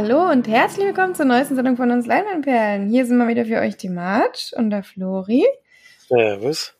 Hallo 0.00 0.30
und 0.30 0.46
herzlich 0.46 0.86
willkommen 0.86 1.16
zur 1.16 1.24
neuesten 1.24 1.56
Sendung 1.56 1.76
von 1.76 1.90
uns 1.90 2.06
Leinwandperlen. 2.06 2.88
Hier 2.88 3.04
sind 3.04 3.18
mal 3.18 3.26
wieder 3.26 3.44
für 3.44 3.58
euch 3.58 3.76
die 3.76 3.88
Marge 3.88 4.52
und 4.54 4.70
der 4.70 4.84
Flori. 4.84 5.44
Servus. 6.06 6.76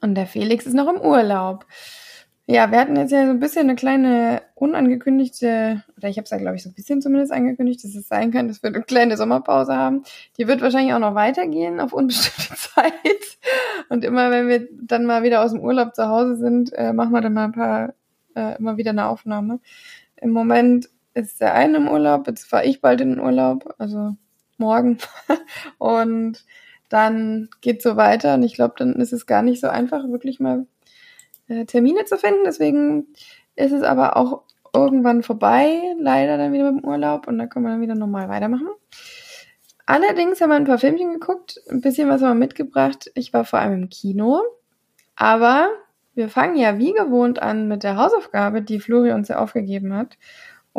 Und 0.00 0.14
der 0.14 0.28
Felix 0.28 0.66
ist 0.66 0.74
noch 0.74 0.88
im 0.88 1.00
Urlaub. 1.00 1.66
Ja, 2.46 2.70
wir 2.70 2.78
hatten 2.78 2.94
jetzt 2.94 3.10
ja 3.10 3.24
so 3.24 3.32
ein 3.32 3.40
bisschen 3.40 3.62
eine 3.62 3.74
kleine 3.74 4.42
unangekündigte, 4.54 5.82
oder 5.96 6.08
ich 6.08 6.16
habe 6.16 6.26
es 6.26 6.30
ja, 6.30 6.36
glaube 6.36 6.54
ich, 6.54 6.62
so 6.62 6.68
ein 6.68 6.74
bisschen 6.74 7.02
zumindest 7.02 7.32
angekündigt, 7.32 7.82
dass 7.82 7.96
es 7.96 8.06
sein 8.06 8.30
kann, 8.30 8.46
dass 8.46 8.62
wir 8.62 8.68
eine 8.68 8.82
kleine 8.82 9.16
Sommerpause 9.16 9.74
haben. 9.74 10.04
Die 10.38 10.46
wird 10.46 10.62
wahrscheinlich 10.62 10.94
auch 10.94 11.00
noch 11.00 11.16
weitergehen 11.16 11.80
auf 11.80 11.92
unbestimmte 11.92 12.54
Zeit. 12.56 12.92
Und 13.88 14.04
immer, 14.04 14.30
wenn 14.30 14.46
wir 14.46 14.68
dann 14.80 15.06
mal 15.06 15.24
wieder 15.24 15.42
aus 15.42 15.50
dem 15.50 15.60
Urlaub 15.60 15.96
zu 15.96 16.06
Hause 16.06 16.36
sind, 16.36 16.72
äh, 16.74 16.92
machen 16.92 17.10
wir 17.10 17.20
dann 17.20 17.34
mal 17.34 17.46
ein 17.46 17.52
paar, 17.52 17.94
äh, 18.36 18.56
immer 18.58 18.76
wieder 18.76 18.90
eine 18.90 19.08
Aufnahme. 19.08 19.58
Im 20.14 20.30
Moment 20.30 20.88
ist 21.14 21.40
der 21.40 21.54
eine 21.54 21.78
im 21.78 21.88
Urlaub, 21.88 22.26
jetzt 22.26 22.44
fahre 22.44 22.64
ich 22.64 22.80
bald 22.80 23.00
in 23.00 23.10
den 23.10 23.20
Urlaub, 23.20 23.74
also 23.78 24.16
morgen. 24.58 24.98
und 25.78 26.44
dann 26.88 27.48
geht 27.60 27.82
so 27.82 27.96
weiter. 27.96 28.34
Und 28.34 28.42
ich 28.42 28.54
glaube, 28.54 28.74
dann 28.76 28.94
ist 28.94 29.12
es 29.12 29.26
gar 29.26 29.42
nicht 29.42 29.60
so 29.60 29.68
einfach, 29.68 30.08
wirklich 30.08 30.40
mal 30.40 30.66
äh, 31.48 31.64
Termine 31.64 32.04
zu 32.04 32.18
finden. 32.18 32.44
Deswegen 32.44 33.06
ist 33.56 33.72
es 33.72 33.82
aber 33.82 34.16
auch 34.16 34.42
irgendwann 34.72 35.22
vorbei, 35.22 35.80
leider 35.98 36.36
dann 36.36 36.52
wieder 36.52 36.70
mit 36.70 36.82
dem 36.82 36.88
Urlaub. 36.88 37.26
Und 37.26 37.38
dann 37.38 37.48
können 37.48 37.64
wir 37.64 37.72
dann 37.72 37.80
wieder 37.80 37.94
normal 37.94 38.28
weitermachen. 38.28 38.68
Allerdings 39.86 40.40
haben 40.40 40.50
wir 40.50 40.56
ein 40.56 40.66
paar 40.66 40.78
Filmchen 40.78 41.12
geguckt, 41.12 41.60
ein 41.68 41.80
bisschen 41.80 42.08
was 42.08 42.22
haben 42.22 42.38
wir 42.38 42.46
mitgebracht. 42.46 43.10
Ich 43.14 43.32
war 43.32 43.44
vor 43.44 43.58
allem 43.58 43.82
im 43.82 43.88
Kino. 43.88 44.42
Aber 45.16 45.68
wir 46.14 46.28
fangen 46.28 46.56
ja 46.56 46.78
wie 46.78 46.92
gewohnt 46.92 47.42
an 47.42 47.66
mit 47.66 47.82
der 47.82 47.96
Hausaufgabe, 47.96 48.62
die 48.62 48.80
Flori 48.80 49.12
uns 49.12 49.28
ja 49.28 49.38
aufgegeben 49.38 49.94
hat. 49.94 50.16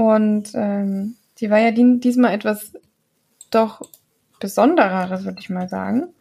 Und 0.01 0.53
ähm, 0.55 1.15
die 1.37 1.51
war 1.51 1.59
ja 1.59 1.69
diesmal 1.69 2.33
etwas 2.33 2.73
doch 3.51 3.87
Besondereres, 4.39 5.25
würde 5.25 5.39
ich 5.39 5.51
mal 5.51 5.69
sagen. 5.69 6.11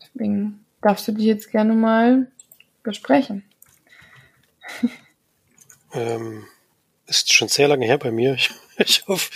Deswegen 0.00 0.64
darfst 0.80 1.06
du 1.06 1.12
die 1.12 1.26
jetzt 1.26 1.50
gerne 1.50 1.74
mal 1.74 2.32
besprechen. 2.82 3.44
Ähm, 5.92 6.44
ist 7.06 7.32
schon 7.32 7.48
sehr 7.48 7.68
lange 7.68 7.86
her 7.86 7.96
bei 7.96 8.10
mir. 8.10 8.34
Ich, 8.36 8.50
ich 8.76 9.06
hoffe, 9.06 9.30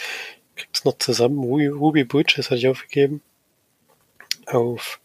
krieg's 0.56 0.84
noch 0.84 0.98
zusammen. 0.98 1.38
Ruby, 1.38 1.68
Ruby 1.68 2.04
Butch, 2.04 2.36
das 2.36 2.46
hatte 2.46 2.56
ich 2.56 2.68
aufgegeben. 2.68 3.22
Auf 4.46 5.00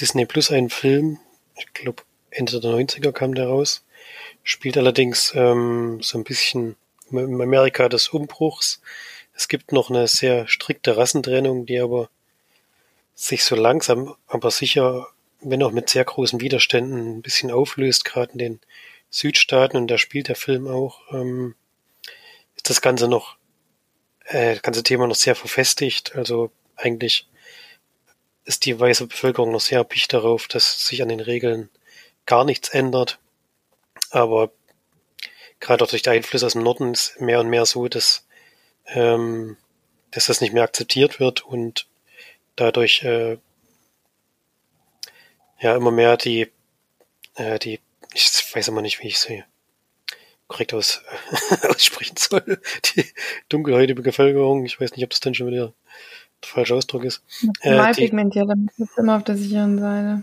Disney 0.00 0.24
Plus 0.24 0.50
einen 0.50 0.70
Film. 0.70 1.18
Ich 1.58 1.70
glaube, 1.74 2.04
Ende 2.30 2.58
der 2.58 2.70
90er 2.70 3.12
kam 3.12 3.34
der 3.34 3.48
raus. 3.48 3.84
Spielt 4.44 4.78
allerdings 4.78 5.32
ähm, 5.34 5.98
so 6.00 6.16
ein 6.16 6.24
bisschen 6.24 6.76
im 7.10 7.40
Amerika 7.40 7.88
des 7.88 8.08
Umbruchs. 8.08 8.80
Es 9.34 9.48
gibt 9.48 9.72
noch 9.72 9.90
eine 9.90 10.06
sehr 10.06 10.46
strikte 10.48 10.96
Rassentrennung, 10.96 11.66
die 11.66 11.78
aber 11.78 12.10
sich 13.14 13.44
so 13.44 13.54
langsam, 13.54 14.14
aber 14.26 14.50
sicher, 14.50 15.08
wenn 15.40 15.62
auch 15.62 15.72
mit 15.72 15.90
sehr 15.90 16.04
großen 16.04 16.40
Widerständen, 16.40 17.18
ein 17.18 17.22
bisschen 17.22 17.50
auflöst, 17.50 18.04
gerade 18.04 18.32
in 18.32 18.38
den 18.38 18.60
Südstaaten, 19.10 19.76
und 19.76 19.88
da 19.88 19.98
spielt 19.98 20.28
der 20.28 20.36
Film 20.36 20.68
auch, 20.68 21.00
ähm, 21.12 21.54
ist 22.56 22.70
das 22.70 22.80
Ganze 22.80 23.08
noch, 23.08 23.36
äh, 24.24 24.54
das 24.54 24.62
ganze 24.62 24.82
Thema 24.82 25.06
noch 25.06 25.16
sehr 25.16 25.34
verfestigt. 25.34 26.14
Also 26.16 26.50
eigentlich 26.76 27.28
ist 28.44 28.64
die 28.64 28.78
weiße 28.78 29.06
Bevölkerung 29.06 29.52
noch 29.52 29.60
sehr 29.60 29.78
erpicht 29.78 30.12
darauf, 30.12 30.48
dass 30.48 30.86
sich 30.86 31.02
an 31.02 31.08
den 31.08 31.20
Regeln 31.20 31.68
gar 32.26 32.44
nichts 32.44 32.68
ändert. 32.68 33.18
Aber 34.10 34.50
gerade 35.60 35.84
auch 35.84 35.88
durch 35.88 36.02
die 36.02 36.10
Einflüsse 36.10 36.46
aus 36.46 36.54
dem 36.54 36.62
Norden 36.62 36.92
ist 36.92 37.20
mehr 37.20 37.40
und 37.40 37.48
mehr 37.48 37.66
so, 37.66 37.88
dass, 37.88 38.26
ähm, 38.86 39.56
dass 40.10 40.26
das 40.26 40.40
nicht 40.40 40.52
mehr 40.52 40.64
akzeptiert 40.64 41.20
wird 41.20 41.42
und 41.44 41.86
dadurch 42.56 43.02
äh, 43.04 43.38
ja 45.60 45.76
immer 45.76 45.90
mehr 45.90 46.16
die, 46.16 46.50
äh, 47.36 47.58
die, 47.58 47.80
ich 48.12 48.54
weiß 48.54 48.68
immer 48.68 48.82
nicht, 48.82 49.00
wie 49.00 49.08
ich 49.08 49.18
sie 49.18 49.44
korrekt 50.48 50.74
aus, 50.74 51.02
aussprechen 51.68 52.16
soll, 52.16 52.60
die 52.96 53.04
dunkelhäutige 53.48 54.02
Bevölkerung, 54.02 54.64
ich 54.64 54.80
weiß 54.80 54.92
nicht, 54.92 55.04
ob 55.04 55.10
das 55.10 55.20
dann 55.20 55.34
schon 55.34 55.46
wieder 55.46 55.72
der 56.42 56.48
falsche 56.48 56.74
Ausdruck 56.74 57.04
ist. 57.04 57.22
Äh, 57.60 57.94
pigmentiert, 57.94 58.48
damit 58.48 58.70
ist 58.78 58.98
immer 58.98 59.16
auf 59.16 59.24
der 59.24 59.36
sicheren 59.36 59.78
Seite. 59.78 60.22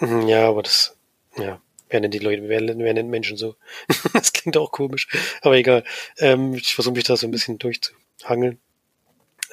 ja, 0.26 0.48
aber 0.48 0.62
das, 0.62 0.96
ja, 1.36 1.60
Wer 1.88 2.00
nennt 2.00 2.14
die 2.14 2.18
Leute, 2.18 2.48
wer, 2.48 2.60
wer 2.60 2.94
nennt 2.94 3.10
Menschen 3.10 3.36
so? 3.36 3.56
das 4.12 4.32
klingt 4.32 4.56
auch 4.56 4.72
komisch, 4.72 5.08
aber 5.42 5.56
egal. 5.56 5.84
Ähm, 6.18 6.54
ich 6.54 6.74
versuche 6.74 6.94
mich 6.94 7.04
da 7.04 7.16
so 7.16 7.26
ein 7.26 7.30
bisschen 7.30 7.58
durchzuhangeln. 7.58 8.58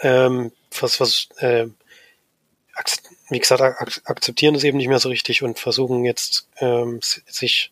Ähm, 0.02 0.52
was, 0.80 1.00
was, 1.00 1.30
äh, 1.38 1.68
wie 3.30 3.40
gesagt, 3.40 3.62
ak 3.62 4.02
akzeptieren 4.06 4.56
es 4.56 4.64
eben 4.64 4.78
nicht 4.78 4.88
mehr 4.88 5.00
so 5.00 5.10
richtig 5.10 5.44
und 5.44 5.60
versuchen 5.60 6.06
jetzt 6.06 6.50
ähm, 6.58 7.00
sich 7.02 7.72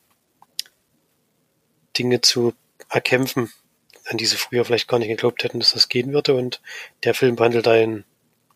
Dinge 1.97 2.21
zu 2.21 2.53
erkämpfen, 2.89 3.51
an 4.05 4.17
die 4.17 4.25
sie 4.25 4.37
früher 4.37 4.63
vielleicht 4.65 4.87
gar 4.87 4.99
nicht 4.99 5.09
geglaubt 5.09 5.43
hätten, 5.43 5.59
dass 5.59 5.73
das 5.73 5.89
gehen 5.89 6.13
würde. 6.13 6.35
Und 6.35 6.61
der 7.03 7.13
Film 7.13 7.35
behandelt 7.35 7.67
ein 7.67 8.05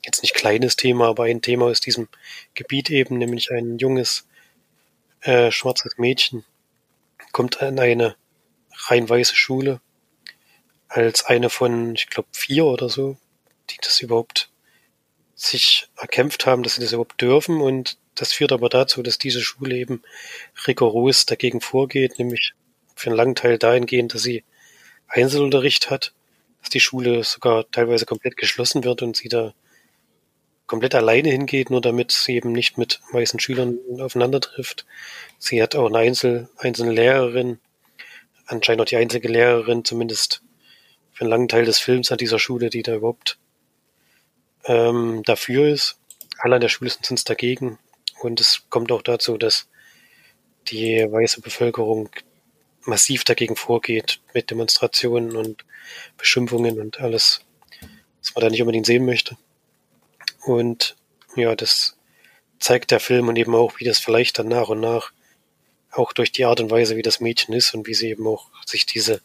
jetzt 0.06 0.22
nicht 0.22 0.36
kleines 0.36 0.76
Thema, 0.76 1.08
aber 1.08 1.24
ein 1.24 1.42
Thema 1.42 1.66
aus 1.66 1.82
diesem 1.82 2.08
Gebiet 2.54 2.90
eben, 2.90 3.18
nämlich 3.18 3.52
ein 3.52 3.78
junges 3.78 4.28
äh, 5.26 5.52
schwarzes 5.52 5.98
Mädchen 5.98 6.46
kommt 7.32 7.62
an 7.62 7.80
eine 7.80 8.16
rein 8.88 9.10
weiße 9.10 9.36
Schule 9.36 9.82
als 10.88 11.26
eine 11.26 11.50
von, 11.50 11.96
ich 11.96 12.08
glaube, 12.08 12.30
vier 12.32 12.66
oder 12.66 12.90
so, 12.90 13.18
die 13.70 13.78
das 13.82 14.00
überhaupt 14.00 14.50
sich 15.34 15.90
erkämpft 15.98 16.46
haben, 16.46 16.64
dass 16.64 16.76
sie 16.76 16.82
das 16.82 16.94
überhaupt 16.94 17.20
dürfen. 17.20 17.60
Und 17.60 17.98
das 18.14 18.32
führt 18.32 18.52
aber 18.52 18.70
dazu, 18.70 19.04
dass 19.04 19.18
diese 19.18 19.42
Schule 19.42 19.76
eben 19.76 20.04
rigoros 20.68 21.26
dagegen 21.26 21.60
vorgeht, 21.60 22.20
nämlich 22.20 22.54
für 22.96 23.10
einen 23.10 23.18
langen 23.18 23.36
Teil 23.36 23.58
dahingehend, 23.58 24.14
dass 24.14 24.24
sie 24.24 24.44
Einzelunterricht 25.08 25.90
hat, 25.90 26.14
dass 26.62 26.70
die 26.70 26.80
Schule 26.80 27.24
sogar 27.24 27.70
teilweise 27.72 28.06
komplett 28.06 28.38
geschlossen 28.38 28.84
wird 28.84 29.02
und 29.02 29.18
sie 29.18 29.28
da 29.28 29.54
komplett 30.68 30.96
alleine 30.96 31.30
hingeht, 31.30 31.70
nur 31.70 31.82
damit 31.82 32.12
sie 32.12 32.36
eben 32.36 32.52
nicht 32.52 32.78
mit 32.78 33.02
weißen 33.12 33.40
Schülern 33.40 33.80
aufeinander 34.00 34.42
trifft. 34.42 34.86
Sie 35.38 35.62
hat 35.62 35.76
auch 35.76 35.88
eine 35.88 36.00
Einzel, 36.00 36.50
einzelne 36.58 36.92
Lehrerin, 36.92 37.60
anscheinend 38.46 38.82
auch 38.82 38.86
die 38.86 38.98
einzige 38.98 39.28
Lehrerin, 39.28 39.86
zumindest 39.86 40.42
für 41.12 41.22
einen 41.22 41.30
langen 41.30 41.48
Teil 41.48 41.66
des 41.66 41.80
Films 41.80 42.12
an 42.12 42.18
dieser 42.18 42.40
Schule, 42.40 42.70
die 42.70 42.84
da 42.84 42.96
überhaupt 42.96 43.38
ähm, 44.66 45.22
dafür 45.24 45.68
ist. 45.68 45.98
Alle 46.40 46.56
an 46.56 46.62
der 46.62 46.70
Schule 46.70 46.90
sind 46.90 47.06
sonst 47.06 47.30
dagegen. 47.30 47.80
Und 48.22 48.42
es 48.42 48.64
kommt 48.70 48.92
auch 48.92 49.02
dazu, 49.02 49.38
dass 49.38 49.70
die 50.68 51.06
weiße 51.10 51.42
Bevölkerung 51.42 52.10
massiv 52.86 53.24
dagegen 53.24 53.56
vorgeht 53.56 54.20
mit 54.34 54.52
Demonstrationen 54.52 55.36
und 55.36 55.66
Beschimpfungen 56.18 56.80
und 56.80 57.00
alles, 57.00 57.42
was 58.20 58.36
man 58.36 58.44
da 58.44 58.50
nicht 58.50 58.62
unbedingt 58.62 58.86
sehen 58.86 59.06
möchte. 59.06 59.38
Und 60.46 60.96
ja, 61.36 61.56
das 61.56 61.98
zeigt 62.60 62.92
der 62.92 63.00
Film 63.00 63.28
und 63.28 63.36
eben 63.36 63.56
auch, 63.56 63.80
wie 63.80 63.84
das 63.84 64.00
vielleicht 64.00 64.40
dann 64.40 64.48
nach 64.48 64.70
und 64.70 64.80
nach 64.80 65.12
auch 65.92 66.14
durch 66.14 66.32
die 66.32 66.46
Art 66.46 66.60
und 66.60 66.72
Weise, 66.72 66.98
wie 66.98 67.02
das 67.02 67.20
Mädchen 67.20 67.54
ist 67.54 67.74
und 67.74 67.88
wie 67.88 67.94
sie 67.94 68.10
eben 68.10 68.28
auch 68.28 68.50
sich 68.66 68.86
diese 68.86 69.22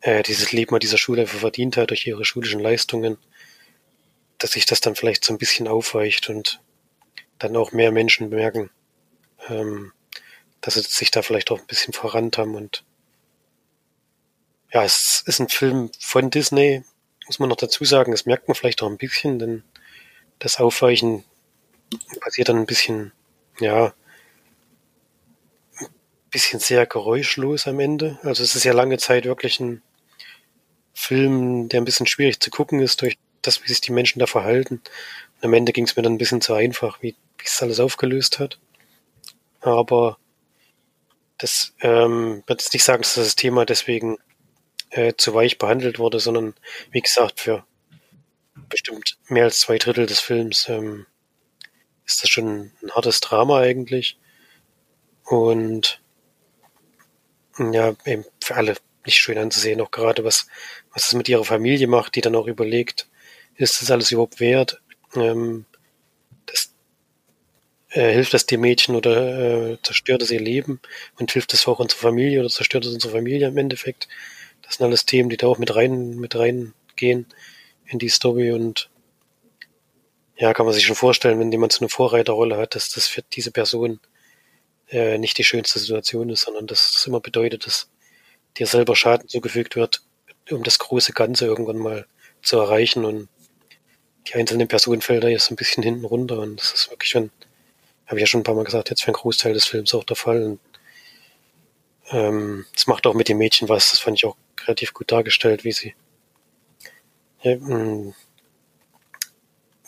äh, 0.00 0.22
dieses 0.22 0.52
Leben 0.52 0.74
an 0.74 0.80
dieser 0.80 0.98
Schule 0.98 1.26
verdient 1.26 1.76
hat 1.76 1.90
durch 1.90 2.06
ihre 2.06 2.24
schulischen 2.24 2.60
Leistungen, 2.60 3.18
dass 4.38 4.52
sich 4.52 4.66
das 4.66 4.80
dann 4.80 4.94
vielleicht 4.94 5.24
so 5.24 5.34
ein 5.34 5.38
bisschen 5.38 5.68
aufweicht 5.68 6.28
und 6.28 6.60
dann 7.38 7.56
auch 7.56 7.72
mehr 7.72 7.92
Menschen 7.92 8.28
merken, 8.28 8.70
ähm, 9.48 9.92
dass 10.60 10.74
sie 10.74 10.82
sich 10.82 11.10
da 11.10 11.22
vielleicht 11.22 11.50
auch 11.50 11.58
ein 11.58 11.66
bisschen 11.66 11.92
verrannt 11.92 12.38
haben 12.38 12.54
und 12.54 12.84
ja, 14.72 14.84
es 14.84 15.22
ist 15.26 15.38
ein 15.38 15.48
Film 15.48 15.90
von 15.98 16.30
Disney, 16.30 16.82
muss 17.26 17.38
man 17.38 17.48
noch 17.48 17.56
dazu 17.56 17.84
sagen, 17.84 18.12
das 18.12 18.26
merkt 18.26 18.48
man 18.48 18.54
vielleicht 18.54 18.82
auch 18.82 18.90
ein 18.90 18.98
bisschen, 18.98 19.38
denn 19.38 19.62
das 20.38 20.58
Aufweichen 20.58 21.24
passiert 22.20 22.48
dann 22.48 22.58
ein 22.58 22.66
bisschen, 22.66 23.12
ja, 23.60 23.94
ein 25.80 25.88
bisschen 26.30 26.60
sehr 26.60 26.86
geräuschlos 26.86 27.66
am 27.66 27.80
Ende. 27.80 28.18
Also 28.22 28.42
es 28.42 28.54
ist 28.54 28.64
ja 28.64 28.72
lange 28.72 28.98
Zeit 28.98 29.24
wirklich 29.24 29.60
ein 29.60 29.82
Film, 30.92 31.68
der 31.68 31.80
ein 31.80 31.84
bisschen 31.84 32.06
schwierig 32.06 32.40
zu 32.40 32.50
gucken 32.50 32.80
ist 32.80 33.02
durch 33.02 33.18
das, 33.42 33.62
wie 33.62 33.68
sich 33.68 33.80
die 33.80 33.92
Menschen 33.92 34.18
da 34.18 34.26
verhalten. 34.26 34.82
Und 35.36 35.44
am 35.44 35.54
Ende 35.54 35.72
ging 35.72 35.84
es 35.84 35.96
mir 35.96 36.02
dann 36.02 36.14
ein 36.14 36.18
bisschen 36.18 36.40
zu 36.40 36.54
einfach, 36.54 37.02
wie, 37.02 37.14
wie 37.38 37.44
es 37.44 37.62
alles 37.62 37.80
aufgelöst 37.80 38.38
hat. 38.38 38.58
Aber 39.60 40.18
das 41.38 41.74
ähm, 41.80 42.42
wird 42.46 42.62
jetzt 42.62 42.72
nicht 42.72 42.84
sagen, 42.84 43.02
dass 43.02 43.14
das 43.14 43.36
Thema 43.36 43.66
deswegen 43.66 44.16
äh, 44.90 45.14
zu 45.16 45.34
weich 45.34 45.58
behandelt 45.58 45.98
wurde, 45.98 46.20
sondern 46.20 46.54
wie 46.90 47.02
gesagt, 47.02 47.40
für 47.40 47.64
bestimmt 48.68 49.18
mehr 49.28 49.44
als 49.44 49.60
zwei 49.60 49.78
Drittel 49.78 50.06
des 50.06 50.20
Films 50.20 50.68
ähm, 50.68 51.06
ist 52.04 52.22
das 52.22 52.30
schon 52.30 52.72
ein 52.82 52.90
hartes 52.92 53.20
Drama 53.20 53.60
eigentlich. 53.60 54.18
Und 55.24 56.00
ja, 57.58 57.94
eben 58.04 58.24
für 58.42 58.54
alle 58.54 58.76
nicht 59.04 59.18
schön 59.18 59.38
anzusehen, 59.38 59.80
auch 59.80 59.90
gerade 59.90 60.24
was, 60.24 60.46
was 60.92 61.06
es 61.06 61.14
mit 61.14 61.28
ihrer 61.28 61.44
Familie 61.44 61.86
macht, 61.86 62.14
die 62.14 62.20
dann 62.20 62.36
auch 62.36 62.46
überlegt, 62.46 63.08
ist 63.56 63.80
das 63.80 63.90
alles 63.90 64.12
überhaupt 64.12 64.40
wert? 64.40 64.80
Ähm, 65.14 65.64
das, 66.46 66.74
äh, 67.90 68.12
hilft 68.12 68.34
das 68.34 68.46
dem 68.46 68.60
Mädchen 68.60 68.94
oder 68.94 69.72
äh, 69.72 69.78
zerstört 69.82 70.22
es 70.22 70.30
ihr 70.30 70.40
Leben 70.40 70.80
und 71.18 71.32
hilft 71.32 71.54
es 71.54 71.66
auch 71.66 71.78
unserer 71.78 72.00
Familie 72.00 72.40
oder 72.40 72.50
zerstört 72.50 72.84
es 72.84 72.92
unsere 72.92 73.12
Familie 73.12 73.48
im 73.48 73.58
Endeffekt? 73.58 74.08
Das 74.62 74.76
sind 74.76 74.86
alles 74.86 75.06
Themen, 75.06 75.30
die 75.30 75.36
da 75.36 75.46
auch 75.46 75.58
mit 75.58 75.74
rein, 75.74 76.16
mit 76.16 76.36
reingehen 76.36 77.26
in 77.88 77.98
die 77.98 78.08
Story 78.08 78.52
und 78.52 78.90
ja, 80.36 80.52
kann 80.52 80.66
man 80.66 80.74
sich 80.74 80.84
schon 80.84 80.96
vorstellen, 80.96 81.38
wenn 81.38 81.50
jemand 81.50 81.72
so 81.72 81.80
eine 81.80 81.88
Vorreiterrolle 81.88 82.58
hat, 82.58 82.74
dass 82.74 82.90
das 82.90 83.08
für 83.08 83.22
diese 83.22 83.50
Person 83.50 84.00
äh, 84.90 85.18
nicht 85.18 85.38
die 85.38 85.44
schönste 85.44 85.78
Situation 85.78 86.28
ist, 86.28 86.42
sondern 86.42 86.66
dass 86.66 86.92
das 86.92 87.06
immer 87.06 87.20
bedeutet, 87.20 87.66
dass 87.66 87.88
dir 88.58 88.66
selber 88.66 88.96
Schaden 88.96 89.28
zugefügt 89.28 89.76
wird, 89.76 90.02
um 90.50 90.62
das 90.62 90.78
große 90.78 91.12
Ganze 91.12 91.46
irgendwann 91.46 91.78
mal 91.78 92.06
zu 92.42 92.58
erreichen 92.58 93.04
und 93.04 93.28
die 94.28 94.34
einzelnen 94.34 94.68
Personenfelder 94.68 95.28
jetzt 95.28 95.50
ein 95.50 95.56
bisschen 95.56 95.82
hinten 95.82 96.04
runter 96.04 96.38
und 96.40 96.60
das 96.60 96.72
ist 96.72 96.90
wirklich 96.90 97.10
schon, 97.10 97.30
habe 98.06 98.18
ich 98.18 98.22
ja 98.22 98.26
schon 98.26 98.40
ein 98.40 98.44
paar 98.44 98.54
Mal 98.54 98.64
gesagt, 98.64 98.90
jetzt 98.90 99.02
für 99.02 99.08
einen 99.08 99.14
Großteil 99.14 99.54
des 99.54 99.64
Films 99.64 99.94
auch 99.94 100.04
der 100.04 100.16
Fall. 100.16 100.42
Und, 100.42 100.60
ähm, 102.10 102.66
das 102.74 102.86
macht 102.86 103.06
auch 103.06 103.14
mit 103.14 103.28
den 103.28 103.38
Mädchen 103.38 103.68
was, 103.68 103.90
das 103.90 104.00
fand 104.00 104.18
ich 104.18 104.24
auch 104.24 104.36
relativ 104.64 104.92
gut 104.92 105.10
dargestellt, 105.12 105.64
wie 105.64 105.72
sie 105.72 105.94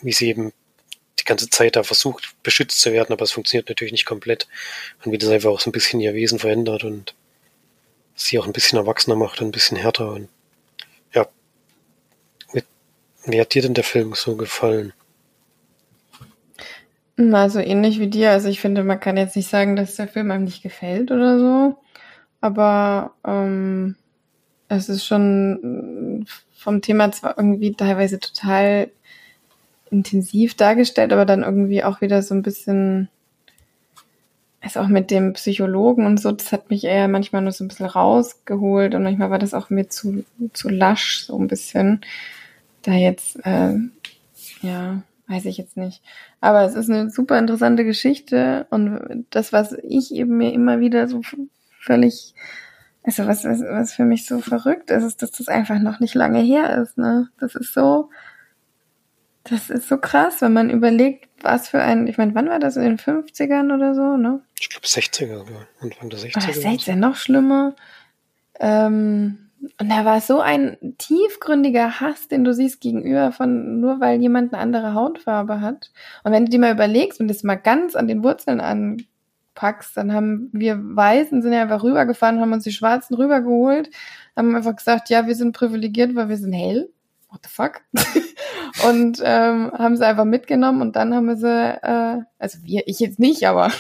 wie 0.03 0.13
sie 0.13 0.29
eben 0.29 0.53
die 1.19 1.25
ganze 1.25 1.51
Zeit 1.51 1.77
da 1.77 1.83
versucht, 1.83 2.37
beschützt 2.43 2.81
zu 2.81 2.93
werden, 2.93 3.13
aber 3.13 3.25
es 3.25 3.33
funktioniert 3.33 3.69
natürlich 3.69 3.93
nicht 3.93 4.07
komplett. 4.07 4.49
Und 5.05 5.13
wie 5.13 5.19
das 5.19 5.31
einfach 5.31 5.51
auch 5.51 5.61
so 5.61 5.71
ein 5.71 5.73
bisschen 5.73 6.01
ihr 6.01 6.15
Wesen 6.15 6.39
verändert 6.39 6.85
und 6.85 7.15
sie 8.15 8.39
auch 8.39 8.47
ein 8.47 8.53
bisschen 8.53 8.79
erwachsener 8.79 9.17
macht 9.17 9.41
und 9.41 9.49
ein 9.49 9.53
bisschen 9.53 9.77
härter. 9.77 10.13
Und 10.13 10.29
ja, 11.13 11.27
wie 13.25 13.41
hat 13.41 13.55
dir 13.55 13.63
denn 13.63 13.75
der 13.75 13.85
Film 13.85 14.15
so 14.15 14.37
gefallen? 14.37 14.93
Also 17.33 17.59
ähnlich 17.59 17.99
wie 17.99 18.09
dir. 18.09 18.31
Also 18.31 18.49
ich 18.49 18.61
finde, 18.61 18.85
man 18.85 19.01
kann 19.01 19.17
jetzt 19.17 19.35
nicht 19.35 19.49
sagen, 19.49 19.75
dass 19.75 19.97
der 19.97 20.07
Film 20.07 20.31
einem 20.31 20.45
nicht 20.45 20.63
gefällt 20.63 21.11
oder 21.11 21.39
so. 21.39 21.79
Aber 22.41 23.15
ähm, 23.27 23.97
es 24.69 24.89
ist 24.89 25.05
schon 25.05 25.98
vom 26.55 26.83
Thema 26.83 27.13
zwar 27.13 27.37
irgendwie 27.37 27.73
teilweise 27.73 28.19
total 28.19 28.91
intensiv 29.91 30.55
dargestellt, 30.55 31.13
aber 31.13 31.25
dann 31.25 31.43
irgendwie 31.43 31.83
auch 31.85 32.01
wieder 32.01 32.23
so 32.23 32.35
ein 32.35 32.43
bisschen 32.43 33.09
also 34.61 34.81
auch 34.81 34.89
mit 34.89 35.11
dem 35.11 35.35
Psychologen 35.35 36.05
und 36.05 36.21
so, 36.21 36.33
das 36.33 36.53
hat 36.53 36.71
mich 36.71 36.85
eher 36.85 37.09
manchmal 37.09 37.43
nur 37.43 37.53
so 37.53 37.65
ein 37.65 37.69
bisschen 37.69 37.87
rausgeholt 37.87 38.95
und 38.95 39.03
manchmal 39.03 39.31
war 39.31 39.39
das 39.39 39.55
auch 39.55 39.71
mir 39.71 39.89
zu, 39.89 40.25
zu 40.53 40.69
lasch, 40.69 41.25
so 41.25 41.39
ein 41.39 41.49
bisschen. 41.49 42.01
Da 42.83 42.93
jetzt, 42.93 43.39
äh, 43.45 43.77
ja, 44.63 45.03
weiß 45.29 45.45
ich 45.45 45.59
jetzt 45.59 45.77
nicht. 45.77 46.03
Aber 46.41 46.63
es 46.65 46.75
ist 46.75 46.91
eine 46.91 47.11
super 47.11 47.39
interessante 47.39 47.85
Geschichte 47.85 48.67
und 48.71 49.27
das, 49.31 49.53
was 49.53 49.73
ich 49.85 50.13
eben 50.13 50.37
mir 50.37 50.53
immer 50.53 50.81
wieder 50.81 51.07
so 51.07 51.23
völlig, 51.81 52.35
also 53.09 53.27
was, 53.27 53.45
was, 53.45 53.61
was 53.63 53.95
für 53.95 54.05
mich 54.05 54.27
so 54.27 54.41
verrückt 54.41 54.91
ist, 54.91 55.03
ist, 55.03 55.23
dass 55.23 55.31
das 55.31 55.49
einfach 55.49 55.79
noch 55.79 55.99
nicht 55.99 56.15
lange 56.15 56.41
her 56.41 56.77
ist, 56.83 56.99
ne? 56.99 57.31
Das 57.41 57.55
ist 57.55 57.73
so, 57.73 58.11
das 59.45 59.71
ist 59.71 59.89
so 59.89 59.97
krass, 59.97 60.43
wenn 60.43 60.53
man 60.53 60.69
überlegt, 60.69 61.29
was 61.41 61.69
für 61.69 61.81
ein, 61.81 62.07
ich 62.07 62.19
meine, 62.19 62.35
wann 62.35 62.51
war 62.51 62.59
das 62.59 62.77
in 62.77 62.83
den 62.83 62.99
50ern 62.99 63.75
oder 63.75 63.95
so, 63.95 64.19
ne? 64.19 64.43
Ich 64.61 64.69
glaube 64.69 64.87
60er, 64.87 65.43
Anfang 65.81 66.11
der 66.11 66.19
60er. 66.19 66.37
Oder 66.37 66.71
60er, 66.71 66.97
noch 66.97 67.17
schlimmer. 67.17 67.75
Ähm, 68.61 69.51
und 69.81 69.89
da 69.89 70.05
war 70.05 70.21
so 70.21 70.41
ein 70.41 70.77
tiefgründiger 70.99 72.01
Hass, 72.01 72.29
den 72.29 72.45
du 72.45 72.53
siehst 72.53 72.81
gegenüber 72.83 73.33
von, 73.33 73.81
nur 73.81 74.01
weil 74.01 74.21
jemand 74.21 74.53
eine 74.53 74.63
andere 74.63 74.93
Hautfarbe 74.93 75.63
hat. 75.63 75.91
Und 76.25 76.33
wenn 76.33 76.45
du 76.45 76.51
dir 76.51 76.61
mal 76.61 76.75
überlegst 76.75 77.21
und 77.21 77.29
das 77.29 77.43
mal 77.43 77.57
ganz 77.57 77.97
an 77.97 78.07
den 78.07 78.23
Wurzeln 78.23 78.61
anpackst, 79.59 79.97
dann 79.97 80.13
haben 80.13 80.51
wir 80.53 80.79
Weißen 80.79 81.43
sind 81.43 81.53
ja 81.53 81.63
einfach 81.63 81.83
rübergefahren, 81.83 82.41
haben 82.41 82.53
uns 82.53 82.65
die 82.65 82.73
Schwarzen 82.73 83.15
rübergeholt, 83.15 83.91
haben 84.37 84.55
einfach 84.55 84.77
gesagt, 84.77 85.11
ja, 85.11 85.27
wir 85.27 85.35
sind 85.35 85.53
privilegiert, 85.53 86.15
weil 86.15 86.29
wir 86.29 86.37
sind 86.37 86.53
hell 86.53 86.91
what 87.31 87.41
the 87.45 87.51
fuck? 87.51 87.83
und 88.89 89.21
ähm, 89.23 89.71
haben 89.73 89.97
sie 89.97 90.07
einfach 90.07 90.25
mitgenommen 90.25 90.81
und 90.81 90.97
dann 90.97 91.15
haben 91.15 91.27
wir 91.27 91.37
sie, 91.37 91.47
äh, 91.47 92.23
also 92.39 92.59
wir, 92.63 92.85
ich 92.87 93.01
jetzt 93.01 93.19
nicht, 93.19 93.47
aber 93.47 93.71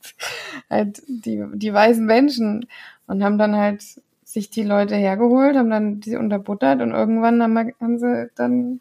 halt 0.70 1.02
die, 1.06 1.44
die 1.54 1.72
weißen 1.72 2.04
Menschen 2.04 2.66
und 3.06 3.22
haben 3.22 3.36
dann 3.36 3.56
halt 3.56 3.82
sich 4.24 4.48
die 4.48 4.62
Leute 4.62 4.96
hergeholt, 4.96 5.56
haben 5.56 5.70
dann 5.70 6.00
die 6.00 6.16
unterbuttert 6.16 6.80
und 6.80 6.92
irgendwann 6.92 7.42
haben, 7.42 7.52
wir, 7.54 7.74
haben 7.80 7.98
sie 7.98 8.30
dann 8.36 8.80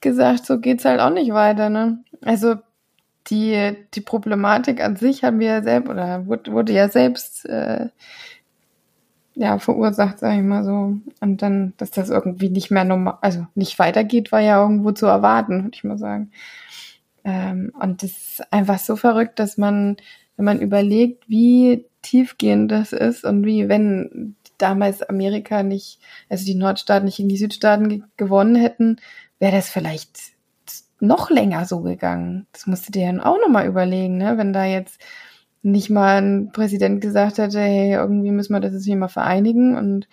gesagt, 0.00 0.46
so 0.46 0.58
geht's 0.58 0.84
halt 0.86 1.00
auch 1.00 1.10
nicht 1.10 1.32
weiter, 1.32 1.68
ne? 1.68 2.02
Also 2.22 2.56
die, 3.30 3.76
die 3.94 4.00
Problematik 4.00 4.82
an 4.82 4.96
sich 4.96 5.24
haben 5.24 5.38
wir 5.40 5.48
ja 5.48 5.62
selbst, 5.62 5.90
oder 5.90 6.26
wurde, 6.26 6.52
wurde 6.52 6.72
ja 6.72 6.88
selbst 6.88 7.46
äh, 7.46 7.88
ja, 9.34 9.58
verursacht, 9.58 10.18
sag 10.18 10.36
ich 10.36 10.42
mal 10.42 10.64
so. 10.64 10.96
Und 11.20 11.42
dann, 11.42 11.74
dass 11.76 11.90
das 11.90 12.08
irgendwie 12.08 12.48
nicht 12.48 12.70
mehr 12.70 12.84
normal, 12.84 13.18
also 13.20 13.46
nicht 13.54 13.78
weitergeht, 13.78 14.32
war 14.32 14.40
ja 14.40 14.60
irgendwo 14.62 14.92
zu 14.92 15.06
erwarten, 15.06 15.64
würde 15.64 15.74
ich 15.74 15.84
mal 15.84 15.98
sagen. 15.98 16.30
Ähm, 17.24 17.72
und 17.78 18.02
das 18.02 18.10
ist 18.10 18.52
einfach 18.52 18.78
so 18.78 18.96
verrückt, 18.96 19.38
dass 19.38 19.58
man, 19.58 19.96
wenn 20.36 20.46
man 20.46 20.60
überlegt, 20.60 21.28
wie 21.28 21.84
tiefgehend 22.02 22.70
das 22.70 22.92
ist 22.92 23.24
und 23.24 23.44
wie, 23.44 23.68
wenn 23.68 24.36
damals 24.58 25.02
Amerika 25.02 25.62
nicht, 25.62 25.98
also 26.30 26.46
die 26.46 26.54
Nordstaaten 26.54 27.04
nicht 27.04 27.18
in 27.18 27.28
die 27.28 27.36
Südstaaten 27.36 27.88
ge 27.88 28.02
gewonnen 28.16 28.56
hätten, 28.56 28.96
wäre 29.38 29.56
das 29.56 29.68
vielleicht 29.68 30.35
noch 31.00 31.30
länger 31.30 31.66
so 31.66 31.80
gegangen. 31.80 32.46
Das 32.52 32.66
musst 32.66 32.88
du 32.88 32.92
dir 32.92 33.06
dann 33.06 33.20
auch 33.20 33.38
nochmal 33.38 33.66
überlegen, 33.66 34.16
ne? 34.16 34.38
Wenn 34.38 34.52
da 34.52 34.64
jetzt 34.64 35.00
nicht 35.62 35.90
mal 35.90 36.22
ein 36.22 36.52
Präsident 36.52 37.00
gesagt 37.00 37.38
hätte, 37.38 37.60
hey, 37.60 37.94
irgendwie 37.94 38.30
müssen 38.30 38.52
wir 38.52 38.60
das 38.60 38.72
jetzt 38.72 38.84
hier 38.84 38.96
mal 38.96 39.08
vereinigen 39.08 39.76
und 39.76 40.08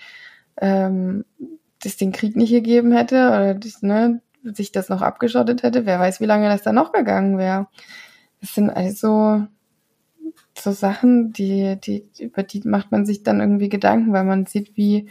ähm, 0.58 1.26
das 1.84 1.98
den 1.98 2.12
Krieg 2.12 2.36
nicht 2.36 2.52
gegeben 2.52 2.92
hätte 2.92 3.28
oder 3.28 3.54
das, 3.54 3.82
ne, 3.82 4.22
sich 4.44 4.72
das 4.72 4.90
noch 4.90 5.02
abgeschottet 5.02 5.64
hätte, 5.64 5.86
wer 5.86 6.00
weiß, 6.00 6.20
wie 6.20 6.26
lange 6.26 6.50
das 6.50 6.64
dann 6.64 6.76
noch 6.76 6.92
gegangen 6.92 7.38
wäre. 7.38 7.68
Das 8.42 8.56
sind 8.56 8.70
also 8.70 9.46
so 10.58 10.72
Sachen, 10.72 11.34
die, 11.34 11.78
die, 11.80 12.10
über 12.20 12.44
die 12.44 12.62
macht 12.68 12.92
man 12.92 13.06
sich 13.06 13.24
dann 13.24 13.40
irgendwie 13.40 13.70
Gedanken, 13.70 14.14
weil 14.14 14.24
man 14.24 14.46
sieht, 14.46 14.76
wie 14.76 15.10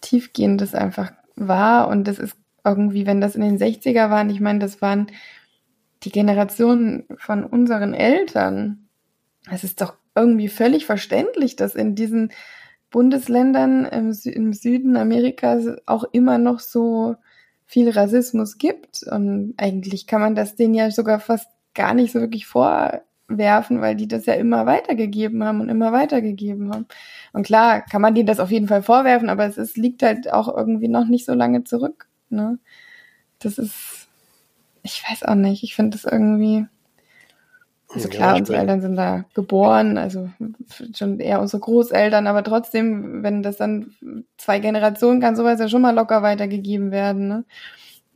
tiefgehend 0.00 0.60
das 0.60 0.74
einfach 0.74 1.12
war. 1.36 1.88
Und 1.88 2.08
das 2.08 2.18
ist 2.18 2.36
irgendwie, 2.66 3.06
wenn 3.06 3.20
das 3.20 3.36
in 3.36 3.42
den 3.42 3.58
60er 3.58 4.10
waren, 4.10 4.28
ich 4.28 4.40
meine, 4.40 4.58
das 4.58 4.82
waren 4.82 5.06
die 6.02 6.10
Generationen 6.10 7.04
von 7.16 7.44
unseren 7.44 7.94
Eltern, 7.94 8.88
es 9.50 9.64
ist 9.64 9.80
doch 9.80 9.94
irgendwie 10.14 10.48
völlig 10.48 10.86
verständlich, 10.86 11.56
dass 11.56 11.74
in 11.74 11.94
diesen 11.94 12.32
Bundesländern 12.90 13.84
im, 13.84 14.12
Sü 14.12 14.30
im 14.30 14.52
Süden 14.52 14.96
Amerikas 14.96 15.66
auch 15.86 16.04
immer 16.12 16.38
noch 16.38 16.60
so 16.60 17.16
viel 17.66 17.90
Rassismus 17.90 18.58
gibt. 18.58 19.02
Und 19.02 19.54
eigentlich 19.56 20.06
kann 20.06 20.20
man 20.20 20.34
das 20.34 20.56
denen 20.56 20.74
ja 20.74 20.90
sogar 20.90 21.20
fast 21.20 21.48
gar 21.74 21.94
nicht 21.94 22.12
so 22.12 22.20
wirklich 22.20 22.46
vorwerfen, 22.46 23.80
weil 23.80 23.96
die 23.96 24.08
das 24.08 24.26
ja 24.26 24.34
immer 24.34 24.66
weitergegeben 24.66 25.44
haben 25.44 25.60
und 25.60 25.68
immer 25.68 25.92
weitergegeben 25.92 26.72
haben. 26.72 26.86
Und 27.32 27.44
klar, 27.44 27.82
kann 27.82 28.00
man 28.00 28.14
denen 28.14 28.26
das 28.26 28.40
auf 28.40 28.50
jeden 28.50 28.68
Fall 28.68 28.82
vorwerfen, 28.82 29.28
aber 29.28 29.44
es 29.44 29.58
ist, 29.58 29.76
liegt 29.76 30.02
halt 30.02 30.32
auch 30.32 30.54
irgendwie 30.56 30.88
noch 30.88 31.06
nicht 31.06 31.26
so 31.26 31.34
lange 31.34 31.64
zurück. 31.64 32.08
Ne? 32.30 32.58
Das 33.38 33.58
ist, 33.58 34.08
ich 34.82 35.02
weiß 35.08 35.24
auch 35.24 35.34
nicht, 35.34 35.62
ich 35.62 35.74
finde 35.74 35.96
das 35.96 36.10
irgendwie 36.10 36.66
also 37.88 38.08
klar, 38.08 38.34
ja, 38.34 38.40
unsere 38.40 38.58
Eltern 38.58 38.80
sind 38.80 38.96
da 38.96 39.24
geboren, 39.34 39.96
also 39.96 40.28
schon 40.94 41.20
eher 41.20 41.40
unsere 41.40 41.60
Großeltern, 41.60 42.26
aber 42.26 42.42
trotzdem, 42.42 43.22
wenn 43.22 43.42
das 43.42 43.58
dann 43.58 43.94
zwei 44.36 44.58
Generationen 44.58 45.20
kann 45.20 45.36
sowas 45.36 45.60
ja 45.60 45.68
schon 45.68 45.82
mal 45.82 45.94
locker 45.94 46.22
weitergegeben 46.22 46.90
werden. 46.90 47.28
Ne? 47.28 47.44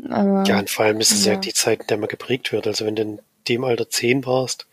Aber, 0.08 0.44
ja, 0.46 0.58
und 0.58 0.70
vor 0.70 0.86
allem 0.86 1.00
ist 1.00 1.12
es 1.12 1.24
ja. 1.24 1.34
ja 1.34 1.38
die 1.38 1.52
Zeit, 1.52 1.82
in 1.82 1.86
der 1.86 1.98
man 1.98 2.08
geprägt 2.08 2.52
wird. 2.52 2.66
Also 2.66 2.84
wenn 2.84 2.96
du 2.96 3.02
in 3.02 3.18
dem 3.48 3.64
Alter 3.64 3.88
zehn 3.88 4.26
warst, 4.26 4.66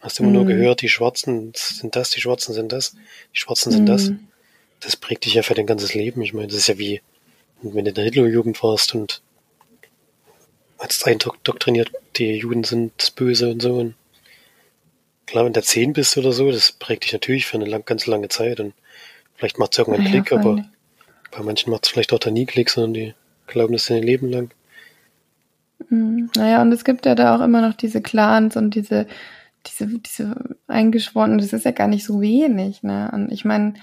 hast 0.00 0.18
du 0.18 0.22
immer 0.22 0.30
mhm. 0.30 0.36
nur 0.36 0.46
gehört, 0.46 0.82
die 0.82 0.88
Schwarzen 0.88 1.52
sind 1.54 1.96
das, 1.96 2.10
die 2.10 2.20
Schwarzen 2.20 2.52
sind 2.52 2.72
das, 2.72 2.92
die 3.32 3.38
Schwarzen 3.38 3.72
sind 3.72 3.82
mhm. 3.82 3.86
das. 3.86 4.12
Das 4.80 4.96
prägt 4.96 5.24
dich 5.24 5.34
ja 5.34 5.42
für 5.42 5.54
dein 5.54 5.66
ganzes 5.66 5.94
Leben. 5.94 6.20
Ich 6.22 6.34
meine, 6.34 6.48
das 6.48 6.56
ist 6.56 6.66
ja 6.66 6.76
wie, 6.76 7.00
wenn 7.62 7.84
du 7.84 7.90
in 7.90 7.94
der 7.94 8.04
Hitlerjugend 8.04 8.62
warst 8.62 8.94
und 8.94 9.22
hast 10.78 11.06
eindoktriniert, 11.06 11.92
die 12.16 12.36
Juden 12.36 12.64
sind 12.64 13.14
Böse 13.14 13.50
und 13.50 13.62
so. 13.62 13.74
Und 13.74 13.94
klar, 15.26 15.44
wenn 15.44 15.52
du 15.52 15.62
zehn 15.62 15.92
bist 15.92 16.16
oder 16.16 16.32
so, 16.32 16.50
das 16.50 16.72
prägt 16.72 17.04
dich 17.04 17.12
natürlich 17.12 17.46
für 17.46 17.56
eine 17.56 17.66
lang, 17.66 17.84
ganz 17.84 18.06
lange 18.06 18.28
Zeit 18.28 18.60
und 18.60 18.74
vielleicht 19.36 19.58
macht 19.58 19.72
es 19.72 19.78
irgendwann 19.78 20.06
einen 20.06 20.14
ja, 20.14 20.22
Klick, 20.22 20.38
aber 20.38 20.64
bei 21.30 21.42
manchen 21.42 21.70
macht 21.70 21.86
es 21.86 21.90
vielleicht 21.90 22.12
auch 22.12 22.18
da 22.18 22.30
nie 22.30 22.46
Klick, 22.46 22.70
sondern 22.70 22.94
die 22.94 23.14
glauben 23.46 23.72
das 23.72 23.88
ihr 23.90 24.00
Leben 24.00 24.30
lang. 24.30 24.52
Mhm. 25.88 26.30
Naja, 26.36 26.62
und 26.62 26.72
es 26.72 26.84
gibt 26.84 27.06
ja 27.06 27.14
da 27.14 27.36
auch 27.36 27.40
immer 27.40 27.60
noch 27.60 27.74
diese 27.74 28.00
Clans 28.00 28.56
und 28.56 28.74
diese, 28.74 29.06
diese, 29.66 29.86
diese 29.86 30.56
eingeschworenen, 30.66 31.38
das 31.38 31.52
ist 31.52 31.64
ja 31.64 31.70
gar 31.70 31.88
nicht 31.88 32.04
so 32.04 32.20
wenig, 32.20 32.82
ne? 32.82 33.10
Und 33.12 33.30
ich 33.30 33.44
meine, 33.44 33.74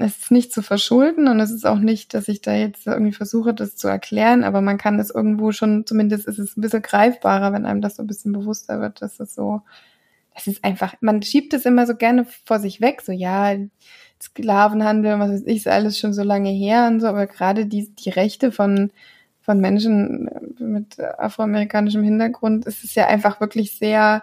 es 0.00 0.16
ist 0.18 0.30
nicht 0.30 0.52
zu 0.52 0.62
verschulden 0.62 1.26
und 1.26 1.40
es 1.40 1.50
ist 1.50 1.66
auch 1.66 1.80
nicht, 1.80 2.14
dass 2.14 2.28
ich 2.28 2.40
da 2.40 2.54
jetzt 2.54 2.86
irgendwie 2.86 3.12
versuche, 3.12 3.52
das 3.52 3.74
zu 3.74 3.88
erklären, 3.88 4.44
aber 4.44 4.60
man 4.60 4.78
kann 4.78 4.98
es 5.00 5.10
irgendwo 5.10 5.50
schon, 5.50 5.86
zumindest 5.86 6.28
ist 6.28 6.38
es 6.38 6.56
ein 6.56 6.60
bisschen 6.60 6.82
greifbarer, 6.82 7.52
wenn 7.52 7.66
einem 7.66 7.80
das 7.80 7.96
so 7.96 8.04
ein 8.04 8.06
bisschen 8.06 8.32
bewusster 8.32 8.80
wird, 8.80 9.02
dass 9.02 9.18
es 9.18 9.34
so, 9.34 9.62
es 10.34 10.46
ist 10.46 10.64
einfach, 10.64 10.94
man 11.00 11.20
schiebt 11.22 11.52
es 11.52 11.66
immer 11.66 11.84
so 11.84 11.96
gerne 11.96 12.26
vor 12.44 12.60
sich 12.60 12.80
weg, 12.80 13.02
so 13.02 13.10
ja, 13.10 13.56
Sklavenhandel, 14.22 15.18
was 15.18 15.30
weiß 15.30 15.42
ich, 15.46 15.58
ist 15.58 15.68
alles 15.68 15.98
schon 15.98 16.12
so 16.12 16.22
lange 16.22 16.50
her 16.50 16.86
und 16.86 17.00
so, 17.00 17.08
aber 17.08 17.26
gerade 17.26 17.66
die, 17.66 17.92
die 17.94 18.10
Rechte 18.10 18.52
von, 18.52 18.92
von 19.40 19.60
Menschen 19.60 20.30
mit 20.60 21.00
afroamerikanischem 21.00 22.04
Hintergrund, 22.04 22.66
ist 22.66 22.84
es 22.84 22.94
ja 22.94 23.08
einfach 23.08 23.40
wirklich 23.40 23.76
sehr, 23.76 24.22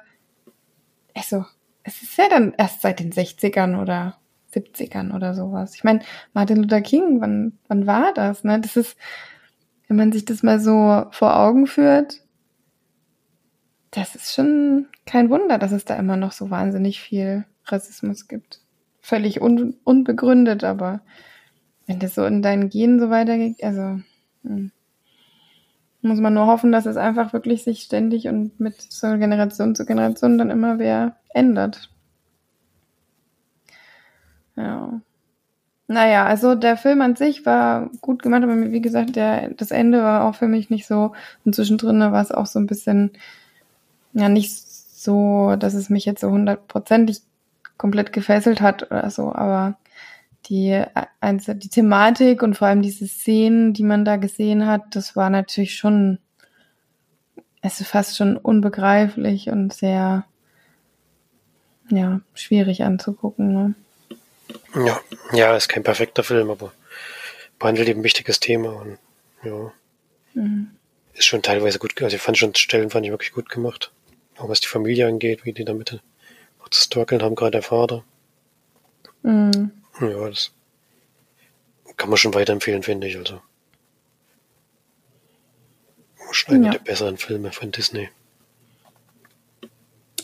also, 1.13 1.45
es 1.83 2.01
ist 2.01 2.17
ja 2.17 2.29
dann 2.29 2.53
erst 2.57 2.81
seit 2.81 2.99
den 2.99 3.11
60ern 3.11 3.79
oder 3.79 4.17
70ern 4.55 5.13
oder 5.15 5.33
sowas. 5.33 5.75
Ich 5.75 5.83
meine, 5.83 5.99
Martin 6.33 6.57
Luther 6.57 6.81
King, 6.81 7.21
wann, 7.21 7.53
wann 7.67 7.87
war 7.87 8.13
das? 8.13 8.43
Ne? 8.43 8.59
Das 8.59 8.77
ist, 8.77 8.97
wenn 9.87 9.97
man 9.97 10.11
sich 10.11 10.25
das 10.25 10.43
mal 10.43 10.59
so 10.59 11.05
vor 11.11 11.37
Augen 11.37 11.67
führt, 11.67 12.21
das 13.91 14.15
ist 14.15 14.33
schon 14.33 14.87
kein 15.05 15.29
Wunder, 15.29 15.57
dass 15.57 15.71
es 15.71 15.85
da 15.85 15.95
immer 15.95 16.17
noch 16.17 16.31
so 16.31 16.49
wahnsinnig 16.49 16.99
viel 16.99 17.45
Rassismus 17.65 18.27
gibt. 18.27 18.61
Völlig 19.01 19.41
un 19.41 19.75
unbegründet, 19.83 20.63
aber 20.63 21.01
wenn 21.85 21.99
das 21.99 22.15
so 22.15 22.25
in 22.25 22.41
deinen 22.41 22.69
Genen 22.69 22.99
so 22.99 23.09
weitergeht, 23.09 23.63
also 23.63 23.99
hm, 24.43 24.71
muss 26.01 26.19
man 26.19 26.33
nur 26.33 26.47
hoffen, 26.47 26.71
dass 26.71 26.85
es 26.85 26.97
einfach 26.97 27.33
wirklich 27.33 27.63
sich 27.63 27.81
ständig 27.81 28.27
und 28.27 28.59
mit 28.59 28.81
so 28.81 29.07
Generation 29.17 29.75
zu 29.75 29.85
Generation 29.85 30.37
dann 30.37 30.51
immer 30.51 30.77
wer 30.77 31.17
ändert. 31.29 31.89
Ja. 34.55 35.01
Naja, 35.87 36.25
also 36.25 36.55
der 36.55 36.77
Film 36.77 37.01
an 37.01 37.15
sich 37.15 37.45
war 37.45 37.91
gut 38.01 38.23
gemacht, 38.23 38.43
aber 38.43 38.71
wie 38.71 38.81
gesagt, 38.81 39.15
der, 39.15 39.49
das 39.51 39.69
Ende 39.71 40.01
war 40.01 40.23
auch 40.23 40.35
für 40.35 40.47
mich 40.47 40.69
nicht 40.69 40.87
so. 40.87 41.13
Und 41.45 41.53
zwischendrin 41.55 41.99
war 41.99 42.21
es 42.21 42.31
auch 42.31 42.47
so 42.47 42.59
ein 42.59 42.65
bisschen, 42.65 43.11
ja, 44.13 44.29
nicht 44.29 44.51
so, 44.51 45.55
dass 45.57 45.75
es 45.75 45.89
mich 45.89 46.05
jetzt 46.05 46.21
so 46.21 46.31
hundertprozentig 46.31 47.21
komplett 47.77 48.13
gefesselt 48.13 48.61
hat 48.61 48.89
oder 48.91 49.09
so, 49.11 49.33
aber 49.33 49.77
die, 50.49 50.83
die 51.23 51.69
Thematik 51.69 52.43
und 52.43 52.55
vor 52.55 52.67
allem 52.67 52.81
diese 52.81 53.07
Szenen, 53.07 53.73
die 53.73 53.83
man 53.83 54.05
da 54.05 54.17
gesehen 54.17 54.65
hat, 54.65 54.95
das 54.95 55.15
war 55.15 55.29
natürlich 55.29 55.75
schon, 55.75 56.19
es 57.61 57.81
ist 57.81 57.89
fast 57.89 58.17
schon 58.17 58.37
unbegreiflich 58.37 59.49
und 59.49 59.73
sehr, 59.73 60.25
ja, 61.89 62.21
schwierig 62.33 62.83
anzugucken. 62.83 63.53
Ne? 63.53 63.75
Ja, 64.75 65.01
ja, 65.33 65.55
ist 65.55 65.69
kein 65.69 65.83
perfekter 65.83 66.23
Film, 66.23 66.49
aber 66.49 66.73
behandelt 67.59 67.87
eben 67.87 68.01
ein 68.01 68.03
wichtiges 68.03 68.39
Thema 68.39 68.73
und 68.73 68.97
ja. 69.43 69.71
Mhm. 70.33 70.71
Ist 71.13 71.25
schon 71.25 71.41
teilweise 71.41 71.79
gut, 71.79 72.01
also 72.01 72.15
ich 72.15 72.21
fand 72.21 72.37
schon 72.37 72.53
Stellen 72.55 72.89
fand 72.89 73.05
ich 73.05 73.11
wirklich 73.11 73.31
gut 73.31 73.49
gemacht. 73.49 73.91
Auch 74.37 74.49
was 74.49 74.59
die 74.59 74.67
Familie 74.67 75.07
angeht, 75.07 75.45
wie 75.45 75.53
die 75.53 75.63
damit 75.63 76.01
zu 76.69 76.81
stalkeln 76.81 77.21
haben, 77.21 77.35
gerade 77.35 77.51
der 77.51 77.61
Vater. 77.61 78.03
Mhm. 79.21 79.71
Ja, 80.01 80.29
das 80.29 80.51
kann 81.95 82.09
man 82.09 82.17
schon 82.17 82.33
weiterempfehlen, 82.33 82.83
finde 82.83 83.07
ich, 83.07 83.17
also. 83.17 83.41
Schon 86.31 86.55
einer 86.55 86.65
ja. 86.65 86.71
der 86.73 86.79
besseren 86.79 87.17
Filme 87.17 87.51
von 87.53 87.71
Disney. 87.71 88.09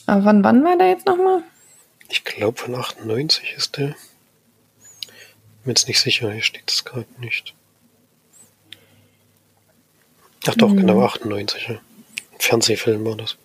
Aber 0.07 0.25
wann, 0.25 0.43
wann 0.43 0.63
war 0.63 0.77
der 0.77 0.89
jetzt 0.89 1.05
nochmal? 1.05 1.43
Ich 2.09 2.25
glaube 2.25 2.59
von 2.59 2.75
98 2.75 3.53
ist 3.55 3.77
der. 3.77 3.95
Bin 5.63 5.71
jetzt 5.71 5.87
nicht 5.87 5.99
sicher, 5.99 6.31
hier 6.31 6.41
steht 6.41 6.69
es 6.69 6.83
gerade 6.83 7.07
nicht. 7.19 7.53
Ach 10.47 10.55
doch, 10.55 10.69
genau, 10.69 10.73
mhm. 10.73 10.77
genau, 10.77 11.05
98. 11.05 11.67
Ja. 11.67 11.75
Ein 11.75 11.81
Fernsehfilm 12.39 13.05
war 13.05 13.15
das. 13.15 13.37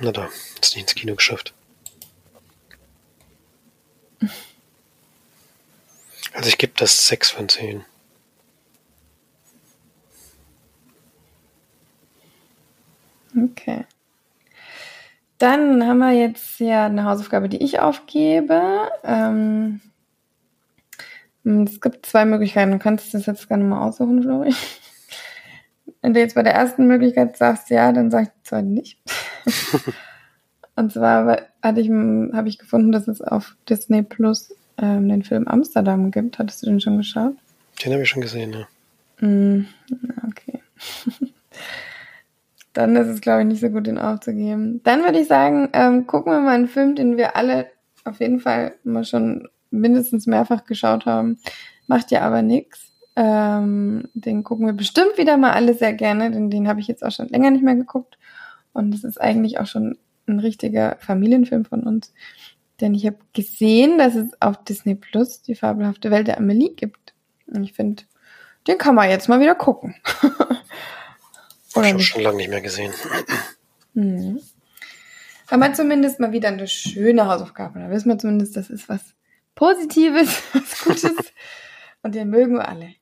Na 0.00 0.12
da, 0.12 0.28
ist 0.60 0.74
nicht 0.74 0.84
ins 0.84 0.94
Kino 0.94 1.14
geschafft. 1.14 1.52
Also 6.32 6.48
ich 6.48 6.58
gebe 6.58 6.72
das 6.76 7.06
6 7.08 7.30
von 7.30 7.48
10. 7.48 7.84
Okay. 13.36 13.84
Dann 15.38 15.86
haben 15.86 15.98
wir 15.98 16.12
jetzt 16.12 16.58
ja 16.58 16.86
eine 16.86 17.04
Hausaufgabe, 17.04 17.48
die 17.48 17.62
ich 17.62 17.78
aufgebe. 17.78 18.90
Ähm, 19.04 19.80
es 21.48 21.80
gibt 21.80 22.06
zwei 22.06 22.24
Möglichkeiten. 22.24 22.72
Du 22.72 22.78
kannst 22.78 23.14
das 23.14 23.26
jetzt 23.26 23.48
gerne 23.48 23.64
mal 23.64 23.86
aussuchen, 23.86 24.22
Flori. 24.22 24.54
Wenn 26.02 26.14
du 26.14 26.20
jetzt 26.20 26.34
bei 26.34 26.42
der 26.42 26.54
ersten 26.54 26.86
Möglichkeit 26.86 27.36
sagst 27.36 27.70
ja, 27.70 27.92
dann 27.92 28.10
sag 28.10 28.24
ich 28.24 28.28
die 28.28 28.42
zweite 28.42 28.66
nicht. 28.66 28.98
Und 30.76 30.92
zwar 30.92 31.38
hatte 31.60 31.80
ich, 31.80 31.88
habe 31.90 32.48
ich 32.48 32.58
gefunden, 32.58 32.92
dass 32.92 33.08
es 33.08 33.20
auf 33.20 33.56
Disney 33.68 34.02
Plus 34.02 34.54
ähm, 34.76 35.08
den 35.08 35.24
Film 35.24 35.48
Amsterdam 35.48 36.10
gibt. 36.10 36.38
Hattest 36.38 36.62
du 36.62 36.66
den 36.66 36.80
schon 36.80 36.98
geschaut? 36.98 37.34
Den 37.84 37.92
habe 37.92 38.02
ich 38.02 38.08
schon 38.08 38.22
gesehen, 38.22 38.52
ja. 38.52 39.26
Mm, 39.26 39.66
okay. 40.28 40.60
Dann 42.72 42.94
ist 42.94 43.08
es, 43.08 43.20
glaube 43.20 43.40
ich, 43.40 43.48
nicht 43.48 43.60
so 43.60 43.70
gut, 43.70 43.88
den 43.88 43.98
aufzugeben. 43.98 44.80
Dann 44.84 45.02
würde 45.02 45.18
ich 45.18 45.26
sagen, 45.26 45.68
ähm, 45.72 46.06
gucken 46.06 46.32
wir 46.32 46.40
mal 46.40 46.54
einen 46.54 46.68
Film, 46.68 46.94
den 46.94 47.16
wir 47.16 47.34
alle 47.34 47.66
auf 48.04 48.20
jeden 48.20 48.38
Fall 48.38 48.74
mal 48.84 49.04
schon 49.04 49.48
mindestens 49.70 50.26
mehrfach 50.26 50.64
geschaut 50.64 51.06
haben. 51.06 51.38
Macht 51.86 52.10
ja 52.10 52.22
aber 52.22 52.42
nichts. 52.42 52.92
Ähm, 53.16 54.08
den 54.14 54.44
gucken 54.44 54.66
wir 54.66 54.72
bestimmt 54.72 55.18
wieder 55.18 55.36
mal 55.36 55.52
alle 55.52 55.74
sehr 55.74 55.92
gerne, 55.92 56.30
denn 56.30 56.50
den 56.50 56.68
habe 56.68 56.80
ich 56.80 56.86
jetzt 56.86 57.04
auch 57.04 57.10
schon 57.10 57.28
länger 57.28 57.50
nicht 57.50 57.64
mehr 57.64 57.74
geguckt. 57.74 58.18
Und 58.72 58.94
es 58.94 59.04
ist 59.04 59.20
eigentlich 59.20 59.58
auch 59.58 59.66
schon 59.66 59.98
ein 60.28 60.38
richtiger 60.38 60.96
Familienfilm 61.00 61.64
von 61.64 61.82
uns. 61.82 62.12
Denn 62.80 62.94
ich 62.94 63.06
habe 63.06 63.18
gesehen, 63.32 63.98
dass 63.98 64.14
es 64.14 64.30
auf 64.40 64.62
Disney 64.62 64.94
Plus 64.94 65.42
die 65.42 65.56
fabelhafte 65.56 66.10
Welt 66.10 66.28
der 66.28 66.38
Amelie 66.38 66.74
gibt. 66.74 67.14
Und 67.48 67.64
ich 67.64 67.72
finde, 67.72 68.04
den 68.68 68.78
kann 68.78 68.94
man 68.94 69.10
jetzt 69.10 69.28
mal 69.28 69.40
wieder 69.40 69.54
gucken. 69.54 69.96
Oder 71.74 71.86
ich 71.86 71.92
habe 71.92 72.02
schon 72.02 72.22
lange 72.22 72.36
nicht 72.36 72.50
mehr 72.50 72.60
gesehen. 72.60 72.92
Mhm. 73.94 74.40
Aber 75.50 75.72
zumindest 75.72 76.20
mal 76.20 76.32
wieder 76.32 76.48
eine 76.48 76.68
schöne 76.68 77.26
Hausaufgabe. 77.26 77.80
Da 77.80 77.90
wissen 77.90 78.10
wir 78.10 78.18
zumindest, 78.18 78.56
das 78.56 78.70
ist 78.70 78.88
was 78.88 79.14
Positives, 79.58 80.40
was 80.52 80.84
Gutes. 80.84 81.32
Und 82.04 82.14
den 82.14 82.30
mögen 82.30 82.54
wir 82.54 82.68
alle. 82.68 82.94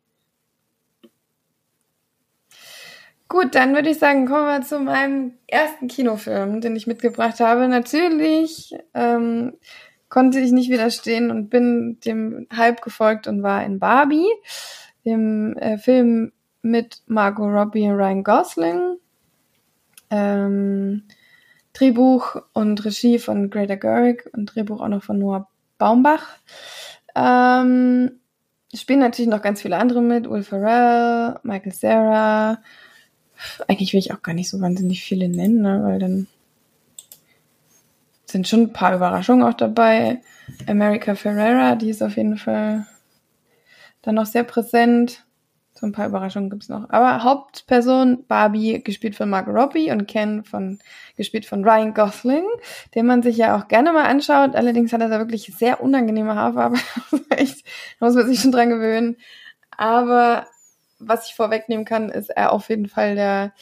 Gut, 3.29 3.55
dann 3.55 3.75
würde 3.75 3.91
ich 3.91 3.99
sagen, 3.99 4.25
kommen 4.25 4.47
wir 4.47 4.63
zu 4.63 4.81
meinem 4.81 5.35
ersten 5.47 5.87
Kinofilm, 5.87 6.63
den 6.63 6.75
ich 6.75 6.87
mitgebracht 6.87 7.41
habe. 7.41 7.69
Natürlich 7.69 8.75
ähm, 8.95 9.59
konnte 10.09 10.41
ich 10.41 10.51
nicht 10.51 10.71
widerstehen 10.71 11.31
und 11.31 11.51
bin 11.51 11.99
dem 12.07 12.47
Hype 12.57 12.81
gefolgt 12.81 13.27
und 13.27 13.43
war 13.43 13.63
in 13.63 13.79
Barbie, 13.79 14.29
dem 15.05 15.59
äh, 15.59 15.77
Film 15.77 16.33
mit 16.63 17.03
Margot 17.07 17.53
Robbie 17.53 17.83
und 17.83 17.97
Ryan 17.97 18.25
Gosling. 18.25 18.97
Ähm, 20.09 21.03
Drehbuch 21.75 22.37
und 22.55 22.83
Regie 22.83 23.19
von 23.19 23.51
Greta 23.51 23.75
Gerwig 23.75 24.31
und 24.33 24.47
Drehbuch 24.47 24.81
auch 24.81 24.89
noch 24.89 25.03
von 25.03 25.19
Noah 25.19 25.49
Baumbach. 25.79 26.27
Ähm, 27.15 28.21
spielen 28.75 29.01
natürlich 29.01 29.31
noch 29.31 29.43
ganz 29.43 29.63
viele 29.63 29.79
andere 29.79 30.03
mit. 30.03 30.29
Will 30.29 30.43
Ferrell, 30.43 31.39
Michael 31.43 31.73
Sarah, 31.73 32.59
eigentlich 33.69 33.93
will 33.93 34.01
ich 34.01 34.13
auch 34.13 34.23
gar 34.23 34.35
nicht 34.35 34.49
so 34.49 34.61
wahnsinnig 34.61 35.03
viele 35.03 35.29
nennen, 35.29 35.63
ne, 35.63 35.83
weil 35.83 35.99
dann 35.99 36.27
sind 38.25 38.49
schon 38.49 38.63
ein 38.63 38.73
paar 38.73 38.95
Überraschungen 38.95 39.47
auch 39.47 39.55
dabei. 39.55 40.21
America 40.67 41.15
Ferrera, 41.15 41.77
die 41.77 41.91
ist 41.91 42.03
auf 42.03 42.17
jeden 42.17 42.37
Fall 42.37 42.87
dann 44.03 44.15
noch 44.17 44.27
sehr 44.27 44.45
präsent. 44.45 45.26
So 45.79 45.87
ein 45.87 45.93
paar 45.93 46.07
Überraschungen 46.07 46.49
gibt's 46.49 46.69
noch. 46.69 46.89
Aber 46.89 47.23
Hauptperson 47.23 48.25
Barbie, 48.27 48.83
gespielt 48.83 49.15
von 49.15 49.29
Margot 49.29 49.55
Robbie 49.55 49.91
und 49.91 50.07
Ken 50.07 50.43
von, 50.43 50.79
gespielt 51.17 51.45
von 51.45 51.65
Ryan 51.65 51.93
Gosling, 51.93 52.47
den 52.95 53.07
man 53.07 53.23
sich 53.23 53.37
ja 53.37 53.57
auch 53.57 53.69
gerne 53.69 53.93
mal 53.93 54.05
anschaut. 54.05 54.57
Allerdings 54.57 54.93
hat 54.93 55.03
er 55.03 55.09
da 55.09 55.19
wirklich 55.19 55.53
sehr 55.57 55.83
unangenehme 55.83 56.35
Haarfarbe. 56.35 56.79
Da 57.99 58.07
muss 58.07 58.15
man 58.15 58.27
sich 58.27 58.41
schon 58.41 58.53
dran 58.53 58.71
gewöhnen. 58.71 59.17
Aber 59.77 60.47
was 60.99 61.29
ich 61.29 61.35
vorwegnehmen 61.35 61.85
kann, 61.85 62.09
ist 62.09 62.31
er 62.31 62.53
auf 62.53 62.69
jeden 62.71 62.89
Fall 62.89 63.15
der 63.15 63.53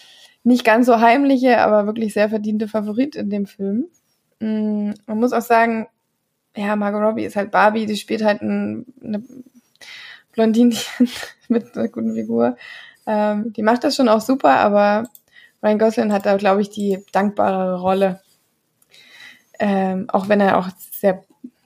nicht 0.44 0.64
ganz 0.64 0.87
so 0.87 1.00
heimliche, 1.00 1.59
aber 1.59 1.87
wirklich 1.87 2.12
sehr 2.12 2.28
verdiente 2.28 2.68
Favorit 2.68 3.16
in 3.16 3.30
dem 3.30 3.47
Film. 3.47 3.87
Mm, 4.40 4.92
man 5.06 5.18
muss 5.18 5.33
auch 5.33 5.42
sagen, 5.42 5.88
ja, 6.56 6.76
Margot 6.76 7.02
Robbie 7.02 7.25
ist 7.25 7.37
halt 7.37 7.50
Barbie, 7.50 7.87
die 7.87 7.97
spielt 7.97 8.23
halt 8.23 8.42
ein, 8.42 8.87
eine 9.02 9.25
Blondinchen 10.35 11.09
mit 11.49 11.76
einer 11.76 11.88
guten 11.88 12.14
Figur. 12.14 12.57
Ähm, 13.07 13.53
die 13.53 13.62
macht 13.62 13.85
das 13.85 13.97
schon 13.97 14.09
auch 14.09 14.21
super, 14.21 14.50
aber 14.50 15.05
Ryan 15.62 15.79
Gosling 15.79 16.12
hat 16.12 16.26
da, 16.26 16.37
glaube 16.37 16.61
ich, 16.61 16.71
die 16.71 17.05
dankbarere 17.12 17.81
Rolle. 17.81 18.21
Ähm, 19.59 20.07
auch 20.09 20.29
wenn 20.29 20.41
er 20.41 20.59
auch 20.59 20.69
sehr 20.93 21.23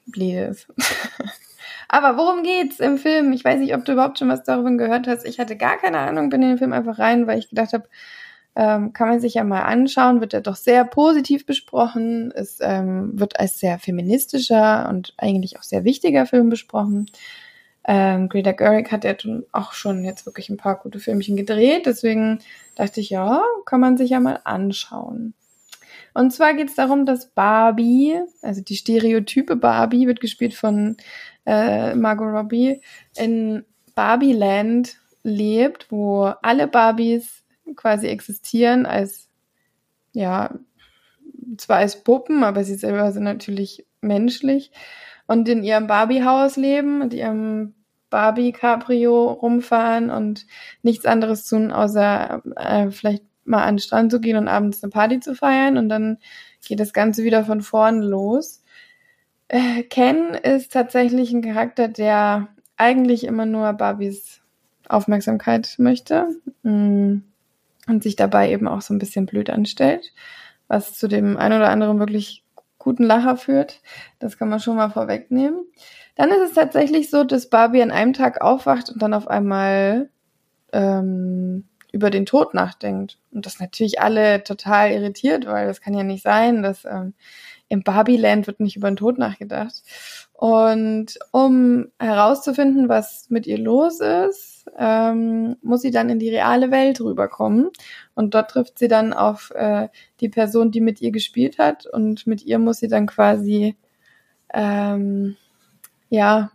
blöd 0.06 0.50
ist. 0.50 0.68
Aber 1.88 2.18
worum 2.18 2.42
geht's 2.42 2.80
im 2.80 2.98
Film? 2.98 3.32
Ich 3.32 3.44
weiß 3.44 3.58
nicht, 3.60 3.74
ob 3.74 3.84
du 3.84 3.92
überhaupt 3.92 4.18
schon 4.18 4.28
was 4.28 4.44
darüber 4.44 4.70
gehört 4.72 5.06
hast. 5.06 5.24
Ich 5.24 5.38
hatte 5.40 5.56
gar 5.56 5.78
keine 5.78 5.98
Ahnung, 5.98 6.28
bin 6.28 6.42
in 6.42 6.50
den 6.50 6.58
Film 6.58 6.74
einfach 6.74 6.98
rein, 6.98 7.26
weil 7.26 7.38
ich 7.38 7.48
gedacht 7.48 7.72
habe, 7.72 7.88
ähm, 8.56 8.92
kann 8.92 9.08
man 9.08 9.20
sich 9.20 9.34
ja 9.34 9.44
mal 9.44 9.62
anschauen, 9.62 10.20
wird 10.20 10.34
er 10.34 10.42
doch 10.42 10.56
sehr 10.56 10.84
positiv 10.84 11.46
besprochen. 11.46 12.30
Es 12.34 12.58
ähm, 12.60 13.18
wird 13.18 13.40
als 13.40 13.58
sehr 13.58 13.78
feministischer 13.78 14.88
und 14.90 15.14
eigentlich 15.16 15.58
auch 15.58 15.62
sehr 15.62 15.84
wichtiger 15.84 16.26
Film 16.26 16.50
besprochen. 16.50 17.06
Ähm, 17.90 18.28
Greta 18.28 18.52
Gerwig 18.52 18.92
hat 18.92 19.04
ja 19.04 19.14
auch 19.52 19.72
schon 19.72 20.04
jetzt 20.04 20.26
wirklich 20.26 20.50
ein 20.50 20.58
paar 20.58 20.76
gute 20.76 21.00
Filmchen 21.00 21.36
gedreht, 21.36 21.86
deswegen 21.86 22.40
dachte 22.74 23.00
ich, 23.00 23.08
ja, 23.08 23.42
kann 23.64 23.80
man 23.80 23.96
sich 23.96 24.10
ja 24.10 24.20
mal 24.20 24.40
anschauen. 24.44 25.32
Und 26.12 26.34
zwar 26.34 26.52
geht 26.52 26.68
es 26.68 26.74
darum, 26.74 27.06
dass 27.06 27.30
Barbie, 27.30 28.20
also 28.42 28.60
die 28.60 28.76
Stereotype 28.76 29.56
Barbie, 29.56 30.06
wird 30.06 30.20
gespielt 30.20 30.52
von 30.52 30.98
äh, 31.46 31.94
Margot 31.94 32.28
Robbie, 32.28 32.82
in 33.16 33.64
Barbie-Land 33.94 34.98
lebt, 35.22 35.90
wo 35.90 36.24
alle 36.42 36.68
Barbies 36.68 37.42
quasi 37.74 38.08
existieren 38.08 38.84
als, 38.84 39.30
ja, 40.12 40.54
zwar 41.56 41.78
als 41.78 42.04
Puppen, 42.04 42.44
aber 42.44 42.64
sie 42.64 42.74
selber 42.74 43.12
sind 43.12 43.24
natürlich 43.24 43.86
menschlich 44.02 44.72
und 45.26 45.48
in 45.48 45.62
ihrem 45.62 45.86
Barbie-Haus 45.86 46.56
leben, 46.56 47.00
und 47.00 47.14
ihrem 47.14 47.74
Barbie-Cabrio 48.10 49.32
rumfahren 49.32 50.10
und 50.10 50.46
nichts 50.82 51.06
anderes 51.06 51.46
tun, 51.46 51.72
außer 51.72 52.42
äh, 52.56 52.90
vielleicht 52.90 53.24
mal 53.44 53.64
an 53.64 53.76
den 53.76 53.80
Strand 53.80 54.12
zu 54.12 54.20
gehen 54.20 54.36
und 54.36 54.48
abends 54.48 54.82
eine 54.82 54.90
Party 54.90 55.20
zu 55.20 55.34
feiern 55.34 55.78
und 55.78 55.88
dann 55.88 56.18
geht 56.66 56.80
das 56.80 56.92
Ganze 56.92 57.24
wieder 57.24 57.44
von 57.44 57.62
vorn 57.62 58.02
los. 58.02 58.62
Äh, 59.48 59.82
Ken 59.84 60.34
ist 60.34 60.72
tatsächlich 60.72 61.32
ein 61.32 61.42
Charakter, 61.42 61.88
der 61.88 62.48
eigentlich 62.76 63.24
immer 63.24 63.46
nur 63.46 63.72
Barbies 63.72 64.40
Aufmerksamkeit 64.88 65.74
möchte. 65.78 66.28
Mm 66.62 67.18
und 67.88 68.02
sich 68.02 68.16
dabei 68.16 68.52
eben 68.52 68.68
auch 68.68 68.82
so 68.82 68.94
ein 68.94 68.98
bisschen 68.98 69.26
blöd 69.26 69.50
anstellt, 69.50 70.12
was 70.68 70.94
zu 70.94 71.08
dem 71.08 71.36
ein 71.36 71.52
oder 71.52 71.70
anderen 71.70 71.98
wirklich 71.98 72.44
guten 72.88 73.04
Lacher 73.04 73.36
führt. 73.36 73.82
Das 74.18 74.38
kann 74.38 74.48
man 74.48 74.60
schon 74.60 74.76
mal 74.76 74.88
vorwegnehmen. 74.88 75.60
Dann 76.14 76.30
ist 76.30 76.40
es 76.40 76.54
tatsächlich 76.54 77.10
so, 77.10 77.22
dass 77.22 77.50
Barbie 77.50 77.82
an 77.82 77.90
einem 77.90 78.14
Tag 78.14 78.40
aufwacht 78.40 78.88
und 78.88 79.02
dann 79.02 79.12
auf 79.12 79.28
einmal 79.28 80.08
ähm, 80.72 81.68
über 81.92 82.08
den 82.08 82.24
Tod 82.24 82.54
nachdenkt. 82.54 83.18
Und 83.30 83.44
das 83.44 83.60
natürlich 83.60 84.00
alle 84.00 84.42
total 84.42 84.90
irritiert, 84.90 85.44
weil 85.44 85.66
das 85.66 85.82
kann 85.82 85.92
ja 85.92 86.02
nicht 86.02 86.22
sein, 86.22 86.62
dass 86.62 86.86
ähm, 86.86 87.12
im 87.68 87.82
Barbie-Land 87.82 88.46
wird 88.46 88.60
nicht 88.60 88.76
über 88.76 88.90
den 88.90 88.96
Tod 88.96 89.18
nachgedacht. 89.18 89.82
Und 90.32 91.18
um 91.30 91.88
herauszufinden, 91.98 92.88
was 92.88 93.28
mit 93.28 93.46
ihr 93.46 93.58
los 93.58 94.00
ist, 94.00 94.64
ähm, 94.78 95.56
muss 95.60 95.82
sie 95.82 95.90
dann 95.90 96.08
in 96.08 96.18
die 96.18 96.30
reale 96.30 96.70
Welt 96.70 97.02
rüberkommen. 97.02 97.68
Und 98.18 98.34
dort 98.34 98.50
trifft 98.50 98.80
sie 98.80 98.88
dann 98.88 99.12
auf 99.12 99.52
äh, 99.52 99.86
die 100.18 100.28
Person, 100.28 100.72
die 100.72 100.80
mit 100.80 101.00
ihr 101.00 101.12
gespielt 101.12 101.58
hat. 101.58 101.86
Und 101.86 102.26
mit 102.26 102.42
ihr 102.42 102.58
muss 102.58 102.78
sie 102.78 102.88
dann 102.88 103.06
quasi, 103.06 103.76
ähm, 104.52 105.36
ja, 106.10 106.50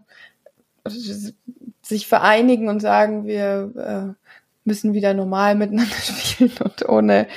sich 1.82 2.06
vereinigen 2.06 2.68
und 2.68 2.82
sagen, 2.82 3.26
wir 3.26 4.18
äh, 4.18 4.28
müssen 4.66 4.94
wieder 4.94 5.14
normal 5.14 5.56
miteinander 5.56 5.96
spielen 5.96 6.52
und 6.62 6.90
ohne 6.90 7.28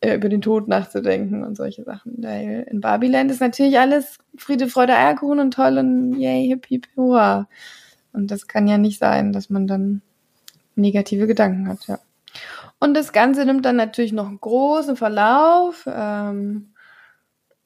äh, 0.00 0.16
über 0.16 0.28
den 0.28 0.42
Tod 0.42 0.66
nachzudenken 0.66 1.44
und 1.44 1.56
solche 1.56 1.84
Sachen. 1.84 2.14
Weil 2.24 2.66
in 2.68 2.80
Barbieland 2.80 3.30
ist 3.30 3.40
natürlich 3.40 3.78
alles 3.78 4.18
Friede, 4.36 4.66
Freude, 4.66 4.96
Eierkuchen 4.96 5.38
und 5.38 5.54
toll 5.54 5.78
und 5.78 6.18
yay, 6.18 6.48
hip, 6.48 6.66
hip, 6.66 6.88
hurra. 6.96 7.48
Und 8.12 8.32
das 8.32 8.48
kann 8.48 8.66
ja 8.66 8.78
nicht 8.78 8.98
sein, 8.98 9.32
dass 9.32 9.48
man 9.48 9.68
dann 9.68 10.02
negative 10.74 11.28
Gedanken 11.28 11.68
hat, 11.68 11.86
ja. 11.86 12.00
Und 12.84 12.92
das 12.92 13.14
Ganze 13.14 13.46
nimmt 13.46 13.64
dann 13.64 13.76
natürlich 13.76 14.12
noch 14.12 14.26
einen 14.26 14.42
großen 14.42 14.96
Verlauf 14.96 15.88
ähm, 15.90 16.74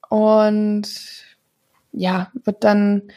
und 0.07 0.87
ja, 1.91 2.31
wird 2.45 2.63
dann 2.63 3.11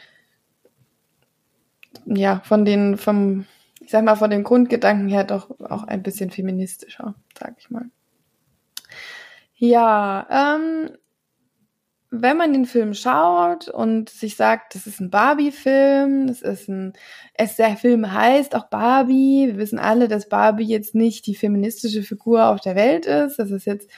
ja 2.03 2.41
von 2.43 2.65
den, 2.65 2.97
vom, 2.97 3.45
ich 3.79 3.89
sag 3.89 4.03
mal, 4.03 4.17
von 4.17 4.29
den 4.29 4.43
Grundgedanken 4.43 5.07
her 5.07 5.23
doch 5.23 5.49
auch 5.61 5.85
ein 5.85 6.03
bisschen 6.03 6.29
feministischer, 6.29 7.15
sag 7.39 7.55
ich 7.57 7.69
mal. 7.69 7.85
Ja, 9.55 10.27
ähm, 10.29 10.89
wenn 12.15 12.37
man 12.37 12.53
den 12.53 12.65
Film 12.65 12.93
schaut 12.93 13.69
und 13.69 14.07
sich 14.07 14.35
sagt, 14.35 14.75
das 14.75 14.85
ist 14.85 14.99
ein 14.99 15.09
Barbie-Film, 15.09 16.27
das 16.27 16.43
ist 16.43 16.69
ein, 16.69 16.93
es 17.33 17.55
der 17.55 17.75
Film 17.75 18.13
heißt 18.13 18.55
auch 18.55 18.67
Barbie. 18.67 19.47
Wir 19.47 19.57
wissen 19.57 19.79
alle, 19.79 20.07
dass 20.07 20.29
Barbie 20.29 20.65
jetzt 20.65 20.93
nicht 20.93 21.25
die 21.25 21.33
feministische 21.33 22.03
Figur 22.03 22.49
auf 22.49 22.61
der 22.61 22.75
Welt 22.75 23.07
ist. 23.07 23.39
Das 23.39 23.49
ist 23.49 23.65
jetzt 23.65 23.89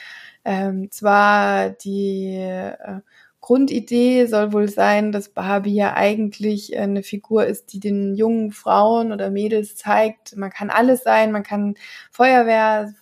ähm, 0.46 0.90
zwar 0.92 1.72
die 1.72 2.38
äh, 2.38 3.02
Grundidee 3.42 4.28
soll 4.28 4.54
wohl 4.54 4.70
sein, 4.70 5.12
dass 5.12 5.30
Barbie 5.30 5.76
ja 5.76 5.94
eigentlich 5.96 6.78
eine 6.78 7.04
Figur 7.04 7.46
ist, 7.46 7.74
die 7.74 7.82
den 7.82 8.16
jungen 8.16 8.52
Frauen 8.52 9.12
oder 9.12 9.30
Mädels 9.30 9.76
zeigt, 9.76 10.38
man 10.38 10.52
kann 10.52 10.70
alles 10.70 11.04
sein, 11.04 11.34
man 11.34 11.44
kann 11.44 11.76
Feuerwehr, 12.12 12.94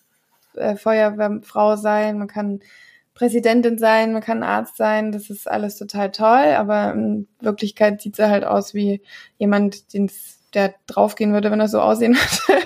äh, 0.56 0.76
Feuerwehrfrau 0.76 1.76
sein, 1.76 2.17
man 2.17 2.28
kann 2.28 2.62
Präsidentin 3.13 3.78
sein, 3.78 4.13
man 4.13 4.21
kann 4.21 4.43
Arzt 4.43 4.78
sein, 4.78 5.12
das 5.12 5.30
ist 5.30 5.49
alles 5.49 5.78
total 5.78 6.12
toll, 6.12 6.54
aber 6.58 6.93
in 6.93 7.28
Wirklichkeit 7.39 8.02
sieht 8.02 8.15
sie 8.15 8.30
halt 8.30 8.43
aus 8.43 8.73
wie 8.73 9.02
jemand, 9.38 9.93
der 10.54 10.73
draufgehen 10.88 11.34
würde, 11.34 11.52
wenn 11.52 11.60
er 11.60 11.67
so 11.67 11.80
aussehen 11.80 12.15
würde, 12.47 12.63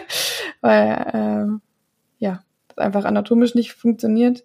weil 0.62 0.90
äh, 1.14 2.24
ja, 2.24 2.44
das 2.70 2.78
einfach 2.78 3.06
anatomisch 3.06 3.56
nicht 3.56 3.74
funktioniert. 3.74 4.44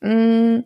Mm, 0.00 0.60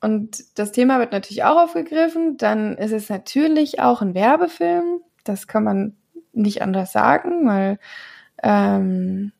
und 0.00 0.58
das 0.58 0.72
Thema 0.72 0.98
wird 0.98 1.12
natürlich 1.12 1.44
auch 1.44 1.62
aufgegriffen. 1.62 2.36
Dann 2.36 2.76
ist 2.76 2.92
es 2.92 3.08
natürlich 3.08 3.80
auch 3.80 4.02
ein 4.02 4.14
Werbefilm. 4.14 5.00
Das 5.24 5.46
kann 5.46 5.64
man 5.64 5.96
nicht 6.32 6.60
anders 6.60 6.92
sagen, 6.92 7.46
weil 7.46 7.78
ähm, 8.42 9.32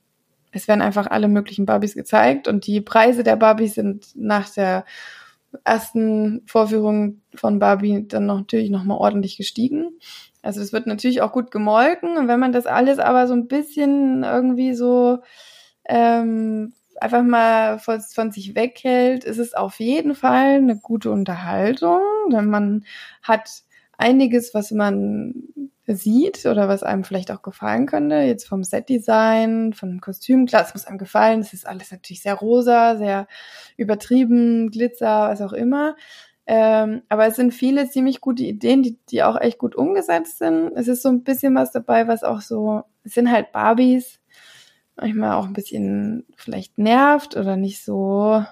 es 0.54 0.68
werden 0.68 0.82
einfach 0.82 1.08
alle 1.08 1.28
möglichen 1.28 1.66
Barbies 1.66 1.94
gezeigt 1.94 2.48
und 2.48 2.66
die 2.66 2.80
Preise 2.80 3.24
der 3.24 3.36
Barbies 3.36 3.74
sind 3.74 4.06
nach 4.14 4.48
der 4.50 4.84
ersten 5.64 6.42
Vorführung 6.46 7.20
von 7.34 7.58
Barbie 7.58 8.06
dann 8.08 8.26
noch, 8.26 8.38
natürlich 8.38 8.70
nochmal 8.70 8.98
ordentlich 8.98 9.36
gestiegen. 9.36 9.98
Also 10.42 10.60
es 10.60 10.72
wird 10.72 10.86
natürlich 10.86 11.22
auch 11.22 11.32
gut 11.32 11.50
gemolken 11.50 12.16
und 12.16 12.28
wenn 12.28 12.40
man 12.40 12.52
das 12.52 12.66
alles 12.66 12.98
aber 12.98 13.26
so 13.26 13.34
ein 13.34 13.48
bisschen 13.48 14.24
irgendwie 14.24 14.74
so 14.74 15.18
ähm, 15.86 16.72
einfach 17.00 17.22
mal 17.22 17.78
von, 17.78 18.00
von 18.00 18.30
sich 18.30 18.54
weghält, 18.54 19.24
ist 19.24 19.38
es 19.38 19.54
auf 19.54 19.80
jeden 19.80 20.14
Fall 20.14 20.56
eine 20.56 20.78
gute 20.78 21.10
Unterhaltung, 21.10 22.00
denn 22.30 22.46
man 22.46 22.84
hat 23.22 23.62
einiges, 23.98 24.54
was 24.54 24.70
man 24.70 25.34
sieht 25.86 26.46
oder 26.46 26.68
was 26.68 26.82
einem 26.82 27.04
vielleicht 27.04 27.30
auch 27.30 27.42
gefallen 27.42 27.86
könnte, 27.86 28.16
jetzt 28.16 28.48
vom 28.48 28.64
Setdesign, 28.64 29.74
von 29.74 30.00
Kostüm, 30.00 30.46
klar, 30.46 30.64
es 30.66 30.72
muss 30.72 30.86
einem 30.86 30.98
gefallen, 30.98 31.40
es 31.40 31.52
ist 31.52 31.66
alles 31.66 31.92
natürlich 31.92 32.22
sehr 32.22 32.34
rosa, 32.34 32.96
sehr 32.96 33.26
übertrieben, 33.76 34.70
Glitzer, 34.70 35.28
was 35.28 35.42
auch 35.42 35.52
immer. 35.52 35.96
Ähm, 36.46 37.02
aber 37.08 37.26
es 37.26 37.36
sind 37.36 37.52
viele 37.52 37.88
ziemlich 37.88 38.20
gute 38.20 38.44
Ideen, 38.44 38.82
die, 38.82 38.98
die 39.10 39.22
auch 39.22 39.40
echt 39.40 39.58
gut 39.58 39.74
umgesetzt 39.74 40.38
sind. 40.38 40.72
Es 40.74 40.88
ist 40.88 41.02
so 41.02 41.08
ein 41.08 41.22
bisschen 41.22 41.54
was 41.54 41.72
dabei, 41.72 42.06
was 42.06 42.22
auch 42.22 42.40
so, 42.40 42.82
es 43.02 43.14
sind 43.14 43.30
halt 43.30 43.52
Barbies, 43.52 44.20
manchmal 44.96 45.32
auch 45.32 45.46
ein 45.46 45.54
bisschen 45.54 46.26
vielleicht 46.36 46.78
nervt 46.78 47.36
oder 47.36 47.56
nicht 47.56 47.82
so 47.82 48.44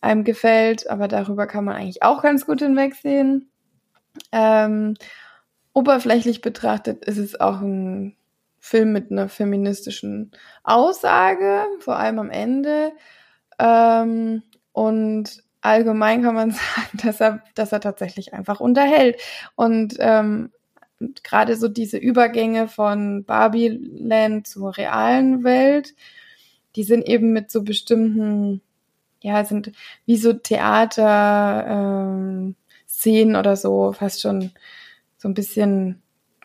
einem 0.00 0.24
gefällt, 0.24 0.88
aber 0.88 1.08
darüber 1.08 1.46
kann 1.46 1.64
man 1.64 1.76
eigentlich 1.76 2.02
auch 2.02 2.22
ganz 2.22 2.46
gut 2.46 2.60
hinwegsehen. 2.60 3.50
Ähm, 4.32 4.94
oberflächlich 5.76 6.40
betrachtet 6.40 7.04
ist 7.04 7.18
es 7.18 7.38
auch 7.38 7.60
ein 7.60 8.16
Film 8.58 8.92
mit 8.92 9.10
einer 9.10 9.28
feministischen 9.28 10.32
Aussage, 10.64 11.66
vor 11.80 11.98
allem 11.98 12.18
am 12.18 12.30
Ende. 12.30 12.92
Ähm, 13.58 14.42
und 14.72 15.44
allgemein 15.60 16.22
kann 16.22 16.34
man 16.34 16.50
sagen, 16.52 16.98
dass 17.04 17.20
er, 17.20 17.42
dass 17.54 17.72
er 17.72 17.80
tatsächlich 17.80 18.32
einfach 18.32 18.58
unterhält. 18.58 19.20
Und 19.54 19.96
ähm, 19.98 20.50
gerade 21.22 21.56
so 21.56 21.68
diese 21.68 21.98
Übergänge 21.98 22.68
von 22.68 23.24
Barbie-Land 23.24 24.46
zur 24.46 24.78
realen 24.78 25.44
Welt, 25.44 25.94
die 26.74 26.84
sind 26.84 27.06
eben 27.06 27.34
mit 27.34 27.50
so 27.50 27.62
bestimmten, 27.62 28.62
ja, 29.20 29.44
sind 29.44 29.72
wie 30.06 30.16
so 30.16 30.32
Theater, 30.32 31.66
ähm, 31.68 32.56
Szenen 32.88 33.36
oder 33.36 33.56
so 33.56 33.92
fast 33.92 34.22
schon 34.22 34.52
so 35.26 35.30
ein 35.30 35.34
bisschen, 35.34 36.02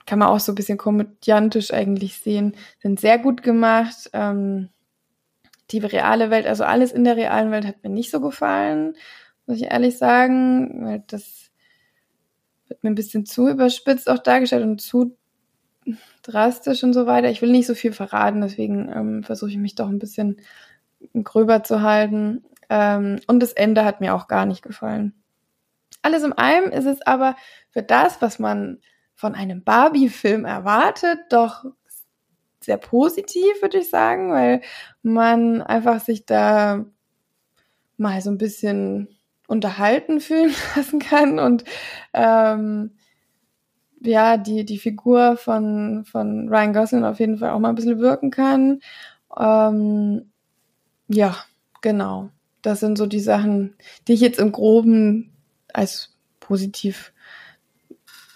kann 0.07 0.17
man 0.17 0.29
auch 0.29 0.39
so 0.39 0.51
ein 0.51 0.55
bisschen 0.55 0.79
komödiantisch 0.79 1.71
eigentlich 1.71 2.17
sehen, 2.17 2.55
sind 2.79 2.99
sehr 2.99 3.19
gut 3.19 3.43
gemacht. 3.43 4.09
Ähm, 4.11 4.69
die 5.69 5.77
reale 5.77 6.31
Welt, 6.31 6.47
also 6.47 6.63
alles 6.63 6.91
in 6.91 7.03
der 7.03 7.15
realen 7.15 7.51
Welt 7.51 7.67
hat 7.67 7.83
mir 7.83 7.91
nicht 7.91 8.09
so 8.09 8.19
gefallen, 8.19 8.95
muss 9.45 9.57
ich 9.57 9.65
ehrlich 9.65 9.99
sagen, 9.99 10.83
weil 10.83 11.03
das 11.05 11.51
wird 12.69 12.83
mir 12.83 12.89
ein 12.89 12.95
bisschen 12.95 13.27
zu 13.27 13.47
überspitzt 13.47 14.09
auch 14.09 14.17
dargestellt 14.17 14.63
und 14.63 14.81
zu 14.81 15.15
drastisch 16.23 16.83
und 16.83 16.93
so 16.93 17.05
weiter. 17.05 17.29
Ich 17.29 17.43
will 17.43 17.51
nicht 17.51 17.67
so 17.67 17.75
viel 17.75 17.93
verraten, 17.93 18.41
deswegen 18.41 18.89
ähm, 18.91 19.23
versuche 19.23 19.51
ich 19.51 19.57
mich 19.57 19.75
doch 19.75 19.89
ein 19.89 19.99
bisschen 19.99 20.37
gröber 21.23 21.61
zu 21.61 21.83
halten. 21.83 22.43
Ähm, 22.67 23.19
und 23.27 23.41
das 23.41 23.53
Ende 23.53 23.85
hat 23.85 24.01
mir 24.01 24.15
auch 24.15 24.27
gar 24.27 24.47
nicht 24.47 24.63
gefallen. 24.63 25.13
Alles 26.01 26.23
in 26.23 26.33
allem 26.33 26.71
ist 26.71 26.85
es 26.85 27.01
aber 27.01 27.35
für 27.69 27.83
das, 27.83 28.21
was 28.21 28.39
man 28.39 28.79
von 29.15 29.35
einem 29.35 29.63
Barbie-Film 29.63 30.45
erwartet, 30.45 31.19
doch 31.29 31.65
sehr 32.63 32.77
positiv, 32.77 33.61
würde 33.61 33.79
ich 33.79 33.89
sagen, 33.89 34.31
weil 34.31 34.61
man 35.03 35.61
einfach 35.61 35.99
sich 35.99 36.25
da 36.25 36.85
mal 37.97 38.21
so 38.21 38.31
ein 38.31 38.37
bisschen 38.37 39.09
unterhalten 39.47 40.21
fühlen 40.21 40.53
lassen 40.75 40.99
kann 40.99 41.39
und 41.39 41.63
ähm, 42.13 42.91
ja, 44.03 44.37
die, 44.37 44.65
die 44.65 44.79
Figur 44.79 45.37
von, 45.37 46.05
von 46.05 46.49
Ryan 46.49 46.73
Gosling 46.73 47.03
auf 47.03 47.19
jeden 47.19 47.37
Fall 47.37 47.51
auch 47.51 47.59
mal 47.59 47.69
ein 47.69 47.75
bisschen 47.75 47.99
wirken 47.99 48.31
kann. 48.31 48.79
Ähm, 49.37 50.31
ja, 51.07 51.35
genau. 51.81 52.29
Das 52.63 52.79
sind 52.79 52.97
so 52.97 53.05
die 53.05 53.19
Sachen, 53.19 53.75
die 54.07 54.13
ich 54.13 54.21
jetzt 54.21 54.39
im 54.39 54.51
Groben 54.51 55.30
als 55.73 56.15
positiv 56.39 57.13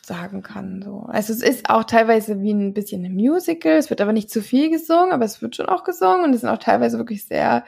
sagen 0.05 0.43
kann. 0.43 0.81
So. 0.83 1.05
Also 1.07 1.33
es 1.33 1.41
ist 1.41 1.69
auch 1.69 1.83
teilweise 1.83 2.41
wie 2.41 2.53
ein 2.53 2.73
bisschen 2.73 3.03
ein 3.05 3.15
Musical, 3.15 3.73
es 3.73 3.89
wird 3.89 4.01
aber 4.01 4.13
nicht 4.13 4.29
zu 4.29 4.41
viel 4.41 4.69
gesungen, 4.69 5.11
aber 5.11 5.25
es 5.25 5.41
wird 5.41 5.55
schon 5.55 5.65
auch 5.67 5.83
gesungen 5.83 6.23
und 6.23 6.33
es 6.33 6.41
sind 6.41 6.49
auch 6.49 6.59
teilweise 6.59 6.97
wirklich 6.97 7.25
sehr 7.25 7.65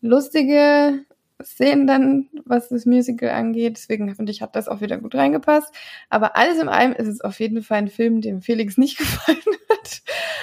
lustige 0.00 1.04
Szenen 1.42 1.86
dann, 1.86 2.28
was 2.44 2.68
das 2.68 2.86
Musical 2.86 3.30
angeht. 3.30 3.76
Deswegen 3.76 4.14
finde 4.14 4.32
ich, 4.32 4.42
hat 4.42 4.56
das 4.56 4.68
auch 4.68 4.80
wieder 4.80 4.98
gut 4.98 5.14
reingepasst. 5.14 5.72
Aber 6.08 6.36
alles 6.36 6.58
in 6.58 6.68
allem 6.68 6.92
ist 6.92 7.08
es 7.08 7.20
auf 7.20 7.40
jeden 7.40 7.62
Fall 7.62 7.78
ein 7.78 7.88
Film, 7.88 8.20
dem 8.20 8.42
Felix 8.42 8.76
nicht 8.76 8.98
gefallen 8.98 9.38
hat. 9.70 10.02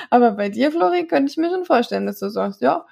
Aber 0.09 0.31
bei 0.31 0.49
dir, 0.49 0.71
Flori, 0.71 1.05
könnte 1.07 1.31
ich 1.31 1.37
mir 1.37 1.49
schon 1.49 1.65
vorstellen, 1.65 2.05
dass 2.05 2.19
du 2.19 2.29
sagst, 2.29 2.61
ja, 2.61 2.85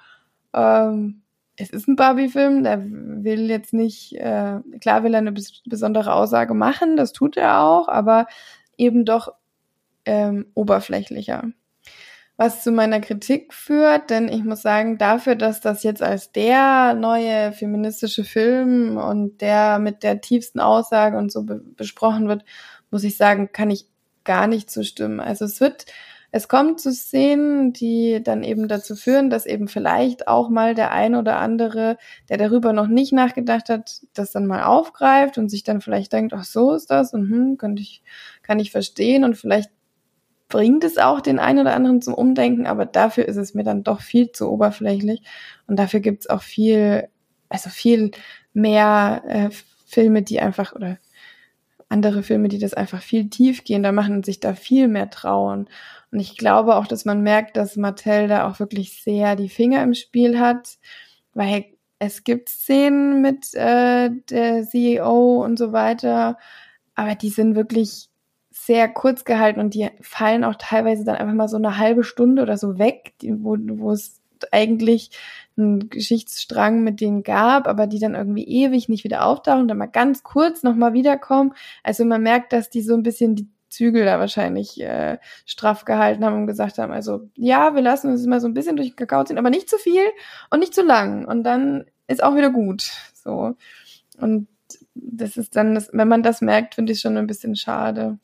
ähm, 0.52 1.22
es 1.56 1.70
ist 1.70 1.88
ein 1.88 1.96
Barbie-Film, 1.96 2.64
der 2.64 2.82
will 2.84 3.48
jetzt 3.48 3.72
nicht, 3.72 4.14
äh, 4.14 4.60
klar 4.80 5.04
will 5.04 5.14
er 5.14 5.18
eine 5.18 5.32
bes 5.32 5.62
besondere 5.64 6.14
Aussage 6.14 6.54
machen, 6.54 6.96
das 6.96 7.12
tut 7.12 7.36
er 7.36 7.62
auch, 7.62 7.88
aber 7.88 8.26
eben 8.76 9.04
doch 9.04 9.32
ähm, 10.04 10.46
oberflächlicher 10.54 11.44
was 12.36 12.62
zu 12.62 12.70
meiner 12.70 13.00
Kritik 13.00 13.54
führt, 13.54 14.10
denn 14.10 14.28
ich 14.28 14.44
muss 14.44 14.60
sagen, 14.60 14.98
dafür, 14.98 15.36
dass 15.36 15.60
das 15.62 15.82
jetzt 15.82 16.02
als 16.02 16.32
der 16.32 16.94
neue 16.94 17.52
feministische 17.52 18.24
Film 18.24 18.98
und 18.98 19.40
der 19.40 19.78
mit 19.78 20.02
der 20.02 20.20
tiefsten 20.20 20.60
Aussage 20.60 21.16
und 21.16 21.32
so 21.32 21.44
be 21.44 21.62
besprochen 21.76 22.28
wird, 22.28 22.44
muss 22.90 23.04
ich 23.04 23.16
sagen, 23.16 23.52
kann 23.52 23.70
ich 23.70 23.86
gar 24.24 24.46
nicht 24.48 24.70
zustimmen. 24.70 25.18
Also 25.18 25.46
es 25.46 25.60
wird, 25.60 25.86
es 26.36 26.48
kommt 26.48 26.80
zu 26.80 26.92
Szenen, 26.92 27.72
die 27.72 28.20
dann 28.22 28.42
eben 28.42 28.68
dazu 28.68 28.94
führen, 28.94 29.30
dass 29.30 29.46
eben 29.46 29.68
vielleicht 29.68 30.28
auch 30.28 30.50
mal 30.50 30.74
der 30.74 30.92
ein 30.92 31.14
oder 31.14 31.38
andere, 31.38 31.96
der 32.28 32.36
darüber 32.36 32.74
noch 32.74 32.88
nicht 32.88 33.14
nachgedacht 33.14 33.70
hat, 33.70 34.02
das 34.12 34.32
dann 34.32 34.46
mal 34.46 34.64
aufgreift 34.64 35.38
und 35.38 35.48
sich 35.48 35.62
dann 35.64 35.80
vielleicht 35.80 36.12
denkt, 36.12 36.34
ach 36.34 36.44
so 36.44 36.74
ist 36.74 36.90
das 36.90 37.14
und 37.14 37.30
hm, 37.30 37.56
könnte 37.56 37.80
ich, 37.80 38.02
kann 38.42 38.58
ich 38.58 38.70
verstehen 38.70 39.24
und 39.24 39.36
vielleicht 39.36 39.70
bringt 40.48 40.84
es 40.84 40.98
auch 40.98 41.22
den 41.22 41.38
einen 41.38 41.60
oder 41.60 41.74
anderen 41.74 42.02
zum 42.02 42.12
Umdenken, 42.12 42.66
aber 42.66 42.84
dafür 42.84 43.26
ist 43.26 43.36
es 43.36 43.54
mir 43.54 43.64
dann 43.64 43.82
doch 43.82 44.02
viel 44.02 44.30
zu 44.30 44.50
oberflächlich 44.50 45.22
und 45.66 45.78
dafür 45.78 46.00
gibt 46.00 46.20
es 46.20 46.28
auch 46.28 46.42
viel, 46.42 47.08
also 47.48 47.70
viel 47.70 48.10
mehr 48.52 49.22
äh, 49.26 49.48
Filme, 49.86 50.20
die 50.20 50.40
einfach 50.40 50.74
oder 50.74 50.98
andere 51.88 52.22
Filme, 52.22 52.48
die 52.48 52.58
das 52.58 52.74
einfach 52.74 53.00
viel 53.00 53.30
tiefgehender 53.30 53.92
machen 53.92 54.16
und 54.16 54.26
sich 54.26 54.40
da 54.40 54.54
viel 54.54 54.88
mehr 54.88 55.10
trauen. 55.10 55.68
Und 56.16 56.20
ich 56.20 56.38
glaube 56.38 56.76
auch, 56.76 56.86
dass 56.86 57.04
man 57.04 57.20
merkt, 57.22 57.58
dass 57.58 57.76
Mattel 57.76 58.26
da 58.26 58.48
auch 58.48 58.58
wirklich 58.58 59.02
sehr 59.02 59.36
die 59.36 59.50
Finger 59.50 59.82
im 59.82 59.92
Spiel 59.92 60.40
hat, 60.40 60.78
weil 61.34 61.66
es 61.98 62.24
gibt 62.24 62.48
Szenen 62.48 63.20
mit 63.20 63.52
äh, 63.52 64.08
der 64.30 64.64
CEO 64.66 65.44
und 65.44 65.58
so 65.58 65.72
weiter, 65.72 66.38
aber 66.94 67.16
die 67.16 67.28
sind 67.28 67.54
wirklich 67.54 68.08
sehr 68.50 68.88
kurz 68.88 69.26
gehalten 69.26 69.60
und 69.60 69.74
die 69.74 69.90
fallen 70.00 70.42
auch 70.42 70.54
teilweise 70.54 71.04
dann 71.04 71.16
einfach 71.16 71.34
mal 71.34 71.48
so 71.48 71.58
eine 71.58 71.76
halbe 71.76 72.02
Stunde 72.02 72.40
oder 72.40 72.56
so 72.56 72.78
weg, 72.78 73.12
wo, 73.22 73.58
wo 73.58 73.92
es 73.92 74.22
eigentlich 74.52 75.10
einen 75.58 75.90
Geschichtsstrang 75.90 76.82
mit 76.82 77.02
denen 77.02 77.24
gab, 77.24 77.68
aber 77.68 77.86
die 77.86 77.98
dann 77.98 78.14
irgendwie 78.14 78.44
ewig 78.44 78.88
nicht 78.88 79.04
wieder 79.04 79.26
auftauchen 79.26 79.68
dann 79.68 79.76
mal 79.76 79.84
ganz 79.84 80.22
kurz 80.22 80.62
nochmal 80.62 80.94
wiederkommen. 80.94 81.52
Also 81.82 82.06
man 82.06 82.22
merkt, 82.22 82.54
dass 82.54 82.70
die 82.70 82.80
so 82.80 82.94
ein 82.94 83.02
bisschen 83.02 83.36
die 83.36 83.48
Zügel 83.76 84.04
da 84.04 84.18
wahrscheinlich 84.18 84.80
äh, 84.80 85.18
straff 85.44 85.84
gehalten 85.84 86.24
haben 86.24 86.36
und 86.36 86.46
gesagt 86.46 86.78
haben, 86.78 86.92
also 86.92 87.28
ja, 87.36 87.74
wir 87.74 87.82
lassen 87.82 88.10
uns 88.10 88.26
mal 88.26 88.40
so 88.40 88.48
ein 88.48 88.54
bisschen 88.54 88.76
durch 88.76 88.88
den 88.90 88.96
Kakao 88.96 89.24
ziehen, 89.24 89.38
aber 89.38 89.50
nicht 89.50 89.68
zu 89.68 89.76
viel 89.76 90.06
und 90.50 90.60
nicht 90.60 90.74
zu 90.74 90.82
lang. 90.82 91.26
Und 91.26 91.44
dann 91.44 91.84
ist 92.06 92.22
auch 92.22 92.36
wieder 92.36 92.50
gut. 92.50 92.90
So. 93.14 93.54
Und 94.18 94.48
das 94.94 95.36
ist 95.36 95.56
dann, 95.56 95.74
das, 95.74 95.90
wenn 95.92 96.08
man 96.08 96.22
das 96.22 96.40
merkt, 96.40 96.74
finde 96.74 96.92
ich 96.92 97.00
schon 97.00 97.16
ein 97.16 97.26
bisschen 97.26 97.54
schade. 97.54 98.18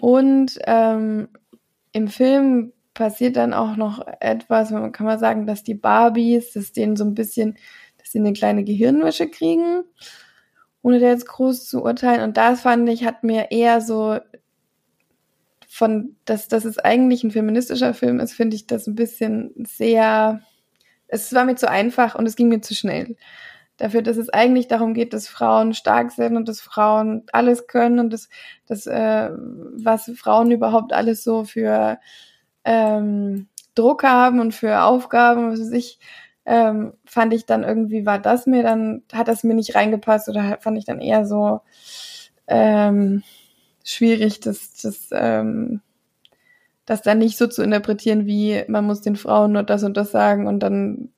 Und 0.00 0.58
ähm, 0.66 1.28
im 1.92 2.08
Film 2.08 2.72
passiert 2.92 3.36
dann 3.36 3.54
auch 3.54 3.76
noch 3.76 4.06
etwas, 4.20 4.70
man 4.70 4.92
kann 4.92 5.06
man 5.06 5.18
sagen, 5.18 5.46
dass 5.46 5.62
die 5.62 5.74
Barbies, 5.74 6.52
dass 6.52 6.72
denen 6.72 6.96
so 6.96 7.04
ein 7.04 7.14
bisschen, 7.14 7.56
dass 7.98 8.12
sie 8.12 8.18
eine 8.18 8.32
kleine 8.32 8.64
Gehirnwäsche 8.64 9.28
kriegen, 9.28 9.84
ohne 10.84 11.00
da 11.00 11.06
jetzt 11.06 11.26
groß 11.26 11.66
zu 11.66 11.82
urteilen. 11.82 12.22
Und 12.22 12.36
das 12.36 12.60
fand 12.60 12.88
ich, 12.90 13.04
hat 13.04 13.24
mir 13.24 13.50
eher 13.50 13.80
so 13.80 14.18
von, 15.66 16.14
dass, 16.26 16.46
dass 16.46 16.66
es 16.66 16.78
eigentlich 16.78 17.24
ein 17.24 17.30
feministischer 17.30 17.94
Film 17.94 18.20
ist, 18.20 18.34
finde 18.34 18.54
ich 18.54 18.66
das 18.66 18.86
ein 18.86 18.94
bisschen 18.94 19.52
sehr, 19.56 20.40
es 21.08 21.32
war 21.32 21.46
mir 21.46 21.56
zu 21.56 21.68
einfach 21.68 22.14
und 22.14 22.26
es 22.26 22.36
ging 22.36 22.48
mir 22.48 22.60
zu 22.60 22.74
schnell 22.74 23.16
dafür, 23.78 24.02
dass 24.02 24.18
es 24.18 24.28
eigentlich 24.28 24.68
darum 24.68 24.92
geht, 24.94 25.14
dass 25.14 25.26
Frauen 25.26 25.72
stark 25.72 26.12
sind 26.12 26.36
und 26.36 26.48
dass 26.48 26.60
Frauen 26.60 27.24
alles 27.32 27.66
können 27.66 27.98
und 27.98 28.12
dass, 28.12 28.28
dass 28.66 28.86
äh, 28.86 29.30
was 29.32 30.12
Frauen 30.16 30.50
überhaupt 30.50 30.92
alles 30.92 31.24
so 31.24 31.44
für 31.44 31.98
ähm, 32.64 33.48
Druck 33.74 34.04
haben 34.04 34.38
und 34.38 34.54
für 34.54 34.82
Aufgaben, 34.82 35.50
was 35.50 35.60
weiß 35.60 35.72
ich, 35.72 35.98
ähm, 36.46 36.94
fand 37.04 37.32
ich 37.32 37.46
dann 37.46 37.64
irgendwie, 37.64 38.06
war 38.06 38.18
das 38.18 38.46
mir 38.46 38.62
dann, 38.62 39.02
hat 39.12 39.28
das 39.28 39.44
mir 39.44 39.54
nicht 39.54 39.74
reingepasst 39.74 40.28
oder 40.28 40.58
fand 40.60 40.78
ich 40.78 40.84
dann 40.84 41.00
eher 41.00 41.26
so 41.26 41.60
ähm, 42.46 43.22
schwierig, 43.84 44.40
das, 44.40 44.74
das, 44.82 45.08
ähm, 45.12 45.80
das 46.86 47.02
dann 47.02 47.18
nicht 47.18 47.38
so 47.38 47.46
zu 47.46 47.62
interpretieren, 47.62 48.26
wie 48.26 48.62
man 48.68 48.84
muss 48.84 49.00
den 49.00 49.16
Frauen 49.16 49.52
nur 49.52 49.62
das 49.62 49.84
und 49.84 49.96
das 49.96 50.10
sagen 50.10 50.46
und 50.46 50.60
dann, 50.60 51.10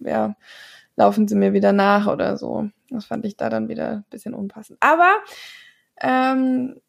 ja, 0.00 0.36
laufen 0.96 1.28
sie 1.28 1.36
mir 1.36 1.52
wieder 1.52 1.72
nach 1.72 2.06
oder 2.06 2.36
so. 2.36 2.68
Das 2.90 3.06
fand 3.06 3.24
ich 3.24 3.36
da 3.36 3.48
dann 3.48 3.68
wieder 3.68 3.88
ein 3.88 4.04
bisschen 4.10 4.34
unpassend. 4.34 4.78
Aber 4.80 5.10
ähm, 6.00 6.80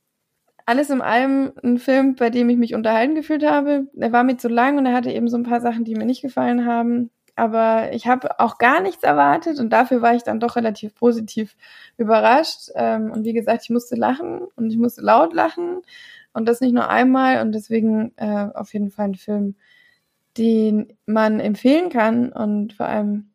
alles 0.66 0.90
in 0.90 1.02
allem 1.02 1.52
ein 1.64 1.78
Film, 1.78 2.16
bei 2.16 2.30
dem 2.30 2.50
ich 2.50 2.58
mich 2.58 2.76
unterhalten 2.76 3.16
gefühlt 3.16 3.44
habe. 3.44 3.88
Er 3.98 4.12
war 4.12 4.24
mir 4.24 4.38
zu 4.38 4.50
lang 4.50 4.78
und 4.78 4.86
er 4.86 4.94
hatte 4.94 5.12
eben 5.12 5.28
so 5.28 5.38
ein 5.38 5.44
paar 5.44 5.62
Sachen, 5.62 5.84
die 5.84 5.96
mir 5.96 6.06
nicht 6.06 6.22
gefallen 6.22 6.66
haben. 6.66 7.10
Aber 7.40 7.94
ich 7.94 8.06
habe 8.06 8.38
auch 8.40 8.58
gar 8.58 8.82
nichts 8.82 9.02
erwartet 9.04 9.60
und 9.60 9.70
dafür 9.70 10.02
war 10.02 10.14
ich 10.14 10.24
dann 10.24 10.42
doch 10.42 10.58
relativ 10.58 10.94
positiv 10.94 11.56
überrascht. 11.96 12.70
Ähm, 12.76 13.12
und 13.12 13.24
wie 13.24 13.32
gesagt, 13.32 13.64
ich 13.64 13.70
musste 13.70 13.96
lachen 13.96 14.42
und 14.58 14.72
ich 14.72 14.78
musste 14.78 15.02
laut 15.02 15.34
lachen 15.34 15.82
und 16.34 16.48
das 16.48 16.60
nicht 16.60 16.74
nur 16.74 16.90
einmal. 16.90 17.42
Und 17.42 17.54
deswegen 17.54 18.12
äh, 18.18 18.50
auf 18.54 18.74
jeden 18.74 18.92
Fall 18.92 19.06
ein 19.06 19.16
Film, 19.16 19.56
den 20.38 20.98
man 21.06 21.40
empfehlen 21.40 21.90
kann 21.90 22.34
und 22.34 22.74
vor 22.74 22.88
allem 22.88 23.30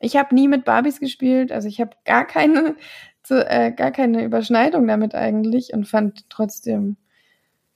ich 0.00 0.16
habe 0.16 0.34
nie 0.34 0.48
mit 0.48 0.64
Barbies 0.64 1.00
gespielt, 1.00 1.52
also 1.52 1.68
ich 1.68 1.80
habe 1.80 1.96
gar 2.04 2.26
keine, 2.26 2.76
zu, 3.22 3.48
äh, 3.48 3.72
gar 3.72 3.92
keine 3.92 4.24
Überschneidung 4.24 4.86
damit 4.88 5.14
eigentlich 5.14 5.72
und 5.72 5.88
fand 5.88 6.28
trotzdem 6.30 6.96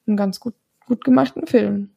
einen 0.07 0.17
ganz 0.17 0.41
gut, 0.41 0.55
gut 0.87 1.05
gemachten 1.05 1.47
Film. 1.47 1.91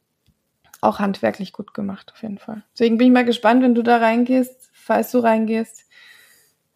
Auch 0.83 0.99
handwerklich 0.99 1.53
gut 1.53 1.73
gemacht, 1.73 2.11
auf 2.13 2.21
jeden 2.23 2.37
Fall. 2.37 2.63
Deswegen 2.73 2.97
bin 2.97 3.07
ich 3.07 3.13
mal 3.13 3.23
gespannt, 3.23 3.63
wenn 3.63 3.73
du 3.73 3.83
da 3.83 3.97
reingehst, 3.97 4.69
falls 4.73 5.11
du 5.11 5.19
reingehst, 5.19 5.85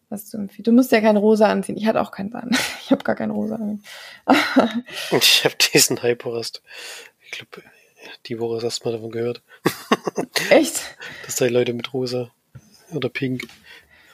was 0.08 0.30
du 0.30 0.38
empfiehlst. 0.38 0.66
Du 0.66 0.72
musst 0.72 0.92
ja 0.92 1.02
kein 1.02 1.18
Rosa 1.18 1.48
anziehen. 1.48 1.76
Ich 1.76 1.86
hatte 1.86 2.00
auch 2.00 2.10
keinen 2.10 2.34
an. 2.34 2.50
Ich 2.82 2.90
habe 2.90 3.04
gar 3.04 3.16
kein 3.16 3.30
Rosa 3.30 3.56
an. 3.56 3.82
ich 5.10 5.44
habe 5.44 5.54
diesen 5.74 6.02
Hyperist. 6.02 6.62
Ich 7.20 7.32
glaube, 7.32 7.62
die 8.24 8.40
Woche 8.40 8.64
hast 8.64 8.82
du 8.82 8.88
mal 8.88 8.92
davon 8.96 9.10
gehört. 9.10 9.42
Echt? 10.48 10.80
Dass 11.26 11.36
da 11.36 11.44
Leute 11.48 11.74
mit 11.74 11.92
Rosa 11.92 12.30
oder 12.94 13.10
Pink 13.10 13.42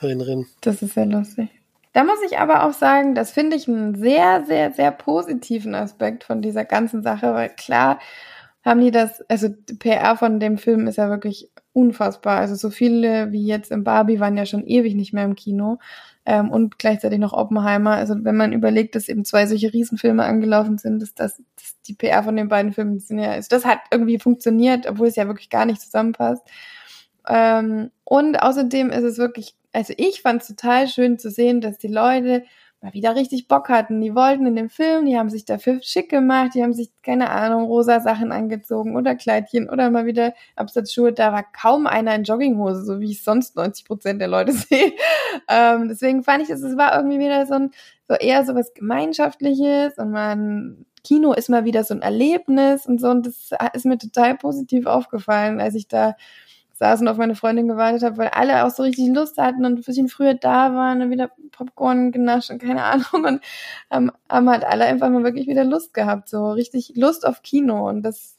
reinrennen. 0.00 0.48
Das 0.62 0.82
ist 0.82 0.94
sehr 0.94 1.06
lustig. 1.06 1.50
Da 1.92 2.02
muss 2.02 2.18
ich 2.26 2.36
aber 2.38 2.64
auch 2.64 2.72
sagen, 2.72 3.14
das 3.14 3.30
finde 3.30 3.54
ich 3.54 3.68
einen 3.68 3.94
sehr, 3.94 4.44
sehr, 4.44 4.72
sehr 4.72 4.90
positiven 4.90 5.76
Aspekt 5.76 6.24
von 6.24 6.42
dieser 6.42 6.64
ganzen 6.64 7.04
Sache, 7.04 7.32
weil 7.32 7.50
klar 7.50 8.00
haben 8.64 8.80
die 8.80 8.90
das, 8.90 9.20
also 9.28 9.48
PR 9.78 10.16
von 10.16 10.40
dem 10.40 10.58
Film 10.58 10.86
ist 10.86 10.96
ja 10.96 11.10
wirklich 11.10 11.50
unfassbar. 11.72 12.38
Also 12.38 12.54
so 12.54 12.70
viele 12.70 13.30
wie 13.32 13.46
jetzt 13.46 13.70
im 13.70 13.84
Barbie 13.84 14.20
waren 14.20 14.36
ja 14.36 14.46
schon 14.46 14.66
ewig 14.66 14.94
nicht 14.94 15.12
mehr 15.12 15.24
im 15.24 15.34
Kino. 15.34 15.78
Ähm, 16.26 16.50
und 16.50 16.78
gleichzeitig 16.78 17.18
noch 17.18 17.34
Oppenheimer. 17.34 17.92
Also 17.92 18.14
wenn 18.24 18.36
man 18.36 18.54
überlegt, 18.54 18.94
dass 18.94 19.08
eben 19.08 19.26
zwei 19.26 19.46
solche 19.46 19.72
Riesenfilme 19.72 20.24
angelaufen 20.24 20.78
sind, 20.78 21.02
dass 21.02 21.14
das 21.14 21.42
dass 21.56 21.80
die 21.82 21.94
PR 21.94 22.22
von 22.22 22.36
den 22.36 22.48
beiden 22.48 22.72
Filmen 22.72 22.98
sind 22.98 23.18
ja, 23.18 23.32
also 23.32 23.48
das 23.50 23.66
hat 23.66 23.80
irgendwie 23.90 24.18
funktioniert, 24.18 24.86
obwohl 24.88 25.08
es 25.08 25.16
ja 25.16 25.26
wirklich 25.26 25.50
gar 25.50 25.66
nicht 25.66 25.82
zusammenpasst. 25.82 26.42
Ähm, 27.28 27.90
und 28.04 28.36
außerdem 28.42 28.90
ist 28.90 29.04
es 29.04 29.18
wirklich, 29.18 29.54
also 29.72 29.92
ich 29.96 30.22
fand 30.22 30.42
es 30.42 30.48
total 30.48 30.88
schön 30.88 31.18
zu 31.18 31.30
sehen, 31.30 31.60
dass 31.60 31.78
die 31.78 31.88
Leute 31.88 32.44
mal 32.84 32.92
wieder 32.92 33.16
richtig 33.16 33.48
Bock 33.48 33.70
hatten. 33.70 34.02
Die 34.02 34.14
wollten 34.14 34.46
in 34.46 34.56
dem 34.56 34.68
Film, 34.68 35.06
die 35.06 35.16
haben 35.16 35.30
sich 35.30 35.46
dafür 35.46 35.80
schick 35.82 36.10
gemacht, 36.10 36.50
die 36.54 36.62
haben 36.62 36.74
sich, 36.74 36.90
keine 37.02 37.30
Ahnung, 37.30 37.64
rosa 37.64 38.00
Sachen 38.00 38.30
angezogen 38.30 38.94
oder 38.94 39.14
Kleidchen 39.14 39.70
oder 39.70 39.90
mal 39.90 40.04
wieder 40.04 40.34
Absatzschuhe. 40.54 41.14
Da 41.14 41.32
war 41.32 41.44
kaum 41.50 41.86
einer 41.86 42.14
in 42.14 42.24
Jogginghose, 42.24 42.84
so 42.84 43.00
wie 43.00 43.10
ich 43.10 43.24
sonst 43.24 43.56
90 43.56 43.86
Prozent 43.86 44.20
der 44.20 44.28
Leute 44.28 44.52
sehe. 44.52 44.92
Ähm, 45.48 45.88
deswegen 45.88 46.22
fand 46.22 46.42
ich, 46.42 46.50
es 46.50 46.62
war 46.76 46.94
irgendwie 46.94 47.18
wieder 47.18 47.46
so 47.46 47.54
ein, 47.54 47.70
so 48.06 48.14
eher 48.16 48.44
so 48.44 48.54
was 48.54 48.74
Gemeinschaftliches 48.74 49.96
und 49.96 50.10
man, 50.10 50.84
Kino 51.02 51.32
ist 51.32 51.48
mal 51.48 51.64
wieder 51.64 51.84
so 51.84 51.94
ein 51.94 52.02
Erlebnis 52.02 52.84
und 52.84 53.00
so 53.00 53.08
und 53.08 53.26
das 53.26 53.50
ist 53.72 53.86
mir 53.86 53.96
total 53.96 54.36
positiv 54.36 54.84
aufgefallen, 54.84 55.58
als 55.58 55.74
ich 55.74 55.88
da 55.88 56.16
saß 56.74 57.00
und 57.00 57.08
auf 57.08 57.16
meine 57.16 57.34
Freundin 57.34 57.68
gewartet 57.68 58.02
habe, 58.02 58.18
weil 58.18 58.28
alle 58.28 58.64
auch 58.64 58.70
so 58.70 58.82
richtig 58.82 59.08
Lust 59.14 59.38
hatten 59.38 59.64
und 59.64 59.78
ein 59.78 59.82
bisschen 59.82 60.08
früher 60.08 60.34
da 60.34 60.74
waren 60.74 61.02
und 61.02 61.10
wieder 61.10 61.30
Popcorn 61.52 62.12
genascht 62.12 62.50
und 62.50 62.60
keine 62.60 62.82
Ahnung 62.84 63.24
und 63.24 63.40
ähm, 63.90 64.12
haben 64.28 64.50
halt 64.50 64.64
alle 64.64 64.84
einfach 64.84 65.08
mal 65.08 65.24
wirklich 65.24 65.46
wieder 65.46 65.64
Lust 65.64 65.94
gehabt, 65.94 66.28
so 66.28 66.50
richtig 66.50 66.92
Lust 66.96 67.26
auf 67.26 67.42
Kino 67.42 67.88
und 67.88 68.02
das 68.02 68.38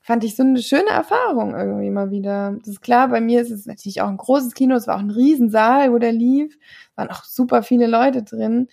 fand 0.00 0.22
ich 0.22 0.36
so 0.36 0.44
eine 0.44 0.62
schöne 0.62 0.90
Erfahrung 0.90 1.56
irgendwie 1.56 1.90
mal 1.90 2.12
wieder. 2.12 2.54
Das 2.60 2.68
ist 2.68 2.80
klar, 2.80 3.08
bei 3.08 3.20
mir 3.20 3.42
ist 3.42 3.50
es 3.50 3.66
natürlich 3.66 4.02
auch 4.02 4.08
ein 4.08 4.16
großes 4.16 4.54
Kino, 4.54 4.76
es 4.76 4.86
war 4.86 4.94
auch 4.94 5.00
ein 5.00 5.10
Riesensaal, 5.10 5.92
wo 5.92 5.98
der 5.98 6.12
lief, 6.12 6.56
waren 6.94 7.10
auch 7.10 7.24
super 7.24 7.64
viele 7.64 7.88
Leute 7.88 8.22
drin. 8.22 8.68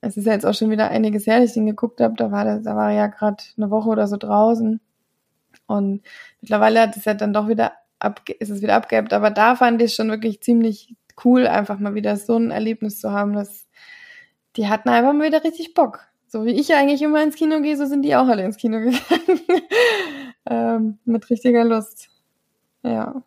Es 0.00 0.16
ist 0.16 0.26
ja 0.26 0.32
jetzt 0.32 0.44
auch 0.44 0.54
schon 0.54 0.70
wieder 0.70 0.90
einiges 0.90 1.26
her, 1.26 1.38
dass 1.38 1.50
ich 1.50 1.54
den 1.54 1.66
geguckt 1.66 2.00
habe, 2.00 2.14
da 2.16 2.32
war, 2.32 2.44
der, 2.44 2.58
da 2.58 2.74
war 2.74 2.90
ja 2.90 3.06
gerade 3.06 3.42
eine 3.56 3.70
Woche 3.70 3.88
oder 3.88 4.08
so 4.08 4.16
draußen. 4.16 4.80
Und 5.66 6.02
mittlerweile 6.40 6.80
hat 6.80 6.96
es 6.96 7.04
ja 7.04 7.14
dann 7.14 7.32
doch 7.32 7.48
wieder 7.48 7.72
ab, 7.98 8.22
ist 8.38 8.50
es 8.50 8.62
wieder 8.62 8.74
abgeebbt. 8.74 9.12
Aber 9.12 9.30
da 9.30 9.56
fand 9.56 9.80
ich 9.82 9.94
schon 9.94 10.10
wirklich 10.10 10.42
ziemlich 10.42 10.94
cool, 11.24 11.46
einfach 11.46 11.78
mal 11.78 11.94
wieder 11.94 12.16
so 12.16 12.36
ein 12.36 12.50
Erlebnis 12.50 13.00
zu 13.00 13.10
haben, 13.10 13.32
dass 13.32 13.66
die 14.56 14.68
hatten 14.68 14.88
einfach 14.88 15.12
mal 15.12 15.26
wieder 15.26 15.44
richtig 15.44 15.74
Bock. 15.74 16.00
So 16.28 16.44
wie 16.44 16.52
ich 16.52 16.74
eigentlich 16.74 17.02
immer 17.02 17.22
ins 17.22 17.36
Kino 17.36 17.60
gehe, 17.60 17.76
so 17.76 17.86
sind 17.86 18.02
die 18.02 18.16
auch 18.16 18.26
alle 18.26 18.44
ins 18.44 18.56
Kino 18.56 18.78
gegangen. 18.80 19.40
ähm, 20.48 20.98
mit 21.04 21.28
richtiger 21.30 21.64
Lust. 21.64 22.08
Ja. 22.82 23.22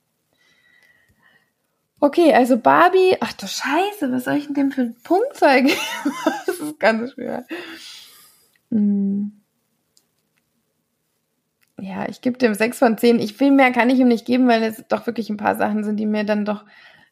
Okay, 2.01 2.33
also 2.33 2.57
Barbie, 2.57 3.17
ach 3.19 3.33
du 3.33 3.45
Scheiße, 3.45 4.11
was 4.11 4.23
soll 4.23 4.35
ich 4.35 4.45
denn 4.45 4.53
dem 4.53 4.71
für 4.71 4.81
einen 4.81 4.95
Punktzahl 5.03 5.63
geben? 5.63 5.79
das 6.45 6.59
ist 6.59 6.79
ganz 6.79 7.13
schwer. 7.13 7.45
Hm. 8.71 9.38
Ja, 11.81 12.07
ich 12.07 12.21
gebe 12.21 12.37
dem 12.37 12.53
sechs 12.53 12.79
von 12.79 12.97
zehn. 12.97 13.19
Ich 13.19 13.33
viel 13.33 13.51
mehr 13.51 13.71
kann 13.71 13.89
ich 13.89 13.99
ihm 13.99 14.07
nicht 14.07 14.25
geben, 14.25 14.47
weil 14.47 14.63
es 14.63 14.83
doch 14.87 15.05
wirklich 15.07 15.29
ein 15.29 15.37
paar 15.37 15.55
Sachen 15.55 15.83
sind, 15.83 15.97
die 15.97 16.05
mir 16.05 16.23
dann 16.23 16.45
doch. 16.45 16.65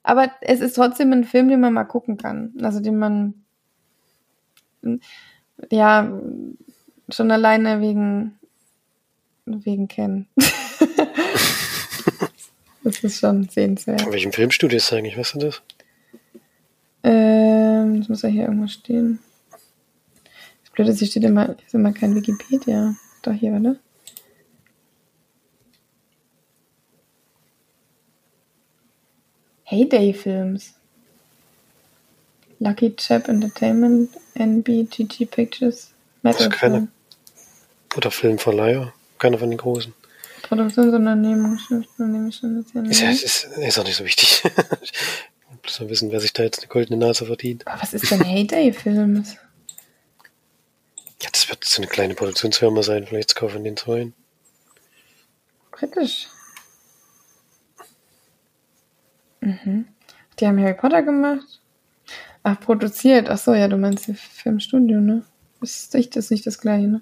Aber 0.04 0.32
es 0.42 0.62
ist 0.62 0.76
trotzdem 0.76 1.12
ein 1.12 1.24
Film, 1.24 1.50
den 1.50 1.60
man 1.60 1.74
mal 1.74 1.84
gucken 1.84 2.18
kann. 2.18 2.54
Also 2.62 2.80
den 2.80 2.98
man 2.98 3.34
ja 5.72 6.12
schon 7.10 7.32
alleine 7.32 7.82
wegen 7.82 8.38
wegen 9.46 9.88
kennen. 9.88 10.28
das 12.84 13.00
ist 13.04 13.20
schon 13.20 13.48
sehenswert. 13.50 14.02
In 14.02 14.12
welchem 14.12 14.34
Filmstudio 14.34 14.78
ist 14.78 14.92
das 14.92 14.98
eigentlich? 14.98 15.18
Weißt 15.18 15.36
du 15.36 15.40
das? 15.40 15.62
Ähm, 17.04 18.00
das 18.00 18.10
muss 18.10 18.22
ja 18.24 18.30
hier 18.30 18.44
irgendwo 18.44 18.68
stehen. 18.68 19.20
Das 20.64 20.72
Blöde 20.72 20.92
ist, 20.92 21.00
hier 21.00 21.08
steht 21.08 21.24
immer, 21.24 21.56
ist 21.66 21.74
immer 21.74 21.94
kein 21.94 22.16
Wikipedia. 22.16 22.96
Doch, 23.22 23.34
hier, 23.34 23.54
warte. 23.54 23.80
Heyday 29.70 30.14
Films. 30.14 30.74
Lucky 32.60 32.96
Chap 32.96 33.28
Entertainment, 33.28 34.10
NBGG 34.34 35.26
Pictures, 35.26 35.92
Metal 36.24 36.48
also 36.48 36.58
keine, 36.58 36.88
Oder 37.96 38.10
Filmverleiher, 38.10 38.94
keiner 39.20 39.38
von 39.38 39.50
den 39.50 39.58
großen. 39.58 39.94
Produktionsunternehmung, 40.44 41.60
ist, 42.90 43.02
ja, 43.02 43.10
ist, 43.12 43.44
ist 43.44 43.80
auch 43.80 43.84
nicht 43.84 43.98
so 43.98 44.06
wichtig. 44.06 44.42
ich 44.82 44.94
muss 45.64 45.80
mal 45.82 45.90
wissen, 45.90 46.12
wer 46.12 46.22
sich 46.22 46.32
da 46.32 46.44
jetzt 46.44 46.60
eine 46.60 46.70
goldene 46.70 46.98
Nase 46.98 47.26
verdient. 47.26 47.68
Aber 47.68 47.82
was 47.82 47.94
ist 47.94 48.10
denn 48.10 48.24
Heyday 48.24 48.72
Films? 48.74 49.36
Ja, 51.20 51.30
das 51.32 51.50
wird 51.50 51.66
so 51.66 51.82
eine 51.82 51.88
kleine 51.88 52.14
Produktionsfirma 52.14 52.84
sein, 52.84 53.08
vielleicht 53.08 53.36
kaufen 53.36 53.64
den 53.64 53.76
zwei. 53.76 54.12
Kritisch. 55.72 56.28
Mhm. 59.48 59.88
Die 60.40 60.48
haben 60.48 60.60
Harry 60.62 60.74
Potter 60.74 61.02
gemacht. 61.04 61.62
Ach, 62.44 62.60
produziert. 62.60 63.30
Ach 63.30 63.38
so, 63.38 63.54
ja, 63.54 63.68
du 63.68 63.78
meinst 63.78 64.06
Filmstudio, 64.06 65.00
ne? 65.00 65.24
Ist 65.62 65.94
nicht, 65.94 66.16
das 66.16 66.26
ist 66.26 66.32
nicht 66.32 66.46
das 66.46 66.60
gleiche, 66.60 66.88
ne? 66.88 67.02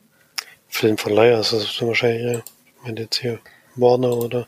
Filmverleiher 0.67 1.39
ist 1.39 1.53
das 1.53 1.81
wahrscheinlich, 1.81 2.23
ja. 2.23 2.39
Ich 2.39 2.84
meine 2.84 3.01
jetzt 3.01 3.17
hier 3.17 3.39
Warner 3.75 4.15
oder. 4.15 4.47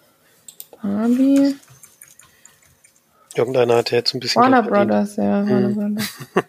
Barbie. 0.81 1.55
Irgendeiner 3.35 3.77
hat 3.77 3.91
jetzt 3.91 4.13
ein 4.13 4.19
bisschen. 4.19 4.41
Warner 4.41 4.63
Brothers, 4.63 5.15
ja. 5.15 5.47
Warner 5.47 5.69
Brothers. 5.69 6.09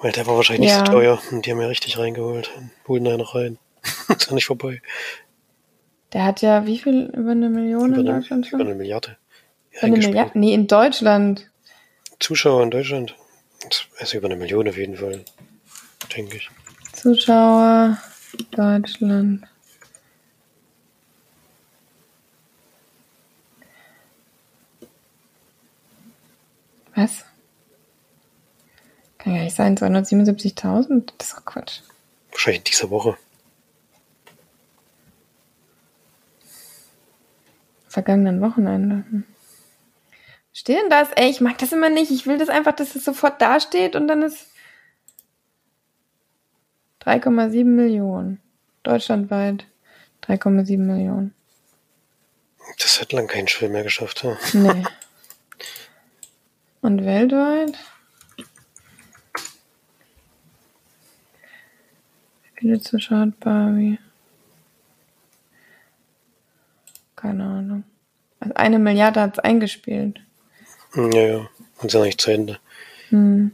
Weil 0.00 0.12
der 0.12 0.26
war 0.26 0.36
wahrscheinlich 0.36 0.70
ja. 0.70 0.80
nicht 0.80 0.86
so 0.86 0.92
teuer 0.92 1.18
und 1.30 1.46
die 1.46 1.50
haben 1.50 1.60
ja 1.60 1.66
richtig 1.66 1.98
reingeholt. 1.98 2.50
Holen 2.86 3.06
einen 3.08 3.22
rein. 3.22 3.58
ist 4.08 4.26
ja 4.26 4.34
nicht 4.34 4.46
vorbei. 4.46 4.82
Der 6.14 6.24
hat 6.24 6.42
ja 6.42 6.64
wie 6.64 6.78
viel? 6.78 7.06
Über 7.06 7.32
eine 7.32 7.50
Million 7.50 7.92
über 7.92 8.00
in 8.00 8.08
eine, 8.08 8.20
Deutschland 8.20 8.46
schon? 8.46 8.60
Über 8.60 8.70
eine 8.70 8.78
Milliarde. 8.78 9.16
Über 9.72 9.82
eine 9.82 9.98
Milliarde? 9.98 10.30
Nee, 10.38 10.54
in 10.54 10.68
Deutschland. 10.68 11.50
Zuschauer 12.20 12.62
in 12.62 12.70
Deutschland. 12.70 13.16
Also 13.98 14.18
über 14.18 14.26
eine 14.26 14.36
Million 14.36 14.68
auf 14.68 14.76
jeden 14.76 14.96
Fall. 14.96 15.24
Denke 16.16 16.36
ich. 16.36 16.48
Zuschauer 16.92 17.98
Deutschland. 18.52 19.44
Was? 26.94 27.24
Kann 29.18 29.34
ja 29.34 29.42
nicht 29.42 29.56
sein, 29.56 29.76
277.000? 29.76 31.12
Das 31.18 31.28
ist 31.28 31.36
doch 31.36 31.44
Quatsch. 31.44 31.80
Wahrscheinlich 32.30 32.60
in 32.60 32.64
dieser 32.64 32.90
Woche. 32.90 33.16
Vergangenen 37.94 38.40
Wochenende. 38.40 39.04
Hm. 39.08 39.24
Steht 40.52 40.78
denn 40.78 40.90
das? 40.90 41.10
Ey, 41.12 41.30
ich 41.30 41.40
mag 41.40 41.56
das 41.58 41.72
immer 41.72 41.88
nicht. 41.88 42.10
Ich 42.10 42.26
will 42.26 42.38
das 42.38 42.48
einfach, 42.48 42.72
dass 42.72 42.94
es 42.94 43.04
sofort 43.04 43.40
dasteht 43.40 43.96
und 43.96 44.06
dann 44.08 44.22
ist 44.22 44.48
3,7 47.02 47.64
Millionen. 47.64 48.40
Deutschlandweit 48.82 49.66
3,7 50.24 50.78
Millionen. 50.78 51.34
Das 52.78 53.00
hat 53.00 53.12
lang 53.12 53.26
kein 53.26 53.48
Schwimmer 53.48 53.74
mehr 53.74 53.82
geschafft, 53.84 54.24
ja. 54.24 54.36
Nee. 54.52 54.84
Und 56.80 57.04
weltweit? 57.04 57.78
Viele 62.54 62.80
Zuschauer 62.80 63.20
hat 63.20 63.40
Barbie? 63.40 63.98
Keine 67.24 67.44
Ahnung. 67.44 67.84
Also 68.38 68.54
eine 68.54 68.78
Milliarde 68.78 69.22
hat 69.22 69.32
es 69.32 69.38
eingespielt. 69.38 70.20
Ja, 70.94 71.08
ja. 71.08 71.48
Und 71.78 71.86
ist 71.86 71.94
ja 71.94 72.02
nicht 72.02 72.20
zu 72.20 72.30
Ende. 72.30 72.58
Hm. 73.08 73.50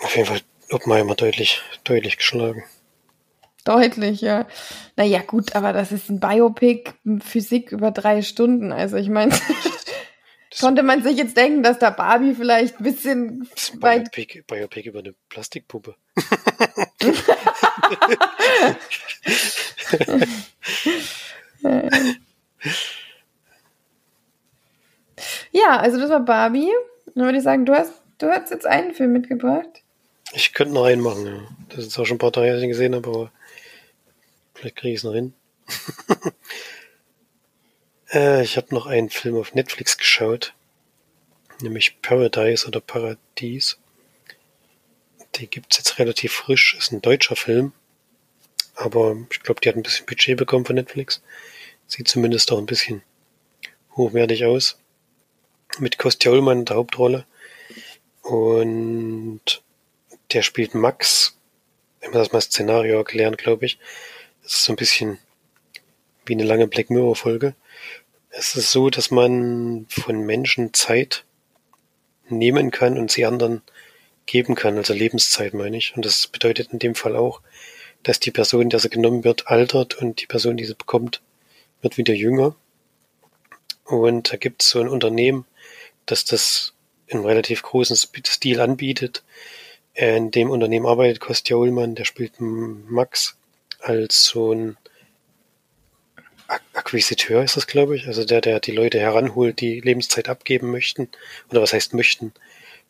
Auf 0.00 0.14
jeden 0.14 0.28
Fall 0.28 0.38
Oppenheimer 0.70 1.16
deutlich, 1.16 1.60
deutlich 1.82 2.18
geschlagen. 2.18 2.62
Deutlich, 3.64 4.20
ja. 4.20 4.46
Naja, 4.94 5.22
gut, 5.22 5.56
aber 5.56 5.72
das 5.72 5.90
ist 5.90 6.08
ein 6.08 6.20
Biopic 6.20 6.92
Physik 7.18 7.72
über 7.72 7.90
drei 7.90 8.22
Stunden. 8.22 8.70
Also 8.70 8.96
ich 8.96 9.08
meine, 9.08 9.36
konnte 10.60 10.84
man 10.84 11.02
sich 11.02 11.16
jetzt 11.16 11.36
denken, 11.36 11.64
dass 11.64 11.80
da 11.80 11.90
Barbie 11.90 12.36
vielleicht 12.36 12.78
ein 12.78 12.84
bisschen 12.84 13.48
weit... 13.80 14.12
Biopic, 14.12 14.44
Biopic 14.46 14.88
über 14.88 15.00
eine 15.00 15.16
Plastikpuppe. 15.30 15.96
Ja, 25.52 25.78
also 25.78 25.98
das 25.98 26.10
war 26.10 26.20
Barbie. 26.20 26.70
Dann 27.14 27.24
würde 27.24 27.38
ich 27.38 27.44
sagen, 27.44 27.64
du 27.64 27.74
hast, 27.74 27.92
du 28.18 28.28
hast 28.28 28.50
jetzt 28.50 28.66
einen 28.66 28.94
Film 28.94 29.12
mitgebracht. 29.12 29.82
Ich 30.32 30.52
könnte 30.52 30.74
noch 30.74 30.84
einen 30.84 31.00
machen, 31.00 31.26
ja. 31.26 31.48
Das 31.70 31.86
ist 31.86 31.98
auch 31.98 32.04
schon 32.04 32.16
ein 32.16 32.18
paar 32.18 32.32
Tage, 32.32 32.48
dass 32.48 32.58
ich 32.58 32.64
ihn 32.64 32.70
gesehen 32.70 32.94
habe, 32.94 33.08
aber 33.08 33.32
vielleicht 34.54 34.76
kriege 34.76 34.92
ich 34.92 34.98
es 34.98 35.04
noch 35.04 35.14
hin. 35.14 35.32
äh, 38.12 38.42
ich 38.42 38.56
habe 38.56 38.74
noch 38.74 38.86
einen 38.86 39.08
Film 39.08 39.36
auf 39.36 39.54
Netflix 39.54 39.96
geschaut, 39.96 40.54
nämlich 41.60 42.02
Paradise 42.02 42.66
oder 42.66 42.80
Paradies. 42.80 43.78
Die 45.36 45.46
gibt's 45.46 45.78
jetzt 45.78 45.98
relativ 45.98 46.32
frisch, 46.32 46.76
ist 46.78 46.92
ein 46.92 47.02
deutscher 47.02 47.36
Film, 47.36 47.72
aber 48.74 49.16
ich 49.30 49.40
glaube, 49.40 49.60
die 49.60 49.68
hat 49.68 49.76
ein 49.76 49.82
bisschen 49.82 50.06
Budget 50.06 50.36
bekommen 50.36 50.64
von 50.64 50.76
Netflix. 50.76 51.22
Sieht 51.86 52.08
zumindest 52.08 52.50
auch 52.52 52.58
ein 52.58 52.66
bisschen 52.66 53.02
hochwertig 53.96 54.44
aus. 54.44 54.78
Mit 55.78 55.98
Kostja 55.98 56.32
Ullmann 56.32 56.60
in 56.60 56.64
der 56.64 56.76
Hauptrolle. 56.76 57.26
Und 58.22 59.62
der 60.32 60.42
spielt 60.42 60.74
Max. 60.74 61.38
Wenn 62.00 62.12
wir 62.12 62.18
das 62.18 62.32
mal 62.32 62.40
Szenario 62.40 62.96
erklären, 62.96 63.36
glaube 63.36 63.66
ich. 63.66 63.78
Es 64.44 64.54
ist 64.54 64.64
so 64.64 64.72
ein 64.72 64.76
bisschen 64.76 65.18
wie 66.24 66.34
eine 66.34 66.44
lange 66.44 66.66
Black 66.66 66.90
Mirror 66.90 67.16
Folge. 67.16 67.54
Es 68.30 68.54
ist 68.56 68.72
so, 68.72 68.90
dass 68.90 69.10
man 69.10 69.86
von 69.88 70.26
Menschen 70.26 70.74
Zeit 70.74 71.24
nehmen 72.28 72.70
kann 72.70 72.98
und 72.98 73.10
sie 73.10 73.24
anderen 73.24 73.62
geben 74.26 74.56
kann, 74.56 74.76
also 74.76 74.92
Lebenszeit 74.92 75.54
meine 75.54 75.76
ich. 75.76 75.96
Und 75.96 76.04
das 76.04 76.26
bedeutet 76.26 76.72
in 76.72 76.78
dem 76.78 76.94
Fall 76.94 77.16
auch, 77.16 77.40
dass 78.02 78.20
die 78.20 78.30
Person, 78.30 78.68
der 78.68 78.80
sie 78.80 78.90
genommen 78.90 79.24
wird, 79.24 79.48
altert 79.48 79.94
und 79.94 80.20
die 80.20 80.26
Person, 80.26 80.56
die 80.56 80.64
sie 80.64 80.74
bekommt, 80.74 81.22
wird 81.86 81.98
wieder 81.98 82.14
jünger. 82.14 82.56
Und 83.84 84.32
da 84.32 84.36
gibt 84.36 84.62
es 84.62 84.70
so 84.70 84.80
ein 84.80 84.88
Unternehmen, 84.88 85.46
das 86.04 86.24
das 86.24 86.74
in 87.06 87.24
relativ 87.24 87.62
großen 87.62 87.96
Stil 87.96 88.60
anbietet. 88.60 89.22
In 89.94 90.32
dem 90.32 90.50
Unternehmen 90.50 90.86
arbeitet 90.86 91.20
Kostja 91.20 91.56
Ullmann, 91.56 91.94
der 91.94 92.04
spielt 92.04 92.40
Max 92.40 93.38
als 93.78 94.24
so 94.24 94.52
ein 94.52 94.76
Akquisiteur 96.48 97.42
ist 97.42 97.56
das, 97.56 97.66
glaube 97.66 97.96
ich. 97.96 98.06
Also 98.06 98.24
der, 98.24 98.40
der 98.40 98.60
die 98.60 98.72
Leute 98.72 98.98
heranholt, 98.98 99.60
die 99.60 99.80
Lebenszeit 99.80 100.28
abgeben 100.28 100.70
möchten. 100.70 101.08
Oder 101.50 101.62
was 101.62 101.72
heißt 101.72 101.94
möchten. 101.94 102.32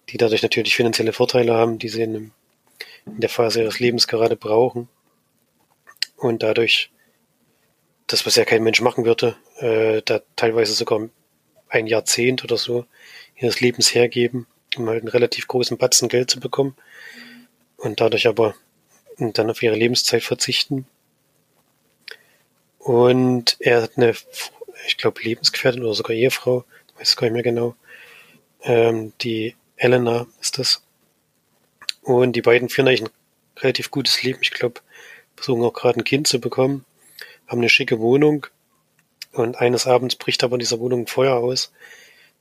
Die 0.09 0.19
dadurch 0.19 0.43
natürlich 0.43 0.77
finanzielle 0.77 1.13
Vorteile 1.13 1.55
haben, 1.55 1.79
die 1.79 1.89
sie 1.89 2.03
in, 2.03 2.33
in 3.07 3.21
der 3.21 3.31
Phase 3.31 3.63
ihres 3.63 3.79
Lebens 3.79 4.09
gerade 4.09 4.37
brauchen. 4.37 4.89
Und 6.17 6.43
dadurch 6.43 6.91
das, 8.07 8.27
was 8.27 8.37
ja 8.37 8.45
kein 8.45 8.63
Mensch 8.63 8.81
machen 8.81 9.05
würde, 9.05 9.37
äh, 9.59 10.03
da 10.05 10.21
teilweise 10.37 10.73
sogar 10.73 11.09
ein 11.69 11.87
Jahrzehnt 11.87 12.45
oder 12.45 12.57
so 12.57 12.87
ihres 13.37 13.61
Lebens 13.61 13.95
hergeben, 13.95 14.47
um 14.77 14.89
halt 14.89 15.03
einen 15.03 15.09
relativ 15.09 15.49
großen 15.49 15.77
Batzen 15.77 16.09
Geld 16.09 16.31
zu 16.31 16.41
bekommen 16.41 16.77
und 17.77 18.01
dadurch 18.01 18.27
aber 18.27 18.55
dann 19.19 19.51
auf 19.51 19.63
ihre 19.63 19.77
Lebenszeit 19.77 20.23
verzichten. 20.23 20.87
Und 22.79 23.57
er 23.59 23.83
hat 23.83 23.97
eine, 23.97 24.15
ich 24.87 24.97
glaube, 24.97 25.23
Lebensgefährtin 25.23 25.83
oder 25.83 25.95
sogar 25.95 26.15
Ehefrau, 26.15 26.65
weiß 26.99 27.17
gar 27.17 27.27
nicht 27.27 27.35
mehr 27.35 27.43
genau. 27.43 27.75
Ähm, 28.63 29.13
die 29.23 29.57
Elena 29.77 30.27
ist 30.41 30.59
das. 30.59 30.83
Und 32.03 32.35
die 32.35 32.43
beiden 32.43 32.69
führen 32.69 32.87
eigentlich 32.87 33.03
ein 33.03 33.11
relativ 33.59 33.91
gutes 33.91 34.23
Leben. 34.23 34.39
Ich 34.43 34.53
glaube, 34.53 34.81
versuchen 35.35 35.65
auch 35.65 35.73
gerade 35.73 36.01
ein 36.01 36.05
Kind 36.05 36.29
zu 36.29 36.41
bekommen, 36.41 36.85
haben 37.47 37.59
eine 37.59 37.69
schicke 37.69 38.01
Wohnung 38.01 38.47
und 39.33 39.57
eines 39.57 39.87
Abends 39.87 40.17
bricht 40.17 40.43
aber 40.45 40.55
in 40.55 40.61
dieser 40.61 40.81
Wohnung 40.81 41.03
ein 41.03 41.07
Feuer 41.07 41.37
aus 41.37 41.73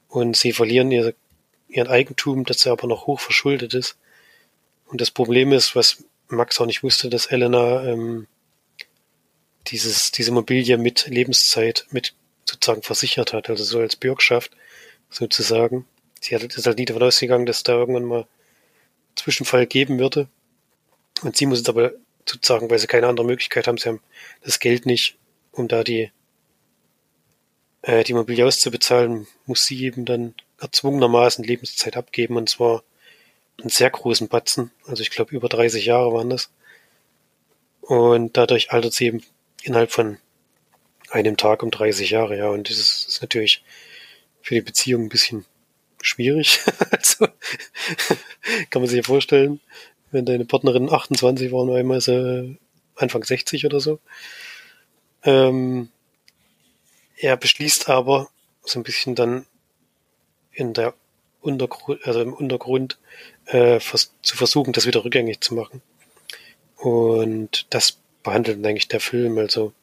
und 0.08 0.36
sie 0.38 0.54
verlieren 0.54 0.91
ihr, 0.91 1.13
ihren 1.68 1.88
Eigentum, 1.88 2.46
das 2.46 2.65
aber 2.68 2.88
noch 2.88 3.08
hoch 3.08 3.20
verschuldet 3.20 3.74
ist. 3.74 3.98
Und 4.88 5.02
das 5.02 5.12
Problem 5.12 5.52
ist, 5.52 5.76
was 5.76 6.04
Max 6.28 6.60
auch 6.60 6.65
nicht 6.65 6.84
wusste, 6.84 7.10
dass 7.10 7.26
Elena 7.26 7.84
ähm, 7.84 8.28
dieses, 9.68 10.12
diese 10.12 10.32
Immobilie 10.32 10.78
mit 10.78 11.08
Lebenszeit 11.08 11.86
mit 11.91 12.13
sozusagen 12.46 12.84
versichert 12.84 13.34
hat, 13.34 13.50
also 13.50 13.63
so 13.63 13.80
als 13.80 13.96
Bürgschaft 13.96 14.52
sozusagen. 15.10 15.86
Sie 16.22 16.36
hat, 16.36 16.44
ist 16.44 16.65
halt 16.65 16.78
nie 16.78 16.86
davon 16.86 17.04
ausgegangen, 17.04 17.46
dass 17.46 17.63
da 17.63 17.74
irgendwann 17.74 18.06
mal 18.06 18.28
Zwischenfall 19.15 19.65
geben 19.65 20.00
würde. 20.00 20.28
Und 21.24 21.38
sie 21.38 21.46
muss 21.46 21.60
jetzt 21.60 21.70
aber 21.70 21.94
sozusagen, 22.28 22.70
weil 22.70 22.80
sie 22.80 22.88
keine 22.88 23.08
andere 23.08 23.26
Möglichkeit 23.26 23.68
haben, 23.68 23.78
sie 23.78 23.90
haben 23.90 24.02
das 24.44 24.60
Geld 24.60 24.86
nicht, 24.86 25.18
um 25.52 25.68
da 25.68 25.84
die 25.84 26.12
äh, 27.86 28.04
die 28.04 28.14
Immobilie 28.14 28.46
auszubezahlen, 28.46 29.28
muss 29.46 29.66
sie 29.66 29.84
eben 29.84 30.06
dann 30.06 30.34
erzwungenermaßen 30.60 31.44
Lebenszeit 31.44 31.98
abgeben 31.98 32.36
und 32.38 32.50
zwar 32.50 32.84
einen 33.60 33.70
sehr 33.70 33.90
großen 33.90 34.28
Batzen. 34.28 34.72
Also 34.86 35.02
ich 35.02 35.12
glaube 35.12 35.36
über 35.36 35.50
30 35.50 35.86
Jahre 35.86 36.14
waren 36.14 36.30
das. 36.30 36.50
Und 37.82 38.36
dadurch 38.36 38.72
altert 38.72 38.94
sie 38.94 39.06
eben 39.06 39.24
innerhalb 39.62 39.92
von 39.92 40.18
einem 41.12 41.38
Tag 41.38 41.62
um 41.62 41.72
30 41.72 42.10
Jahre, 42.10 42.38
ja. 42.38 42.50
Und 42.50 42.70
das 42.70 42.78
ist, 42.78 43.08
ist 43.08 43.22
natürlich 43.22 43.64
für 44.42 44.56
die 44.56 44.62
Beziehung 44.62 45.04
ein 45.04 45.10
bisschen 45.10 45.46
schwierig. 46.02 46.62
also 46.92 47.28
kann 48.72 48.82
man 48.82 48.88
sich 48.88 48.98
ja 48.98 49.04
vorstellen, 49.04 49.60
wenn 50.15 50.25
deine 50.25 50.45
Partnerin 50.45 50.89
28 50.89 51.51
war 51.51 51.62
und 51.62 51.75
einmal 51.75 51.97
ist 51.97 52.08
er 52.08 52.45
Anfang 52.95 53.23
60 53.23 53.65
oder 53.65 53.80
so. 53.80 53.99
Ähm, 55.23 55.89
er 57.17 57.36
beschließt 57.38 57.89
aber 57.89 58.30
so 58.63 58.80
ein 58.80 58.84
bisschen 58.84 59.15
dann 59.15 59.45
in 60.51 60.73
der 60.73 60.93
Untergrund, 61.41 62.06
also 62.08 62.21
im 62.21 62.34
Untergrund 62.34 62.97
äh, 63.47 63.80
vers 63.80 64.13
zu 64.21 64.38
versuchen, 64.38 64.73
das 64.73 64.88
wieder 64.88 65.04
rückgängig 65.04 65.41
zu 65.41 65.54
machen. 65.54 65.82
Und 66.78 67.67
das 67.69 67.97
behandelt 68.23 68.65
eigentlich 68.65 68.88
der 68.88 69.01
Film. 69.01 69.38
Also 69.38 69.73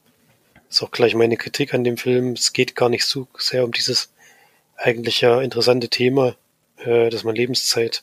ist 0.68 0.83
auch 0.83 0.90
gleich 0.90 1.14
meine 1.14 1.37
Kritik 1.37 1.75
an 1.75 1.85
dem 1.85 1.99
Film. 1.99 2.33
Es 2.33 2.53
geht 2.55 2.75
gar 2.75 2.88
nicht 2.88 3.05
so 3.05 3.29
sehr 3.38 3.64
um 3.64 3.73
dieses 3.73 4.12
eigentlich 4.77 5.21
ja 5.21 5.40
interessante 5.42 5.88
Thema, 5.88 6.35
äh, 6.79 7.11
dass 7.11 7.23
man 7.23 7.37
Lebenszeit 7.37 8.03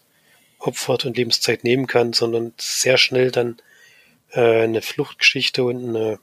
opfert 0.59 1.05
und 1.05 1.17
Lebenszeit 1.17 1.63
nehmen 1.63 1.87
kann, 1.87 2.13
sondern 2.13 2.53
sehr 2.57 2.97
schnell 2.97 3.31
dann 3.31 3.57
äh, 4.31 4.63
eine 4.63 4.81
Fluchtgeschichte 4.81 5.63
und 5.63 5.89
eine 5.89 6.19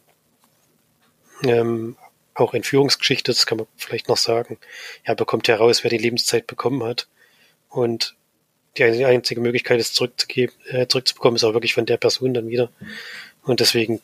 ähm, 1.44 1.96
auch 2.34 2.54
Entführungsgeschichte, 2.54 3.32
das 3.32 3.46
kann 3.46 3.58
man 3.58 3.66
vielleicht 3.76 4.08
noch 4.08 4.16
sagen. 4.16 4.58
Ja, 5.06 5.14
bekommt 5.14 5.48
heraus, 5.48 5.82
wer 5.82 5.90
die 5.90 5.98
Lebenszeit 5.98 6.46
bekommen 6.46 6.82
hat. 6.84 7.08
Und 7.68 8.14
die 8.76 8.84
einzige 8.84 9.40
Möglichkeit, 9.40 9.80
es 9.80 9.94
zurückzugeben, 9.94 10.54
äh, 10.66 10.86
zurückzubekommen, 10.86 11.36
ist 11.36 11.44
auch 11.44 11.54
wirklich 11.54 11.74
von 11.74 11.86
der 11.86 11.96
Person 11.96 12.34
dann 12.34 12.48
wieder. 12.48 12.70
Und 13.42 13.60
deswegen 13.60 14.00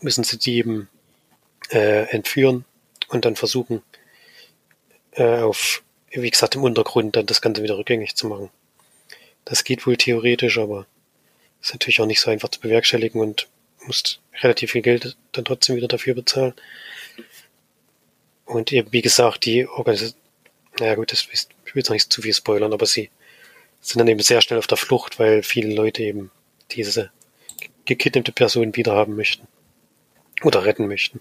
müssen 0.00 0.24
sie 0.24 0.38
die 0.38 0.56
eben 0.56 0.88
äh, 1.70 2.08
entführen 2.10 2.64
und 3.08 3.24
dann 3.24 3.36
versuchen, 3.36 3.82
äh, 5.12 5.38
auf, 5.38 5.82
wie 6.10 6.30
gesagt, 6.30 6.56
im 6.56 6.64
Untergrund 6.64 7.14
dann 7.14 7.26
das 7.26 7.40
Ganze 7.40 7.62
wieder 7.62 7.78
rückgängig 7.78 8.16
zu 8.16 8.26
machen. 8.26 8.50
Das 9.44 9.64
geht 9.64 9.86
wohl 9.86 9.96
theoretisch, 9.96 10.58
aber 10.58 10.86
ist 11.60 11.72
natürlich 11.72 12.00
auch 12.00 12.06
nicht 12.06 12.20
so 12.20 12.30
einfach 12.30 12.48
zu 12.48 12.60
bewerkstelligen 12.60 13.20
und 13.20 13.48
musst 13.86 14.20
relativ 14.42 14.72
viel 14.72 14.82
Geld 14.82 15.16
dann 15.32 15.44
trotzdem 15.44 15.76
wieder 15.76 15.88
dafür 15.88 16.14
bezahlen. 16.14 16.54
Und 18.44 18.72
eben, 18.72 18.92
wie 18.92 19.02
gesagt, 19.02 19.44
die 19.44 19.66
Organisation, 19.66 20.20
naja 20.78 20.94
gut, 20.94 21.12
das 21.12 21.26
ist, 21.32 21.50
ich 21.64 21.74
will 21.74 21.80
jetzt 21.80 21.88
noch 21.88 21.94
nicht 21.94 22.12
zu 22.12 22.22
viel 22.22 22.34
spoilern, 22.34 22.72
aber 22.72 22.86
sie 22.86 23.10
sind 23.80 23.98
dann 23.98 24.08
eben 24.08 24.20
sehr 24.20 24.40
schnell 24.40 24.58
auf 24.58 24.66
der 24.66 24.76
Flucht, 24.76 25.18
weil 25.18 25.42
viele 25.42 25.72
Leute 25.74 26.02
eben 26.02 26.30
diese 26.72 27.10
gekidnappte 27.84 28.32
Person 28.32 28.76
wiederhaben 28.76 29.16
möchten. 29.16 29.46
Oder 30.42 30.64
retten 30.64 30.86
möchten. 30.86 31.20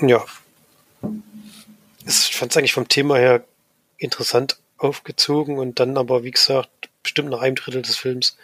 Ja. 0.00 0.24
Ich 2.06 2.36
fand 2.36 2.52
es 2.52 2.56
eigentlich 2.56 2.72
vom 2.72 2.88
Thema 2.88 3.16
her 3.16 3.44
interessant 3.98 4.58
aufgezogen 4.78 5.58
und 5.58 5.80
dann 5.80 5.96
aber, 5.96 6.24
wie 6.24 6.30
gesagt, 6.30 6.90
bestimmt 7.02 7.30
nach 7.30 7.40
einem 7.40 7.56
Drittel 7.56 7.82
des 7.82 7.96
Films 7.96 8.36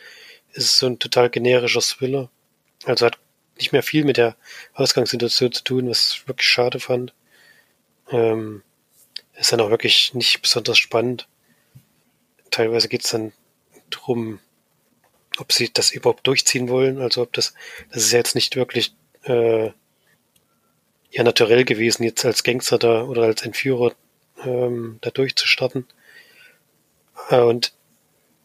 ist 0.53 0.65
es 0.65 0.79
so 0.79 0.87
ein 0.87 0.99
total 0.99 1.31
generischer 1.31 1.81
Thriller. 1.81 2.31
Also 2.85 3.07
hat 3.07 3.19
nicht 3.57 3.73
mehr 3.73 3.83
viel 3.83 4.05
mit 4.05 4.17
der 4.17 4.37
Ausgangssituation 4.75 5.53
zu 5.53 5.65
tun, 5.65 5.89
was 5.89 6.13
ich 6.13 6.29
wirklich 6.29 6.49
schade 6.49 6.81
fand. 6.81 7.15
Ähm, 8.11 8.63
ist 9.35 9.53
dann 9.53 9.61
auch 9.61 9.71
wirklich 9.71 10.15
nicht 10.15 10.43
besonders 10.43 10.79
spannend. 10.79 11.29
Teilweise 12.51 12.89
geht 12.89 13.05
es 13.05 13.11
dann 13.11 13.33
drum, 13.91 14.41
ob 15.39 15.53
sie 15.53 15.71
das 15.73 15.91
überhaupt 15.91 16.27
durchziehen 16.27 16.69
wollen. 16.69 17.01
Also 17.01 17.23
ob 17.23 17.33
das, 17.33 17.55
das 17.91 18.05
ist 18.05 18.13
jetzt 18.13 18.35
nicht 18.35 18.57
wirklich 18.57 18.95
äh, 19.25 19.71
ja 21.11 21.23
naturell 21.23 21.65
gewesen, 21.65 22.05
jetzt 22.05 22.25
als 22.25 22.43
Gangster 22.43 22.79
da 22.79 23.05
oder 23.05 23.23
als 23.23 23.43
Entführer 23.43 23.95
ähm, 24.45 24.99
da 25.01 25.11
durchzustarten. 25.11 25.87
Äh, 27.31 27.41
und 27.41 27.73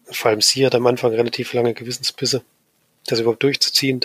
vor 0.05 0.31
allem 0.31 0.41
sie 0.41 0.65
hat 0.65 0.75
am 0.75 0.87
Anfang 0.87 1.13
relativ 1.13 1.53
lange 1.53 1.73
Gewissensbisse, 1.73 2.43
das 3.05 3.19
überhaupt 3.19 3.43
durchzuziehen, 3.43 4.01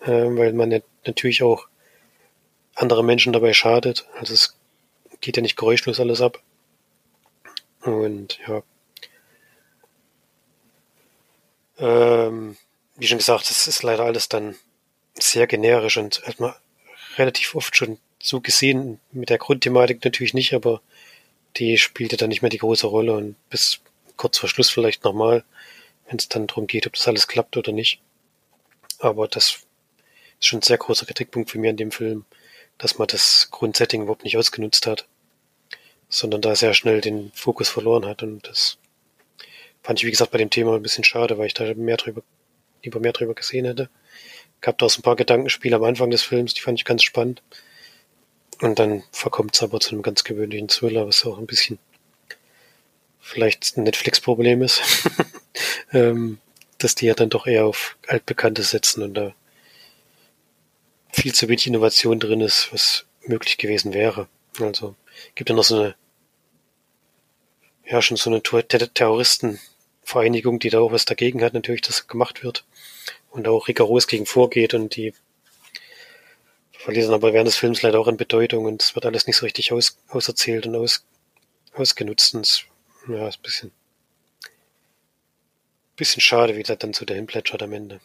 äh, 0.00 0.10
weil 0.10 0.52
man 0.52 0.82
natürlich 1.06 1.42
auch 1.42 1.66
andere 2.74 3.04
Menschen 3.04 3.32
dabei 3.32 3.52
schadet. 3.52 4.06
Also 4.18 4.34
es 4.34 4.56
geht 5.20 5.36
ja 5.36 5.42
nicht 5.42 5.56
geräuschlos 5.56 6.00
alles 6.00 6.20
ab. 6.20 6.42
Und 7.82 8.38
ja. 8.46 8.62
Ähm, 11.78 12.56
wie 12.96 13.06
schon 13.06 13.18
gesagt, 13.18 13.50
es 13.50 13.66
ist 13.66 13.82
leider 13.82 14.04
alles 14.04 14.28
dann 14.28 14.54
sehr 15.18 15.46
generisch 15.46 15.96
und 15.96 16.22
hat 16.26 16.40
man 16.40 16.54
relativ 17.16 17.54
oft 17.54 17.76
schon 17.76 17.98
so 18.20 18.40
gesehen, 18.40 19.00
mit 19.10 19.30
der 19.30 19.38
Grundthematik 19.38 20.04
natürlich 20.04 20.34
nicht, 20.34 20.54
aber 20.54 20.80
die 21.56 21.76
spielte 21.76 22.16
dann 22.16 22.28
nicht 22.28 22.42
mehr 22.42 22.50
die 22.50 22.58
große 22.58 22.86
Rolle 22.86 23.14
und 23.14 23.36
bis 23.50 23.80
kurz 24.16 24.38
vor 24.38 24.48
Schluss 24.48 24.70
vielleicht 24.70 25.04
nochmal, 25.04 25.44
wenn 26.06 26.18
es 26.18 26.28
dann 26.28 26.46
darum 26.46 26.66
geht, 26.66 26.86
ob 26.86 26.94
das 26.94 27.08
alles 27.08 27.28
klappt 27.28 27.56
oder 27.56 27.72
nicht. 27.72 28.00
Aber 28.98 29.28
das 29.28 29.64
ist 30.40 30.46
schon 30.46 30.60
ein 30.60 30.62
sehr 30.62 30.78
großer 30.78 31.06
Kritikpunkt 31.06 31.50
für 31.50 31.58
mich 31.58 31.70
an 31.70 31.76
dem 31.76 31.90
Film, 31.90 32.24
dass 32.78 32.98
man 32.98 33.08
das 33.08 33.48
Grundsetting 33.50 34.02
überhaupt 34.02 34.24
nicht 34.24 34.36
ausgenutzt 34.36 34.86
hat, 34.86 35.06
sondern 36.08 36.40
da 36.40 36.54
sehr 36.54 36.74
schnell 36.74 37.00
den 37.00 37.32
Fokus 37.34 37.68
verloren 37.68 38.06
hat 38.06 38.22
und 38.22 38.46
das 38.46 38.78
fand 39.82 39.98
ich, 39.98 40.06
wie 40.06 40.10
gesagt, 40.10 40.30
bei 40.30 40.38
dem 40.38 40.50
Thema 40.50 40.74
ein 40.74 40.82
bisschen 40.82 41.04
schade, 41.04 41.38
weil 41.38 41.46
ich 41.46 41.54
da 41.54 41.74
mehr 41.74 41.96
drüber, 41.96 42.22
lieber 42.82 43.00
mehr 43.00 43.12
drüber 43.12 43.34
gesehen 43.34 43.64
hätte. 43.64 43.88
Gab 44.60 44.78
da 44.78 44.86
auch 44.86 44.90
so 44.90 45.00
ein 45.00 45.02
paar 45.02 45.16
Gedankenspiele 45.16 45.76
am 45.76 45.84
Anfang 45.84 46.10
des 46.10 46.22
Films, 46.22 46.54
die 46.54 46.60
fand 46.60 46.78
ich 46.78 46.84
ganz 46.84 47.02
spannend. 47.02 47.42
Und 48.60 48.78
dann 48.78 49.02
verkommt 49.10 49.56
es 49.56 49.62
aber 49.62 49.80
zu 49.80 49.90
einem 49.90 50.02
ganz 50.02 50.22
gewöhnlichen 50.22 50.68
Thriller, 50.68 51.06
was 51.06 51.26
auch 51.26 51.38
ein 51.38 51.46
bisschen 51.46 51.80
vielleicht 53.22 53.78
ein 53.78 53.84
Netflix-Problem 53.84 54.62
ist. 54.62 54.82
ähm, 55.92 56.38
dass 56.82 56.94
die 56.94 57.06
ja 57.06 57.14
dann 57.14 57.30
doch 57.30 57.46
eher 57.46 57.64
auf 57.66 57.96
Altbekannte 58.06 58.62
setzen 58.62 59.02
und 59.02 59.14
da 59.14 59.34
viel 61.12 61.34
zu 61.34 61.48
wenig 61.48 61.66
Innovation 61.66 62.18
drin 62.18 62.40
ist, 62.40 62.72
was 62.72 63.04
möglich 63.26 63.58
gewesen 63.58 63.94
wäre. 63.94 64.28
Also 64.60 64.96
gibt 65.34 65.50
ja 65.50 65.56
noch 65.56 65.64
so 65.64 65.78
eine, 65.78 65.94
ja, 67.86 68.02
schon 68.02 68.16
so 68.16 68.30
eine 68.30 68.42
Terroristenvereinigung, 68.42 70.58
die 70.58 70.70
da 70.70 70.80
auch 70.80 70.92
was 70.92 71.04
dagegen 71.04 71.42
hat, 71.42 71.54
natürlich, 71.54 71.82
dass 71.82 72.06
gemacht 72.06 72.42
wird 72.42 72.64
und 73.30 73.46
auch 73.46 73.68
rigoros 73.68 74.06
gegen 74.06 74.26
vorgeht 74.26 74.74
und 74.74 74.96
die 74.96 75.14
verlieren 76.72 77.14
aber 77.14 77.32
während 77.32 77.46
des 77.46 77.56
Films 77.56 77.82
leider 77.82 78.00
auch 78.00 78.08
an 78.08 78.16
Bedeutung 78.16 78.64
und 78.64 78.82
es 78.82 78.96
wird 78.96 79.06
alles 79.06 79.28
nicht 79.28 79.36
so 79.36 79.46
richtig 79.46 79.72
aus, 79.72 79.98
auserzählt 80.08 80.66
und 80.66 80.74
aus, 80.74 81.04
ausgenutzt 81.74 82.34
und 82.34 82.44
es, 82.44 82.64
ja, 83.08 83.28
ist 83.28 83.38
ein 83.38 83.42
bisschen, 83.42 83.72
bisschen 85.96 86.20
schade, 86.20 86.56
wie 86.56 86.62
das 86.62 86.78
dann 86.78 86.92
so 86.92 87.04
dahin 87.04 87.26
plätschert 87.26 87.62
am 87.62 87.72
Ende. 87.72 88.00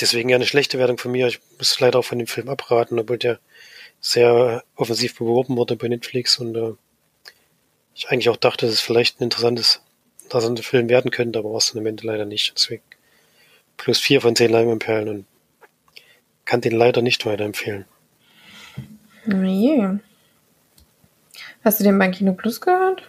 Deswegen 0.00 0.28
ja 0.28 0.36
eine 0.36 0.46
schlechte 0.46 0.78
Wertung 0.78 0.98
von 0.98 1.12
mir. 1.12 1.26
Ich 1.26 1.40
muss 1.56 1.80
leider 1.80 1.98
auch 1.98 2.04
von 2.04 2.18
dem 2.18 2.26
Film 2.26 2.48
abraten, 2.48 2.98
obwohl 2.98 3.18
der 3.18 3.38
sehr 4.00 4.62
offensiv 4.74 5.16
beworben 5.16 5.56
wurde 5.56 5.76
bei 5.76 5.88
Netflix 5.88 6.38
und 6.38 6.54
äh, 6.56 6.74
ich 7.94 8.10
eigentlich 8.10 8.28
auch 8.28 8.36
dachte, 8.36 8.66
dass 8.66 8.74
es 8.74 8.80
vielleicht 8.80 9.20
ein 9.20 9.24
interessantes, 9.24 9.80
interessanter 10.24 10.62
Film 10.62 10.90
werden 10.90 11.10
könnte, 11.10 11.38
aber 11.38 11.50
war 11.50 11.58
es 11.58 11.72
dann 11.72 11.80
am 11.80 11.86
Ende 11.86 12.06
leider 12.06 12.26
nicht. 12.26 12.52
Deswegen 12.54 12.82
plus 13.78 13.98
vier 13.98 14.20
von 14.20 14.36
zehn 14.36 14.50
Leimanperlen 14.50 15.08
und 15.08 15.26
kann 16.44 16.60
den 16.60 16.72
leider 16.72 17.00
nicht 17.00 17.24
weiterempfehlen. 17.24 17.86
Nee. 19.24 19.88
Hast 21.64 21.80
du 21.80 21.84
den 21.84 21.98
bei 21.98 22.08
Kino 22.10 22.34
Plus 22.34 22.60
gehört? 22.60 23.02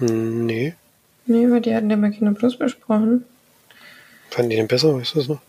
Hm, 0.00 0.46
nee. 0.46 0.74
Nee, 1.26 1.50
weil 1.50 1.60
die 1.60 1.74
hatten 1.74 1.88
den 1.88 2.00
bei 2.00 2.10
Kino 2.10 2.32
Plus 2.32 2.58
besprochen. 2.58 3.24
Fanden 4.30 4.50
die 4.50 4.56
den 4.56 4.68
besser, 4.68 4.94
weißt 4.96 5.14
du 5.14 5.18
das 5.18 5.28
noch? 5.28 5.40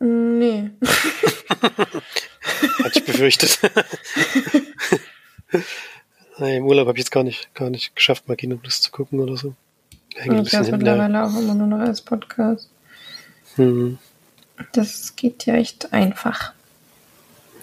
Nee. 0.00 0.70
Hatte 2.84 2.98
ich 2.98 3.04
befürchtet. 3.04 3.58
nee, 6.38 6.56
Im 6.58 6.66
Urlaub 6.66 6.88
habe 6.88 6.98
ich 6.98 7.04
jetzt 7.04 7.10
gar 7.10 7.24
nicht, 7.24 7.54
gar 7.54 7.70
nicht 7.70 7.96
geschafft, 7.96 8.28
mal 8.28 8.36
Kino 8.36 8.56
Plus 8.56 8.80
zu 8.80 8.90
gucken 8.90 9.20
oder 9.20 9.36
so. 9.36 9.54
Hänge 10.14 10.42
ich 10.42 10.52
höre 10.52 10.70
mittlerweile 10.70 11.24
auch 11.24 11.36
immer 11.36 11.54
nur 11.54 11.66
noch 11.66 11.80
als 11.80 12.02
Podcast. 12.02 12.68
Hm. 13.56 13.98
Das 14.72 15.16
geht 15.16 15.46
ja 15.46 15.54
echt 15.54 15.92
einfach. 15.92 16.52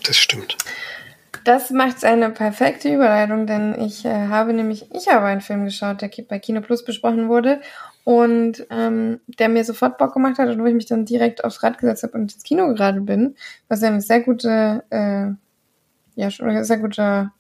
Das 0.03 0.18
stimmt. 0.18 0.57
Das 1.43 1.71
macht 1.71 2.03
eine 2.03 2.29
perfekte 2.29 2.93
Überleitung, 2.93 3.47
denn 3.47 3.79
ich 3.79 4.05
äh, 4.05 4.27
habe 4.27 4.53
nämlich, 4.53 4.93
ich 4.93 5.07
habe 5.07 5.25
einen 5.25 5.41
Film 5.41 5.65
geschaut, 5.65 6.01
der 6.01 6.11
bei 6.27 6.39
Kino 6.39 6.61
Plus 6.61 6.85
besprochen 6.85 7.29
wurde 7.29 7.61
und 8.03 8.65
ähm, 8.69 9.21
der 9.27 9.49
mir 9.49 9.63
sofort 9.63 9.97
Bock 9.97 10.13
gemacht 10.13 10.37
hat 10.37 10.49
und 10.49 10.61
wo 10.61 10.65
ich 10.65 10.73
mich 10.73 10.85
dann 10.85 11.05
direkt 11.05 11.43
aufs 11.43 11.63
Rad 11.63 11.77
gesetzt 11.77 12.03
habe 12.03 12.13
und 12.13 12.33
ins 12.33 12.43
Kino 12.43 12.67
gerade 12.73 13.01
bin, 13.01 13.35
was 13.67 13.81
ja 13.81 13.87
eine 13.87 14.01
sehr 14.01 14.21
gute, 14.21 14.83
äh, 14.89 15.31
ja, 16.19 16.29
schon 16.29 16.49
ein 16.49 16.63
sehr 16.63 16.77
guter 16.77 17.31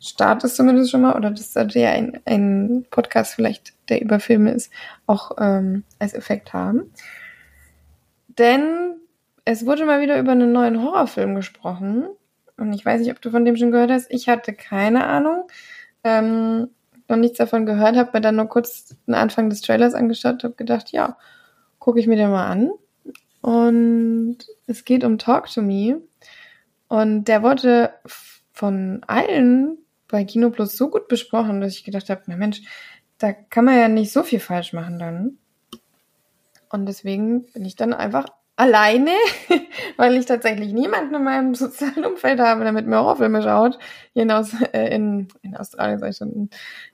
Start 0.00 0.44
ist 0.44 0.56
zumindest 0.56 0.90
schon 0.90 1.02
mal, 1.02 1.16
oder 1.16 1.30
das 1.30 1.52
sollte 1.52 1.80
ja 1.80 1.90
ein, 1.90 2.20
ein 2.26 2.86
Podcast 2.90 3.34
vielleicht, 3.34 3.72
der 3.88 4.02
über 4.02 4.20
Filme 4.20 4.52
ist, 4.52 4.70
auch 5.06 5.32
ähm, 5.38 5.84
als 5.98 6.14
Effekt 6.14 6.52
haben. 6.52 6.92
Denn 8.28 8.96
es 9.44 9.66
wurde 9.66 9.84
mal 9.84 10.00
wieder 10.00 10.18
über 10.18 10.32
einen 10.32 10.52
neuen 10.52 10.82
Horrorfilm 10.82 11.34
gesprochen. 11.34 12.06
Und 12.56 12.72
ich 12.72 12.84
weiß 12.84 13.00
nicht, 13.00 13.10
ob 13.10 13.20
du 13.20 13.30
von 13.30 13.44
dem 13.44 13.56
schon 13.56 13.70
gehört 13.70 13.90
hast. 13.90 14.10
Ich 14.10 14.28
hatte 14.28 14.52
keine 14.52 15.06
Ahnung. 15.06 15.48
Ähm, 16.04 16.68
noch 17.08 17.16
nichts 17.16 17.38
davon 17.38 17.66
gehört, 17.66 17.96
habe 17.96 18.10
mir 18.14 18.20
dann 18.20 18.36
nur 18.36 18.46
kurz 18.46 18.96
den 19.06 19.14
Anfang 19.14 19.50
des 19.50 19.60
Trailers 19.60 19.94
angeschaut, 19.94 20.44
habe 20.44 20.54
gedacht, 20.54 20.92
ja, 20.92 21.18
gucke 21.78 22.00
ich 22.00 22.06
mir 22.06 22.16
den 22.16 22.30
mal 22.30 22.46
an. 22.46 22.70
Und 23.42 24.38
es 24.66 24.84
geht 24.84 25.04
um 25.04 25.18
Talk 25.18 25.50
to 25.52 25.60
Me. 25.60 26.00
Und 26.88 27.24
der 27.24 27.42
wurde 27.42 27.92
von 28.52 29.02
allen 29.06 29.78
bei 30.08 30.24
Kino 30.24 30.50
Plus 30.50 30.76
so 30.76 30.88
gut 30.88 31.08
besprochen, 31.08 31.60
dass 31.60 31.74
ich 31.74 31.84
gedacht 31.84 32.08
habe, 32.08 32.22
na 32.26 32.36
Mensch, 32.36 32.62
da 33.18 33.32
kann 33.32 33.64
man 33.64 33.76
ja 33.76 33.88
nicht 33.88 34.12
so 34.12 34.22
viel 34.22 34.40
falsch 34.40 34.72
machen 34.72 34.98
dann. 34.98 35.38
Und 36.70 36.86
deswegen 36.86 37.44
bin 37.52 37.64
ich 37.64 37.76
dann 37.76 37.92
einfach 37.92 38.26
alleine, 38.56 39.10
weil 39.96 40.16
ich 40.16 40.26
tatsächlich 40.26 40.72
niemanden 40.72 41.14
in 41.14 41.24
meinem 41.24 41.54
sozialen 41.54 42.04
Umfeld 42.04 42.40
habe, 42.40 42.62
der 42.62 42.72
mit 42.72 42.86
mir 42.86 42.96
Horrorfilme 42.96 43.42
schaut, 43.42 43.78
hier 44.12 44.22
in, 44.22 44.30
Aus, 44.30 44.52
äh, 44.72 44.94
in, 44.94 45.28
in 45.42 45.56
Australien, 45.56 45.98
sag 45.98 46.10
ich 46.10 46.16
schon, 46.16 46.50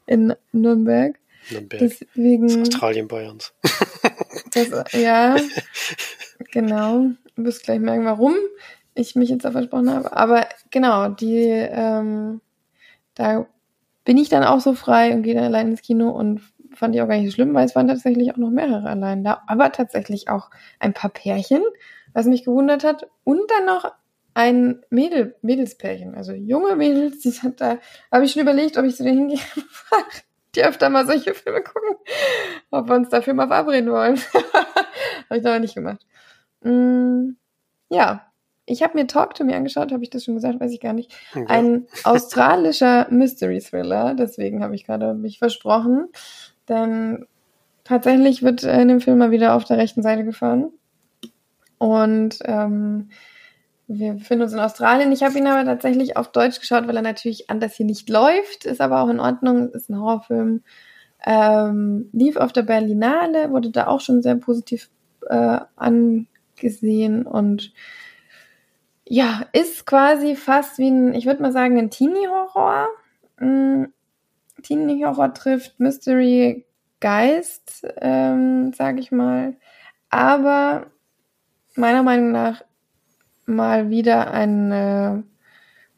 in, 0.07 0.31
in 0.31 0.35
Nürnberg. 0.53 1.19
Nürnberg. 1.51 1.81
Deswegen, 1.81 2.49
das 2.49 2.75
Australien 2.75 3.09
Bayerns. 3.09 3.53
das, 4.55 4.93
ja, 4.93 5.37
genau. 6.51 7.11
Du 7.37 7.45
wirst 7.45 7.65
gleich 7.65 7.81
merken, 7.81 8.05
warum 8.05 8.35
ich 8.95 9.15
mich 9.15 9.31
jetzt 9.31 9.45
da 9.45 9.53
versprochen 9.53 9.91
habe. 9.91 10.15
Aber 10.15 10.47
genau, 10.71 11.09
die, 11.09 11.47
ähm, 11.47 12.41
da 13.15 13.47
bin 14.05 14.19
ich 14.19 14.29
dann 14.29 14.45
auch 14.45 14.61
so 14.61 14.75
frei 14.75 15.15
und 15.15 15.23
gehe 15.23 15.35
dann 15.35 15.45
allein 15.45 15.69
ins 15.69 15.83
Kino 15.83 16.11
und 16.11 16.41
fand 16.75 16.95
ich 16.95 17.03
auch 17.03 17.09
gar 17.09 17.17
nicht 17.17 17.31
so 17.31 17.35
schlimm, 17.35 17.55
weil 17.55 17.67
es 17.67 17.75
waren 17.75 17.89
tatsächlich 17.89 18.33
auch 18.33 18.37
noch 18.37 18.51
mehrere 18.51 18.89
allein 18.89 19.25
da, 19.25 19.43
aber 19.47 19.73
tatsächlich 19.73 20.29
auch 20.29 20.51
ein 20.79 20.93
paar 20.93 21.11
Pärchen, 21.11 21.63
was 22.13 22.27
mich 22.27 22.45
gewundert 22.45 22.85
hat, 22.85 23.09
und 23.25 23.41
dann 23.51 23.67
noch 23.67 23.93
ein 24.35 24.83
Mädel, 24.91 25.37
Mädelspärchen, 25.43 26.15
also 26.15 26.33
junge 26.33 26.77
Mädels, 26.77 27.21
die 27.21 27.31
sind 27.31 27.61
da, 27.61 27.79
habe 28.13 28.25
ich 28.25 28.33
schon 28.33 28.43
überlegt, 28.43 28.77
ob 28.79 28.85
ich 28.85 28.97
zu 28.97 29.05
denen 29.05 29.29
hingehe 29.31 29.45
die 30.55 30.65
öfter 30.65 30.91
mal 30.91 31.07
solche 31.07 31.35
Filme 31.35 31.63
gucken, 31.63 31.97
ob 32.71 32.89
wir 32.89 32.97
uns 32.97 33.09
dafür 33.09 33.35
mal 33.35 33.49
verabreden 33.49 33.91
wollen. 33.91 34.19
habe 35.31 35.39
ich 35.39 35.47
aber 35.47 35.59
nicht 35.61 35.75
gemacht. 35.75 36.05
Mm, 36.63 37.31
ja, 37.89 38.27
ich 38.67 38.83
habe 38.83 38.97
mir 38.97 39.07
Talk 39.07 39.35
to 39.35 39.45
Me 39.45 39.55
angeschaut, 39.55 39.93
habe 39.93 40.03
ich 40.03 40.11
das 40.11 40.25
schon 40.25 40.35
gesagt, 40.35 40.61
weiß 40.61 40.73
ich 40.73 40.81
gar 40.81 40.93
nicht. 40.93 41.13
Ein 41.47 41.87
australischer 42.05 43.07
Mystery 43.11 43.61
Thriller, 43.61 44.15
deswegen 44.15 44.63
habe 44.63 44.75
ich 44.75 44.87
gerade 44.87 45.15
mich 45.15 45.39
versprochen. 45.39 46.09
Denn 46.71 47.27
tatsächlich 47.85 48.43
wird 48.43 48.63
in 48.63 48.89
dem 48.89 49.01
Film 49.01 49.19
mal 49.19 49.33
wieder 49.33 49.55
auf 49.55 49.65
der 49.65 49.77
rechten 49.77 50.03
Seite 50.03 50.25
gefahren. 50.25 50.71
Und 51.77 52.39
ähm, 52.45 53.11
wir 53.89 54.15
befinden 54.15 54.45
uns 54.45 54.53
in 54.53 54.61
Australien. 54.61 55.11
Ich 55.11 55.23
habe 55.23 55.37
ihn 55.37 55.49
aber 55.49 55.65
tatsächlich 55.65 56.17
auf 56.17 56.31
Deutsch 56.31 56.61
geschaut, 56.61 56.87
weil 56.87 56.97
er 56.97 57.03
natürlich 57.03 57.51
anders 57.51 57.75
hier 57.75 57.87
nicht 57.87 58.09
läuft. 58.09 58.65
Ist 58.65 58.81
aber 58.81 59.03
auch 59.03 59.09
in 59.09 59.21
Ordnung. 59.21 59.71
Ist 59.71 59.91
ein 59.91 59.99
Horrorfilm. 59.99 60.63
Ähm, 61.27 62.09
lief 62.13 62.37
auf 62.37 62.53
der 62.53 62.63
Berlinale, 62.63 63.51
wurde 63.51 63.71
da 63.71 63.89
auch 63.89 64.01
schon 64.01 64.23
sehr 64.23 64.37
positiv 64.37 64.89
äh, 65.29 65.59
angesehen 65.77 67.27
und 67.27 67.75
ja, 69.05 69.43
ist 69.53 69.87
quasi 69.87 70.37
fast 70.37 70.79
wie 70.79 70.89
ein, 70.89 71.15
ich 71.15 71.27
würde 71.27 71.43
mal 71.43 71.53
sagen, 71.53 71.79
ein 71.79 71.91
Teenie-Horror. 71.91 72.87
Mm, 74.61 74.63
Teenie-Horror 74.63 75.35
trifft 75.35 75.79
Mystery 75.81 76.67
Geist, 77.01 77.87
ähm, 78.01 78.73
sage 78.75 79.01
ich 79.01 79.11
mal. 79.11 79.57
Aber 80.11 80.87
meiner 81.75 82.03
Meinung 82.03 82.33
nach 82.33 82.63
mal 83.47 83.91
wieder 83.91 84.31
ein, 84.33 84.73
äh, 84.73 85.23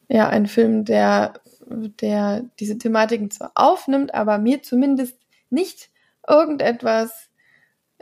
ja, 0.08 0.28
ein 0.28 0.46
Film, 0.46 0.84
der, 0.84 1.34
der 1.66 2.44
diese 2.60 2.78
Thematiken 2.78 3.30
zwar 3.30 3.52
aufnimmt, 3.54 4.14
aber 4.14 4.38
mir 4.38 4.62
zumindest 4.62 5.18
nicht 5.50 5.90
irgendetwas 6.28 7.30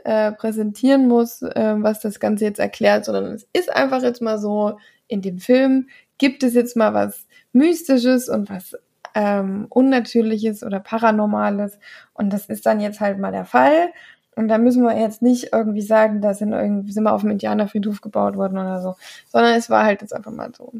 äh, 0.03 0.31
präsentieren 0.31 1.07
muss, 1.07 1.41
äh, 1.41 1.75
was 1.77 2.01
das 2.01 2.19
Ganze 2.19 2.45
jetzt 2.45 2.59
erklärt, 2.59 3.05
sondern 3.05 3.33
es 3.33 3.47
ist 3.53 3.73
einfach 3.73 4.03
jetzt 4.03 4.21
mal 4.21 4.39
so, 4.39 4.77
in 5.07 5.21
dem 5.21 5.39
Film 5.39 5.89
gibt 6.17 6.43
es 6.43 6.53
jetzt 6.53 6.75
mal 6.75 6.93
was 6.93 7.27
Mystisches 7.51 8.29
und 8.29 8.49
was 8.49 8.77
ähm, 9.15 9.65
Unnatürliches 9.69 10.63
oder 10.63 10.79
Paranormales. 10.79 11.79
Und 12.13 12.31
das 12.31 12.45
ist 12.47 12.65
dann 12.65 12.79
jetzt 12.79 12.99
halt 12.99 13.19
mal 13.19 13.31
der 13.31 13.45
Fall. 13.45 13.91
Und 14.35 14.47
da 14.47 14.57
müssen 14.57 14.83
wir 14.83 14.97
jetzt 14.97 15.21
nicht 15.21 15.49
irgendwie 15.51 15.81
sagen, 15.81 16.21
da 16.21 16.33
sind 16.33 16.53
irgendwie 16.53 16.91
sind 16.91 17.03
wir 17.03 17.13
auf 17.13 17.21
dem 17.21 17.31
Indianerfriedhof 17.31 18.01
gebaut 18.01 18.37
worden 18.37 18.57
oder 18.57 18.81
so, 18.81 18.95
sondern 19.27 19.55
es 19.55 19.69
war 19.69 19.83
halt 19.83 20.01
jetzt 20.01 20.13
einfach 20.13 20.31
mal 20.31 20.51
so. 20.55 20.73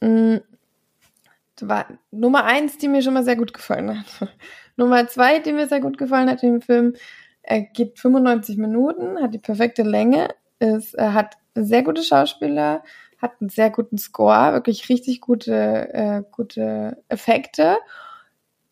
Mhm. 0.00 0.40
War 1.60 1.86
Nummer 2.10 2.44
eins, 2.44 2.78
die 2.78 2.88
mir 2.88 3.00
schon 3.00 3.14
mal 3.14 3.24
sehr 3.24 3.36
gut 3.36 3.54
gefallen 3.54 3.98
hat. 3.98 4.28
Nummer 4.76 5.06
zwei, 5.06 5.38
die 5.38 5.52
mir 5.52 5.68
sehr 5.68 5.80
gut 5.80 5.96
gefallen 5.98 6.28
hat 6.28 6.42
im 6.42 6.60
Film, 6.60 6.94
er 7.42 7.60
geht 7.62 7.98
95 7.98 8.56
Minuten, 8.56 9.22
hat 9.22 9.32
die 9.34 9.38
perfekte 9.38 9.82
Länge, 9.82 10.28
er 10.58 11.14
hat 11.14 11.36
sehr 11.54 11.82
gute 11.82 12.02
Schauspieler, 12.02 12.82
hat 13.18 13.40
einen 13.40 13.50
sehr 13.50 13.70
guten 13.70 13.98
Score, 13.98 14.52
wirklich 14.52 14.88
richtig 14.88 15.20
gute, 15.20 15.92
äh, 15.94 16.22
gute 16.30 17.02
Effekte. 17.08 17.78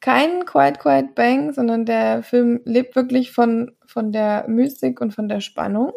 Kein 0.01 0.45
Quiet 0.45 0.81
Quiet 0.81 1.15
Bang, 1.15 1.53
sondern 1.53 1.85
der 1.85 2.23
Film 2.23 2.61
lebt 2.65 2.97
wirklich 2.97 3.33
von, 3.33 3.73
von 3.87 4.13
der 4.13 4.47
Mystik 4.49 5.01
und 5.01 5.15
von 5.15 5.29
der 5.29 5.41
Spannung. 5.41 5.93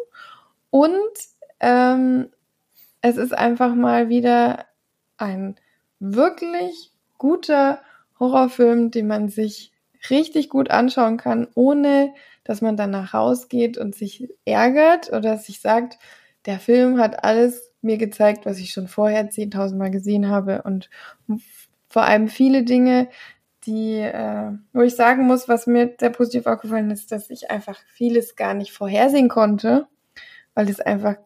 Und 0.70 0.94
ähm, 1.60 2.28
es 3.00 3.16
ist 3.16 3.36
einfach 3.36 3.74
mal 3.74 4.08
wieder 4.08 4.66
ein 5.16 5.56
wirklich 5.98 6.92
guter 7.18 7.80
Horrorfilm, 8.18 8.90
den 8.90 9.06
man 9.06 9.28
sich 9.28 9.72
richtig 10.10 10.48
gut 10.48 10.70
anschauen 10.70 11.16
kann, 11.16 11.48
ohne 11.54 12.14
dass 12.44 12.60
man 12.60 12.76
danach 12.76 13.14
rausgeht 13.14 13.76
und 13.76 13.94
sich 13.94 14.28
ärgert 14.44 15.12
oder 15.12 15.36
sich 15.36 15.60
sagt, 15.60 15.98
der 16.46 16.60
Film 16.60 16.98
hat 16.98 17.24
alles 17.24 17.72
mir 17.86 17.98
gezeigt, 17.98 18.46
was 18.46 18.58
ich 18.58 18.70
schon 18.70 18.88
vorher 18.88 19.30
10.000 19.30 19.76
Mal 19.76 19.90
gesehen 19.90 20.28
habe 20.28 20.62
und 20.62 20.90
vor 21.88 22.02
allem 22.02 22.28
viele 22.28 22.64
Dinge, 22.64 23.08
die, 23.64 23.98
äh, 23.98 24.52
wo 24.72 24.82
ich 24.82 24.94
sagen 24.94 25.26
muss, 25.26 25.48
was 25.48 25.66
mir 25.66 25.94
sehr 25.98 26.10
positiv 26.10 26.46
aufgefallen 26.46 26.90
ist, 26.90 27.10
dass 27.10 27.30
ich 27.30 27.50
einfach 27.50 27.78
vieles 27.88 28.36
gar 28.36 28.54
nicht 28.54 28.72
vorhersehen 28.72 29.28
konnte, 29.28 29.86
weil 30.54 30.68
es 30.68 30.80
einfach 30.80 31.16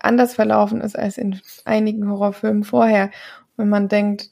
anders 0.00 0.34
verlaufen 0.34 0.80
ist 0.80 0.98
als 0.98 1.18
in 1.18 1.40
einigen 1.64 2.08
Horrorfilmen 2.08 2.64
vorher. 2.64 3.10
Wenn 3.56 3.68
man 3.68 3.88
denkt, 3.88 4.30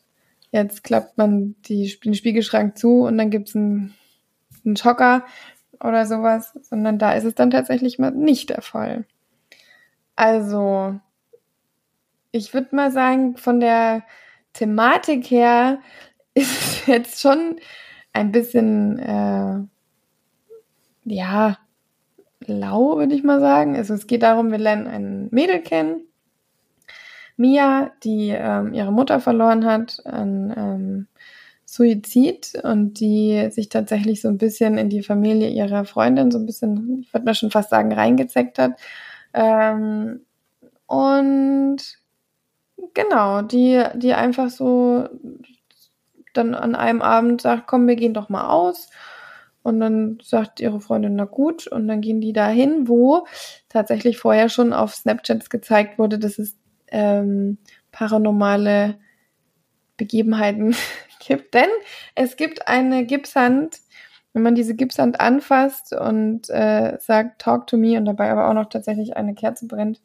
Jetzt 0.55 0.85
klappt 0.85 1.18
man 1.18 1.57
die, 1.62 1.99
den 2.05 2.14
Spiegelschrank 2.14 2.79
zu 2.79 3.01
und 3.01 3.18
dann 3.18 3.31
gibt's 3.31 3.57
einen, 3.57 3.93
einen 4.64 4.77
Schocker 4.77 5.25
oder 5.81 6.07
sowas, 6.07 6.57
sondern 6.62 6.97
da 6.97 7.14
ist 7.14 7.25
es 7.25 7.35
dann 7.35 7.51
tatsächlich 7.51 7.99
mal 7.99 8.12
nicht 8.12 8.51
der 8.51 8.62
Fall. 8.62 9.05
Also, 10.14 11.01
ich 12.35 12.53
würde 12.53 12.74
mal 12.74 12.91
sagen, 12.91 13.37
von 13.37 13.61
der 13.61 14.03
Thematik 14.55 15.30
her 15.30 15.80
ist 16.35 16.51
es 16.51 16.87
jetzt 16.87 17.20
schon 17.20 17.61
ein 18.12 18.32
bisschen, 18.32 18.99
äh, 18.99 19.61
ja, 21.05 21.59
lau, 22.41 22.97
würde 22.97 23.14
ich 23.14 23.22
mal 23.22 23.41
sagen. 23.41 23.76
Also 23.76 23.95
es 23.95 24.09
geht 24.09 24.22
darum, 24.24 24.51
wir 24.51 24.59
lernen 24.59 24.89
ein 24.89 25.28
Mädel 25.30 25.61
kennen, 25.61 26.09
Mia, 27.37 27.93
die 28.03 28.30
ähm, 28.30 28.74
ihre 28.74 28.93
Mutter 28.93 29.20
verloren 29.20 29.64
hat 29.64 30.05
an 30.05 30.55
ähm, 30.57 31.07
Suizid 31.64 32.53
und 32.64 33.01
die 33.01 33.49
sich 33.51 33.68
tatsächlich 33.68 34.20
so 34.20 34.28
ein 34.28 34.39
bisschen 34.39 34.76
in 34.76 34.89
die 34.89 35.03
Familie 35.03 35.51
ihrer 35.51 35.85
Freundin 35.85 36.30
so 36.32 36.39
ein 36.39 36.47
bisschen, 36.47 37.01
ich 37.01 37.12
würde 37.14 37.26
mal 37.26 37.35
schon 37.35 37.51
fast 37.51 37.70
sagen, 37.70 37.93
reingezeckt 37.93 38.59
hat. 38.59 38.80
Ähm, 39.32 40.20
und 40.87 42.04
genau, 42.93 43.43
die, 43.43 43.82
die 43.95 44.14
einfach 44.14 44.51
so 44.51 45.09
dann 46.35 46.55
an 46.55 46.74
einem 46.74 47.01
Abend 47.01 47.41
sagt, 47.41 47.66
komm, 47.66 47.87
wir 47.87 47.97
gehen 47.97 48.14
doch 48.14 48.28
mal 48.28 48.49
aus. 48.49 48.91
Und 49.62 49.80
dann 49.80 50.18
sagt 50.22 50.61
ihre 50.61 50.80
Freundin, 50.80 51.14
na 51.14 51.24
gut, 51.24 51.66
und 51.66 51.89
dann 51.89 52.03
gehen 52.03 52.20
die 52.20 52.35
dahin, 52.35 52.87
wo 52.87 53.26
tatsächlich 53.70 54.18
vorher 54.18 54.51
schon 54.51 54.74
auf 54.74 54.95
Snapchats 54.95 55.49
gezeigt 55.49 55.99
wurde, 55.99 56.18
dass 56.18 56.39
es 56.39 56.59
ähm, 56.89 57.57
paranormale 57.91 58.99
Begebenheiten 59.97 60.76
gibt. 61.20 61.55
Denn 61.55 61.70
es 62.14 62.37
gibt 62.37 62.68
eine 62.68 63.07
Gipshand, 63.07 63.78
wenn 64.35 64.43
man 64.43 64.55
diese 64.55 64.74
Gipshand 64.74 65.18
anfasst 65.20 65.95
und 65.95 66.51
äh, 66.51 66.99
sagt, 67.01 67.41
talk 67.41 67.66
to 67.66 67.78
me 67.78 67.97
und 67.97 68.05
dabei 68.05 68.30
aber 68.30 68.51
auch 68.51 68.55
noch 68.55 68.68
tatsächlich 68.68 69.16
eine 69.16 69.35
Kerze 69.35 69.66
brennt, 69.66 70.03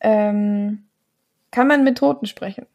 ähm, 0.00 0.88
kann 1.52 1.68
man 1.68 1.84
mit 1.84 1.98
Toten 1.98 2.26
sprechen. 2.26 2.66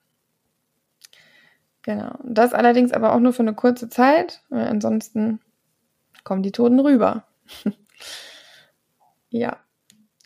Genau. 1.82 2.15
Das 2.23 2.53
allerdings 2.53 2.93
aber 2.93 3.13
auch 3.13 3.19
nur 3.19 3.34
für 3.34 3.43
eine 3.43 3.53
kurze 3.53 3.89
Zeit, 3.89 4.41
weil 4.49 4.67
ansonsten 4.67 5.39
kommen 6.23 6.43
die 6.43 6.51
Toten 6.51 6.80
rüber. 6.80 7.23
ja. 9.30 9.57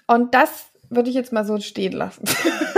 Und 0.08 0.34
das 0.34 0.72
würde 0.90 1.10
ich 1.10 1.16
jetzt 1.16 1.32
mal 1.32 1.46
so 1.46 1.60
stehen 1.60 1.94
lassen. 1.94 2.26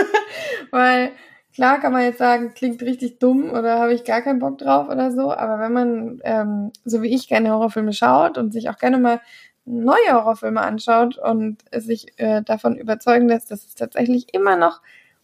Weil 0.72 1.12
klar 1.54 1.80
kann 1.80 1.94
man 1.94 2.04
jetzt 2.04 2.18
sagen, 2.18 2.54
klingt 2.54 2.82
richtig 2.82 3.20
dumm 3.20 3.52
oder 3.52 3.80
habe 3.80 3.94
ich 3.94 4.04
gar 4.04 4.22
keinen 4.22 4.40
Bock 4.40 4.58
drauf 4.58 4.90
oder 4.90 5.12
so, 5.12 5.32
aber 5.32 5.60
wenn 5.60 5.74
man, 5.74 6.22
ähm, 6.24 6.72
so 6.84 7.02
wie 7.02 7.14
ich, 7.14 7.28
gerne 7.28 7.52
Horrorfilme 7.52 7.94
schaut 7.94 8.38
und 8.38 8.52
sich 8.52 8.70
auch 8.70 8.78
gerne 8.78 8.98
mal 8.98 9.22
neue 9.66 10.12
Horrorfilme 10.12 10.62
anschaut 10.62 11.18
und 11.18 11.64
sich 11.74 12.20
äh, 12.20 12.42
davon 12.42 12.76
überzeugen 12.76 13.28
lässt, 13.30 13.50
dass 13.50 13.66
es 13.66 13.76
tatsächlich 13.76 14.34
immer 14.34 14.58
noch 14.58 14.82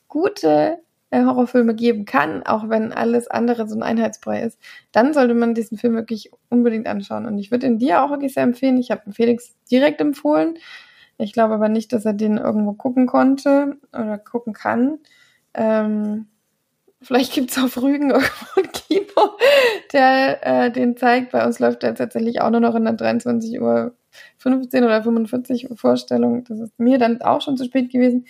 gute 0.09 0.79
äh, 1.11 1.23
Horrorfilme 1.23 1.73
geben 1.73 2.05
kann, 2.05 2.43
auch 2.43 2.69
wenn 2.69 2.91
alles 2.91 3.27
andere 3.27 3.67
so 3.67 3.75
ein 3.75 3.83
Einheitsbrei 3.83 4.41
ist, 4.43 4.59
dann 4.91 5.13
sollte 5.13 5.33
man 5.33 5.55
diesen 5.55 5.77
Film 5.77 5.95
wirklich 5.95 6.31
unbedingt 6.49 6.87
anschauen. 6.87 7.25
Und 7.25 7.37
ich 7.37 7.51
würde 7.51 7.67
ihn 7.67 7.79
dir 7.79 8.03
auch 8.03 8.11
wirklich 8.11 8.33
sehr 8.33 8.43
empfehlen. 8.43 8.77
Ich 8.77 8.91
habe 8.91 9.11
Felix 9.11 9.55
direkt 9.71 10.01
empfohlen. 10.01 10.57
Ich 11.17 11.33
glaube 11.33 11.53
aber 11.55 11.69
nicht, 11.69 11.91
dass 11.93 12.05
er 12.05 12.13
den 12.13 12.37
irgendwo 12.37 12.73
gucken 12.73 13.07
konnte 13.07 13.77
oder 13.91 14.17
gucken 14.17 14.53
kann. 14.53 14.99
Ähm, 15.53 16.27
vielleicht 17.01 17.33
gibt's 17.33 17.57
auf 17.57 17.81
Rügen 17.81 18.09
irgendwo 18.11 18.61
ein 18.61 18.71
Kino, 18.71 19.37
der 19.91 20.45
äh, 20.45 20.71
den 20.71 20.95
zeigt. 20.95 21.31
Bei 21.31 21.45
uns 21.45 21.59
läuft 21.59 21.83
der 21.83 21.95
tatsächlich 21.95 22.41
auch 22.41 22.51
nur 22.51 22.61
noch 22.61 22.75
in 22.75 22.85
der 22.85 22.93
23 22.93 23.59
Uhr 23.59 23.95
15 24.37 24.83
oder 24.83 25.03
45 25.03 25.71
Uhr 25.71 25.77
Vorstellung. 25.77 26.43
Das 26.45 26.59
ist 26.59 26.79
mir 26.79 26.97
dann 26.99 27.21
auch 27.21 27.41
schon 27.41 27.57
zu 27.57 27.65
spät 27.65 27.91
gewesen. 27.91 28.25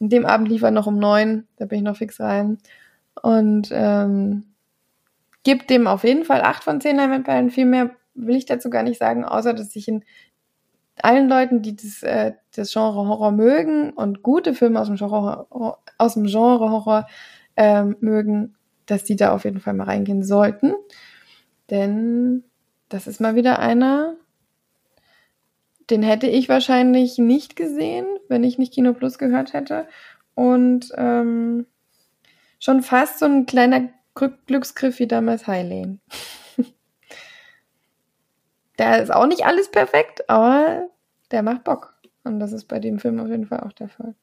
An 0.00 0.08
dem 0.08 0.26
Abend 0.26 0.48
lief 0.48 0.62
er 0.62 0.70
noch 0.70 0.86
um 0.86 0.98
neun, 0.98 1.46
da 1.56 1.66
bin 1.66 1.78
ich 1.78 1.84
noch 1.84 1.96
fix 1.96 2.20
rein. 2.20 2.58
Und 3.20 3.70
ähm, 3.72 4.44
gibt 5.42 5.70
dem 5.70 5.86
auf 5.86 6.04
jeden 6.04 6.24
Fall 6.24 6.42
acht 6.42 6.64
von 6.64 6.80
zehn 6.80 6.96
Leinwandperlen. 6.96 7.50
Viel 7.50 7.66
mehr 7.66 7.90
will 8.14 8.36
ich 8.36 8.46
dazu 8.46 8.70
gar 8.70 8.82
nicht 8.82 8.98
sagen, 8.98 9.24
außer 9.24 9.54
dass 9.54 9.74
ich 9.76 9.88
in 9.88 10.04
allen 11.02 11.28
Leuten, 11.28 11.62
die 11.62 11.76
das, 11.76 12.02
äh, 12.02 12.32
das 12.54 12.72
Genre 12.72 13.06
Horror 13.06 13.30
mögen 13.30 13.90
und 13.90 14.22
gute 14.22 14.54
Filme 14.54 14.80
aus 14.80 14.88
dem 14.88 14.96
Genre, 14.96 15.46
aus 15.96 16.14
dem 16.14 16.26
Genre 16.26 16.70
Horror 16.70 17.06
ähm, 17.56 17.96
mögen, 18.00 18.56
dass 18.86 19.04
die 19.04 19.16
da 19.16 19.32
auf 19.32 19.44
jeden 19.44 19.60
Fall 19.60 19.74
mal 19.74 19.84
reingehen 19.84 20.22
sollten. 20.22 20.74
Denn 21.70 22.44
das 22.88 23.06
ist 23.06 23.20
mal 23.20 23.34
wieder 23.34 23.58
einer, 23.58 24.14
den 25.90 26.02
hätte 26.02 26.26
ich 26.26 26.48
wahrscheinlich 26.48 27.18
nicht 27.18 27.56
gesehen, 27.56 28.06
wenn 28.28 28.44
ich 28.44 28.58
nicht 28.58 28.72
Kino 28.72 28.92
Plus 28.92 29.18
gehört 29.18 29.52
hätte. 29.52 29.88
Und 30.34 30.92
ähm, 30.96 31.66
schon 32.60 32.82
fast 32.82 33.18
so 33.18 33.26
ein 33.26 33.46
kleiner 33.46 33.88
Glücksgriff 34.46 34.98
wie 34.98 35.06
damals 35.06 35.46
Highlane. 35.46 35.98
Da 38.76 38.94
ist 38.94 39.12
auch 39.12 39.26
nicht 39.26 39.44
alles 39.44 39.72
perfekt, 39.72 40.30
aber 40.30 40.88
der 41.32 41.42
macht 41.42 41.64
Bock. 41.64 41.94
Und 42.22 42.38
das 42.38 42.52
ist 42.52 42.66
bei 42.66 42.78
dem 42.78 43.00
Film 43.00 43.18
auf 43.18 43.26
jeden 43.26 43.48
Fall 43.48 43.58
auch 43.58 43.72
der 43.72 43.88
Fall. 43.88 44.14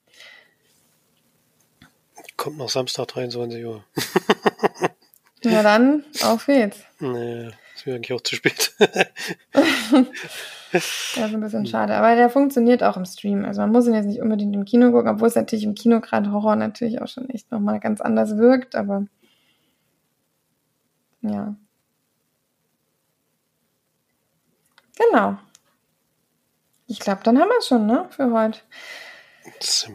Kommt 2.38 2.58
noch 2.58 2.70
Samstag 2.70 3.08
23 3.08 3.66
Uhr. 3.66 3.84
Na 5.44 5.62
dann, 5.62 6.06
auf 6.24 6.46
geht's. 6.46 6.80
Nee, 7.00 7.50
ist 7.76 7.86
mir 7.86 7.96
eigentlich 7.96 8.14
auch 8.14 8.22
zu 8.22 8.36
spät. 8.36 8.74
das 10.76 11.16
ist 11.16 11.34
ein 11.34 11.40
bisschen 11.40 11.66
schade. 11.66 11.96
Aber 11.96 12.16
der 12.16 12.30
funktioniert 12.30 12.84
auch 12.84 12.98
im 12.98 13.06
Stream. 13.06 13.46
Also 13.46 13.62
man 13.62 13.72
muss 13.72 13.88
ihn 13.88 13.94
jetzt 13.94 14.08
nicht 14.08 14.22
unbedingt 14.22 14.56
im 14.56 14.66
Kino 14.66 14.92
gucken, 14.92 15.10
obwohl 15.10 15.28
es 15.28 15.36
natürlich 15.36 15.64
im 15.66 15.76
Kino 15.76 16.02
gerade 16.02 16.32
Horror 16.32 16.56
natürlich 16.56 17.02
auch 17.02 17.08
schon 17.08 17.30
echt 17.30 17.52
nochmal 17.52 17.80
ganz 17.80 18.02
anders 18.02 18.38
wirkt, 18.38 18.76
aber 18.76 19.06
ja. 21.22 21.56
Genau. 24.98 25.38
Ich 26.88 27.00
glaube, 27.00 27.22
dann 27.24 27.40
haben 27.40 27.50
wir 27.50 27.58
es 27.58 27.68
schon, 27.68 27.86
ne, 27.86 28.06
für 28.10 28.32
heute. 28.32 28.60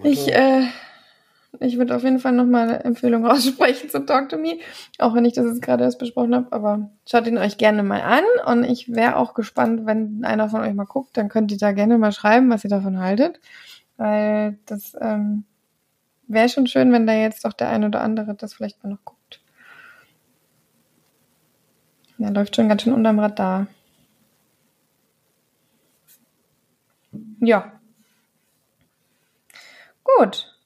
Ich, 0.03 0.33
äh, 0.33 0.67
ich 1.59 1.79
würde 1.79 1.97
auf 1.97 2.05
jeden 2.05 2.21
Fall 2.21 2.33
nochmal 2.33 2.69
eine 2.69 2.85
Empfehlung 2.85 3.27
aussprechen 3.31 3.91
zu 3.91 4.05
Talk 4.07 4.29
to 4.29 4.39
Me, 4.39 4.59
auch 4.99 5.15
wenn 5.15 5.25
ich 5.25 5.33
das 5.33 5.47
jetzt 5.47 5.63
gerade 5.63 5.85
erst 5.85 5.99
besprochen 5.99 6.35
habe, 6.35 6.53
aber 6.53 6.91
schaut 7.09 7.27
ihn 7.27 7.39
euch 7.39 7.59
gerne 7.59 7.83
mal 7.83 8.01
an 8.03 8.25
und 8.47 8.65
ich 8.65 8.93
wäre 8.95 9.17
auch 9.17 9.35
gespannt, 9.35 9.87
wenn 9.87 10.25
einer 10.25 10.49
von 10.49 10.61
euch 10.61 10.75
mal 10.75 10.85
guckt, 10.85 11.17
dann 11.17 11.29
könnt 11.29 11.51
ihr 11.51 11.59
da 11.59 11.73
gerne 11.73 11.99
mal 11.99 12.13
schreiben, 12.13 12.51
was 12.51 12.65
ihr 12.65 12.71
davon 12.71 13.01
haltet, 13.01 13.41
weil 13.97 14.59
das 14.67 14.97
ähm, 15.01 15.45
wäre 16.29 16.49
schon 16.49 16.67
schön, 16.67 16.93
wenn 16.93 17.07
da 17.07 17.15
jetzt 17.15 17.45
doch 17.45 17.53
der 17.53 17.71
ein 17.71 17.85
oder 17.85 18.01
andere 18.01 18.35
das 18.35 18.55
vielleicht 18.55 18.83
mal 18.85 18.91
noch 18.91 19.05
guckt. 19.05 19.41
Der 22.19 22.31
läuft 22.31 22.55
schon 22.55 22.69
ganz 22.69 22.83
schön 22.83 22.93
unterm 22.93 23.19
Radar. 23.19 23.67
Ja. 27.41 27.73
Gut. 30.05 30.60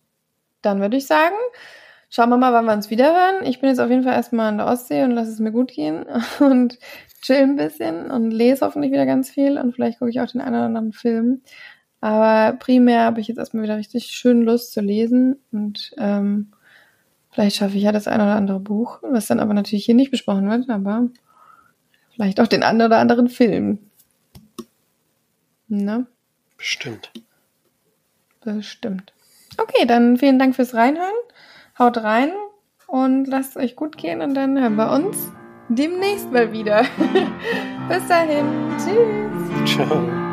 Dann 0.64 0.80
würde 0.80 0.96
ich 0.96 1.06
sagen, 1.06 1.34
schauen 2.10 2.30
wir 2.30 2.36
mal, 2.36 2.52
wann 2.52 2.64
wir 2.64 2.72
uns 2.72 2.90
wieder 2.90 3.06
hören. 3.06 3.44
Ich 3.44 3.60
bin 3.60 3.68
jetzt 3.68 3.80
auf 3.80 3.90
jeden 3.90 4.04
Fall 4.04 4.14
erstmal 4.14 4.48
an 4.48 4.58
der 4.58 4.66
Ostsee 4.66 5.02
und 5.02 5.10
lasse 5.10 5.30
es 5.30 5.40
mir 5.40 5.52
gut 5.52 5.72
gehen 5.72 6.06
und 6.40 6.78
chill 7.22 7.42
ein 7.42 7.56
bisschen 7.56 8.10
und 8.10 8.30
lese 8.30 8.64
hoffentlich 8.64 8.92
wieder 8.92 9.06
ganz 9.06 9.30
viel 9.30 9.58
und 9.58 9.74
vielleicht 9.74 9.98
gucke 9.98 10.10
ich 10.10 10.20
auch 10.20 10.30
den 10.30 10.40
einen 10.40 10.54
oder 10.54 10.64
anderen 10.66 10.92
Film. 10.92 11.42
Aber 12.00 12.56
primär 12.58 13.00
habe 13.00 13.20
ich 13.20 13.28
jetzt 13.28 13.38
erstmal 13.38 13.62
wieder 13.62 13.78
richtig 13.78 14.06
schön 14.06 14.42
Lust 14.42 14.72
zu 14.72 14.82
lesen 14.82 15.36
und 15.52 15.92
ähm, 15.96 16.52
vielleicht 17.30 17.56
schaffe 17.56 17.78
ich 17.78 17.82
ja 17.82 17.92
das 17.92 18.06
ein 18.06 18.20
oder 18.20 18.36
andere 18.36 18.60
Buch, 18.60 18.98
was 19.02 19.26
dann 19.26 19.40
aber 19.40 19.54
natürlich 19.54 19.86
hier 19.86 19.94
nicht 19.94 20.10
besprochen 20.10 20.48
wird, 20.48 20.68
aber 20.68 21.08
vielleicht 22.12 22.40
auch 22.40 22.46
den 22.46 22.62
einen 22.62 22.82
oder 22.82 22.98
anderen 22.98 23.28
Film. 23.28 23.78
Ne? 25.68 26.06
Bestimmt. 26.58 27.10
Bestimmt. 28.42 29.13
Okay, 29.58 29.86
dann 29.86 30.16
vielen 30.16 30.38
Dank 30.38 30.54
fürs 30.54 30.74
Reinhören. 30.74 31.12
Haut 31.78 31.98
rein 31.98 32.30
und 32.86 33.26
lasst 33.26 33.56
es 33.56 33.62
euch 33.62 33.76
gut 33.76 33.96
gehen 33.96 34.20
und 34.20 34.34
dann 34.34 34.58
hören 34.58 34.76
wir 34.76 34.92
uns 34.92 35.32
demnächst 35.68 36.30
mal 36.32 36.52
wieder. 36.52 36.84
Bis 37.88 38.06
dahin. 38.08 38.46
Tschüss. 38.78 39.74
Ciao. 39.74 40.23